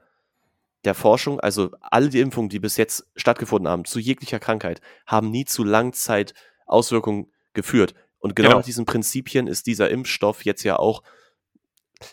[0.83, 5.31] der Forschung, also alle die Impfungen, die bis jetzt stattgefunden haben, zu jeglicher Krankheit, haben
[5.31, 7.95] nie zu Langzeitauswirkungen geführt.
[8.21, 8.59] Und genau, genau.
[8.59, 11.03] nach diesen Prinzipien ist dieser Impfstoff jetzt ja auch,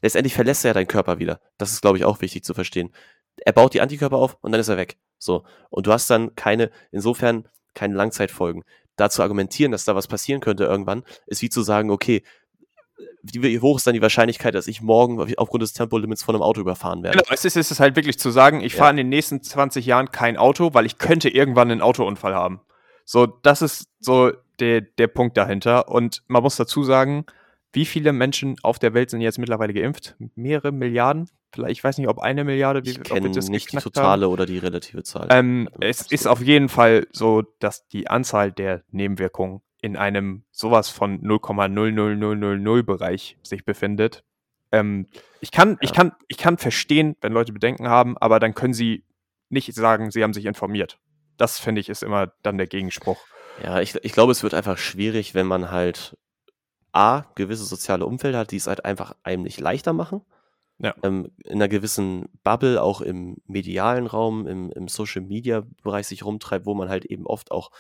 [0.03, 1.41] letztendlich verlässt er ja deinen Körper wieder.
[1.59, 2.93] Das ist, glaube ich, auch wichtig zu verstehen.
[3.45, 4.99] Er baut die Antikörper auf und dann ist er weg.
[5.19, 5.45] So.
[5.71, 8.65] Und du hast dann keine, insofern keine Langzeitfolgen.
[8.97, 12.25] Da zu argumentieren, dass da was passieren könnte irgendwann, ist wie zu sagen, okay,
[13.23, 16.61] wie hoch ist dann die Wahrscheinlichkeit, dass ich morgen aufgrund des Tempolimits von einem Auto
[16.61, 17.19] überfahren werde?
[17.19, 18.79] Genau, es ist, es ist halt wirklich zu sagen, ich ja.
[18.79, 22.61] fahre in den nächsten 20 Jahren kein Auto, weil ich könnte irgendwann einen Autounfall haben.
[23.05, 25.89] So, das ist so der, der Punkt dahinter.
[25.89, 27.25] Und man muss dazu sagen,
[27.73, 30.17] wie viele Menschen auf der Welt sind jetzt mittlerweile geimpft?
[30.35, 31.29] Mehrere Milliarden?
[31.53, 34.33] Vielleicht, ich weiß nicht, ob eine Milliarde, wie ich kenne nicht die totale haben.
[34.33, 35.29] oder die relative Zahl.
[35.31, 40.89] Ähm, es ist auf jeden Fall so, dass die Anzahl der Nebenwirkungen in einem sowas
[40.91, 44.25] von 0,00000 Bereich sich befindet.
[44.73, 45.07] Ähm,
[45.41, 45.77] ich kann, ja.
[45.81, 49.05] ich kann, ich kann verstehen, wenn Leute Bedenken haben, aber dann können sie
[49.49, 50.99] nicht sagen, sie haben sich informiert.
[51.37, 53.25] Das finde ich ist immer dann der Gegenspruch.
[53.63, 56.17] Ja, ich, ich glaube, es wird einfach schwierig, wenn man halt
[56.93, 60.23] A, gewisse soziale Umfelder hat, die es halt einfach einem nicht leichter machen.
[60.79, 60.95] Ja.
[61.03, 66.25] Ähm, in einer gewissen Bubble, auch im medialen Raum, im, im Social Media Bereich sich
[66.25, 67.71] rumtreibt, wo man halt eben oft auch,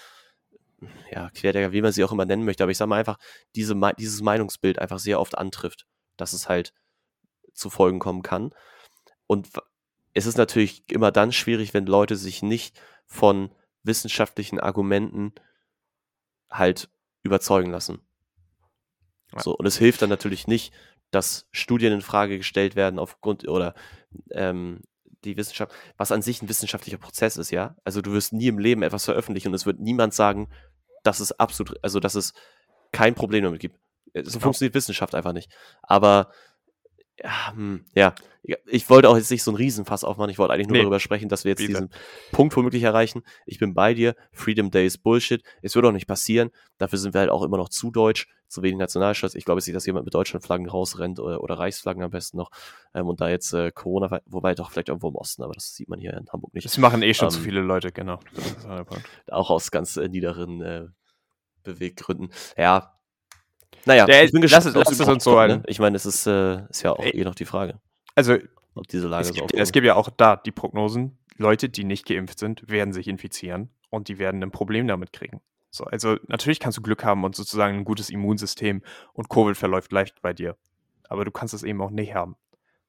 [1.11, 3.19] ja, Querdenker, wie man sie auch immer nennen möchte, aber ich sag mal einfach,
[3.55, 6.75] diese, dieses Meinungsbild einfach sehr oft antrifft, dass es halt
[7.53, 8.51] zu Folgen kommen kann.
[9.27, 9.49] Und
[10.13, 13.51] es ist natürlich immer dann schwierig, wenn Leute sich nicht von
[13.85, 15.33] wissenschaftlichen Argumenten
[16.51, 16.89] halt
[17.23, 18.01] überzeugen lassen.
[19.33, 19.41] Ja.
[19.41, 20.73] So, und es hilft dann natürlich nicht,
[21.11, 23.75] dass Studien in Frage gestellt werden aufgrund oder
[24.31, 24.83] ähm,
[25.25, 27.77] die Wissenschaft, was an sich ein wissenschaftlicher Prozess ist, ja.
[27.85, 30.49] Also du wirst nie im Leben etwas veröffentlichen und es wird niemand sagen,
[31.03, 32.35] dass es absolut, also dass es
[32.93, 33.79] kein Problem damit gibt.
[34.15, 34.41] So genau.
[34.45, 35.51] funktioniert Wissenschaft einfach nicht.
[35.83, 36.31] Aber
[37.23, 38.15] ja, hm, ja,
[38.67, 40.31] ich wollte auch jetzt nicht so einen Riesenfass aufmachen.
[40.31, 40.83] Ich wollte eigentlich nur nee.
[40.83, 41.91] darüber sprechen, dass wir jetzt Wie diesen
[42.33, 43.23] Punkt womöglich erreichen.
[43.45, 44.15] Ich bin bei dir.
[44.33, 45.43] Freedom Day ist Bullshit.
[45.61, 46.51] Es wird auch nicht passieren.
[46.79, 49.35] Dafür sind wir halt auch immer noch zu deutsch, zu wenig Nationalstolz.
[49.35, 52.51] Ich glaube jetzt nicht, dass jemand mit Deutschlandflaggen rausrennt oder, oder Reichsflaggen am besten noch.
[52.95, 55.89] Ähm, und da jetzt äh, Corona, wobei doch vielleicht irgendwo im Osten, aber das sieht
[55.89, 56.65] man hier in Hamburg nicht.
[56.65, 58.21] Das machen eh schon ähm, zu viele Leute, genau.
[59.31, 60.87] Auch aus ganz äh, niederen äh,
[61.65, 62.31] Beweggründen.
[62.57, 62.98] Ja,
[63.85, 65.51] naja, Der, ich bin gespannt, lass, lass es uns so ein.
[65.51, 65.63] Ne?
[65.67, 67.81] Ich meine, es ist, äh, ist ja auch Ey, eh noch die Frage.
[68.15, 68.37] Also,
[68.75, 71.85] ob diese Lage es, so gibt, es gibt ja auch da die Prognosen, Leute, die
[71.85, 75.41] nicht geimpft sind, werden sich infizieren und die werden ein Problem damit kriegen.
[75.71, 79.93] So, also natürlich kannst du Glück haben und sozusagen ein gutes Immunsystem und Covid verläuft
[79.93, 80.57] leicht bei dir.
[81.09, 82.37] Aber du kannst es eben auch nicht haben.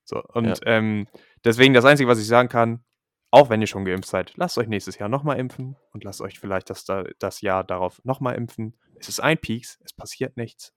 [0.03, 0.55] So, und ja.
[0.65, 1.07] ähm,
[1.43, 2.84] deswegen das Einzige, was ich sagen kann,
[3.32, 6.39] auch wenn ihr schon geimpft seid, lasst euch nächstes Jahr nochmal impfen und lasst euch
[6.39, 6.86] vielleicht das,
[7.19, 8.75] das Jahr darauf nochmal impfen.
[9.00, 10.74] Es ist ein Peaks, es passiert nichts.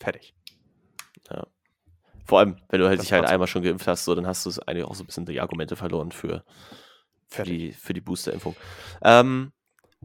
[0.00, 0.34] Fertig.
[1.30, 1.46] Ja.
[2.24, 4.50] Vor allem, wenn du halt dich halt einmal schon geimpft hast, so, dann hast du
[4.66, 6.44] eigentlich auch so ein bisschen die Argumente verloren für,
[7.28, 8.56] für die, für die Booster-Impfung.
[9.02, 9.52] Ähm,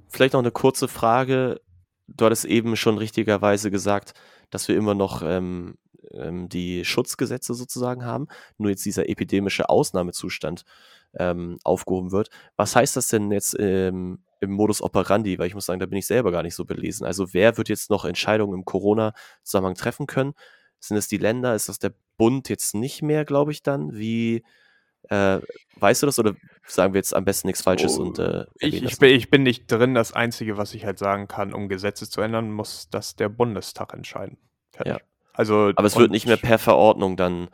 [0.08, 1.62] vielleicht noch eine kurze Frage.
[2.08, 4.14] Du hattest eben schon richtigerweise gesagt,
[4.52, 5.78] dass wir immer noch ähm,
[6.12, 8.28] ähm, die Schutzgesetze sozusagen haben,
[8.58, 10.64] nur jetzt dieser epidemische Ausnahmezustand
[11.18, 12.30] ähm, aufgehoben wird.
[12.56, 16.00] Was heißt das denn jetzt ähm, im Modus operandi, weil ich muss sagen, da bin
[16.00, 17.06] ich selber gar nicht so belesen.
[17.06, 20.34] Also wer wird jetzt noch Entscheidungen im Corona-Zusammenhang treffen können?
[20.80, 21.56] Sind es die Länder?
[21.56, 23.94] Ist das der Bund jetzt nicht mehr, glaube ich, dann?
[23.94, 24.44] Wie,
[25.10, 25.40] äh,
[25.76, 26.36] weißt du das oder
[26.66, 29.44] sagen wir jetzt am besten nichts Falsches oh, und äh, ich, ich, bin, ich bin
[29.44, 29.94] nicht drin.
[29.94, 33.94] Das Einzige, was ich halt sagen kann, um Gesetze zu ändern, muss das der Bundestag
[33.94, 34.38] entscheiden.
[34.84, 35.00] Ja.
[35.34, 37.50] Also, Aber es wird nicht mehr per Verordnung dann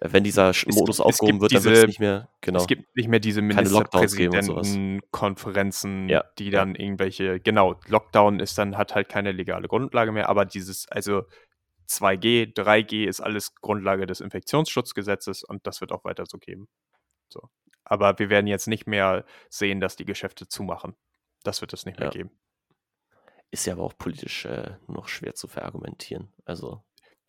[0.00, 2.58] wenn dieser es, Modus aufgehoben wird, dann wird es nicht mehr, genau.
[2.60, 6.24] Es gibt nicht mehr diese Ministerpräsidentenkonferenzen, ja.
[6.38, 10.86] die dann irgendwelche, genau, Lockdown ist dann, hat halt keine legale Grundlage mehr, aber dieses,
[10.88, 11.22] also
[11.88, 16.68] 2G, 3G ist alles Grundlage des Infektionsschutzgesetzes und das wird auch weiter so geben.
[17.28, 17.48] So.
[17.84, 20.94] Aber wir werden jetzt nicht mehr sehen, dass die Geschäfte zumachen.
[21.42, 22.12] Das wird es nicht mehr ja.
[22.12, 22.30] geben.
[23.50, 26.32] Ist ja aber auch politisch äh, noch schwer zu verargumentieren.
[26.44, 26.84] Also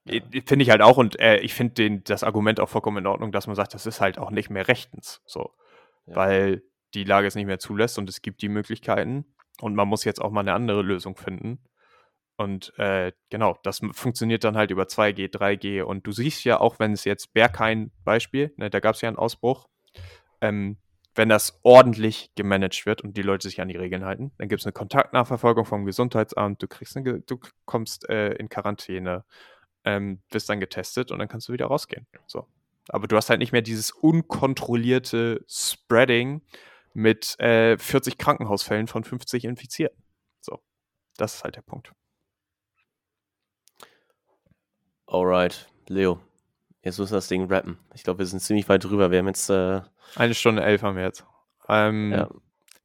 [0.05, 0.19] Ja.
[0.45, 3.47] Finde ich halt auch und äh, ich finde das Argument auch vollkommen in Ordnung, dass
[3.47, 5.21] man sagt, das ist halt auch nicht mehr rechtens.
[5.25, 5.51] So.
[6.05, 6.15] Ja.
[6.15, 6.63] Weil
[6.93, 9.25] die Lage es nicht mehr zulässt und es gibt die Möglichkeiten
[9.61, 11.59] und man muss jetzt auch mal eine andere Lösung finden.
[12.37, 15.83] Und äh, genau, das funktioniert dann halt über 2G, 3G.
[15.83, 19.09] Und du siehst ja auch, wenn es jetzt Berghain Beispiel, ne, da gab es ja
[19.09, 19.67] einen Ausbruch,
[20.41, 20.77] ähm,
[21.13, 24.61] wenn das ordentlich gemanagt wird und die Leute sich an die Regeln halten, dann gibt
[24.61, 29.25] es eine Kontaktnachverfolgung vom Gesundheitsamt, du kriegst eine, du kommst äh, in Quarantäne,
[29.85, 32.07] ähm, wirst dann getestet und dann kannst du wieder rausgehen.
[32.27, 32.47] So.
[32.89, 36.41] Aber du hast halt nicht mehr dieses unkontrollierte Spreading
[36.93, 40.03] mit äh, 40 Krankenhausfällen von 50 Infizierten.
[40.41, 40.61] So.
[41.17, 41.93] Das ist halt der Punkt.
[45.07, 46.19] Alright, Leo.
[46.83, 47.77] Jetzt müssen wir das Ding rappen.
[47.93, 49.11] Ich glaube, wir sind ziemlich weit drüber.
[49.11, 49.49] Wir haben jetzt.
[49.49, 49.81] Äh
[50.15, 51.25] Eine Stunde elf haben wir jetzt.
[51.67, 52.29] Ähm, ja.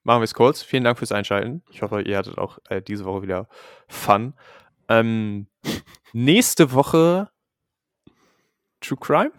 [0.02, 0.62] Machen wir es kurz.
[0.62, 1.62] Vielen Dank fürs Einschalten.
[1.70, 3.48] Ich hoffe, ihr hattet auch äh, diese Woche wieder
[3.88, 4.34] Fun.
[4.88, 5.46] Ähm,
[6.12, 7.30] nächste Woche
[8.80, 9.32] True Crime?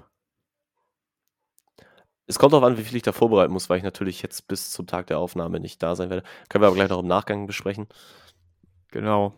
[2.25, 4.71] Es kommt darauf an, wie viel ich da vorbereiten muss, weil ich natürlich jetzt bis
[4.71, 6.23] zum Tag der Aufnahme nicht da sein werde.
[6.49, 7.87] Können wir aber gleich noch im Nachgang besprechen.
[8.91, 9.33] Genau.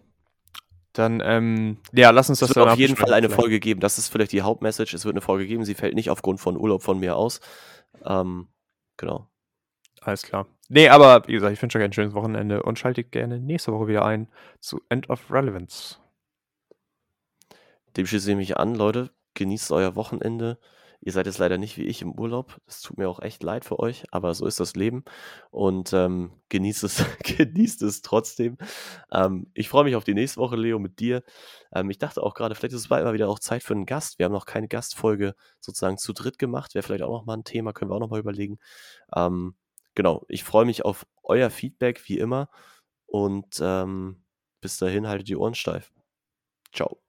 [0.94, 3.41] Dann, ähm, ja, lass uns das Es wird auf jeden Fall eine vielleicht.
[3.41, 3.80] Folge geben.
[3.80, 4.95] Das ist vielleicht die Hauptmessage.
[4.95, 5.64] Es wird eine Folge geben.
[5.65, 7.41] Sie fällt nicht aufgrund von Urlaub von mir aus.
[8.03, 8.48] Ähm,
[8.98, 9.27] genau.
[10.02, 10.48] Alles klar.
[10.72, 13.88] Nee, aber wie gesagt, ich wünsche euch ein schönes Wochenende und schaltet gerne nächste Woche
[13.88, 14.28] wieder ein
[14.60, 15.98] zu End of Relevance.
[17.98, 19.10] Dem schließe ich mich an, Leute.
[19.34, 20.60] Genießt euer Wochenende.
[21.02, 22.58] Ihr seid jetzt leider nicht wie ich im Urlaub.
[22.68, 25.06] Es tut mir auch echt leid für euch, aber so ist das Leben.
[25.50, 28.58] Und ähm, genießt, es, genießt es trotzdem.
[29.12, 31.24] Ähm, ich freue mich auf die nächste Woche, Leo, mit dir.
[31.74, 33.86] Ähm, ich dachte auch gerade, vielleicht ist es bald mal wieder auch Zeit für einen
[33.88, 34.20] Gast.
[34.20, 36.76] Wir haben noch keine Gastfolge sozusagen zu dritt gemacht.
[36.76, 38.60] Wäre vielleicht auch noch mal ein Thema, können wir auch noch mal überlegen.
[39.16, 39.56] Ähm,
[39.95, 42.49] genau, ich freue mich auf euer Feedback, wie immer.
[43.07, 44.24] Und ähm,
[44.61, 45.91] bis dahin haltet die Ohren steif.
[46.74, 47.02] Ciao.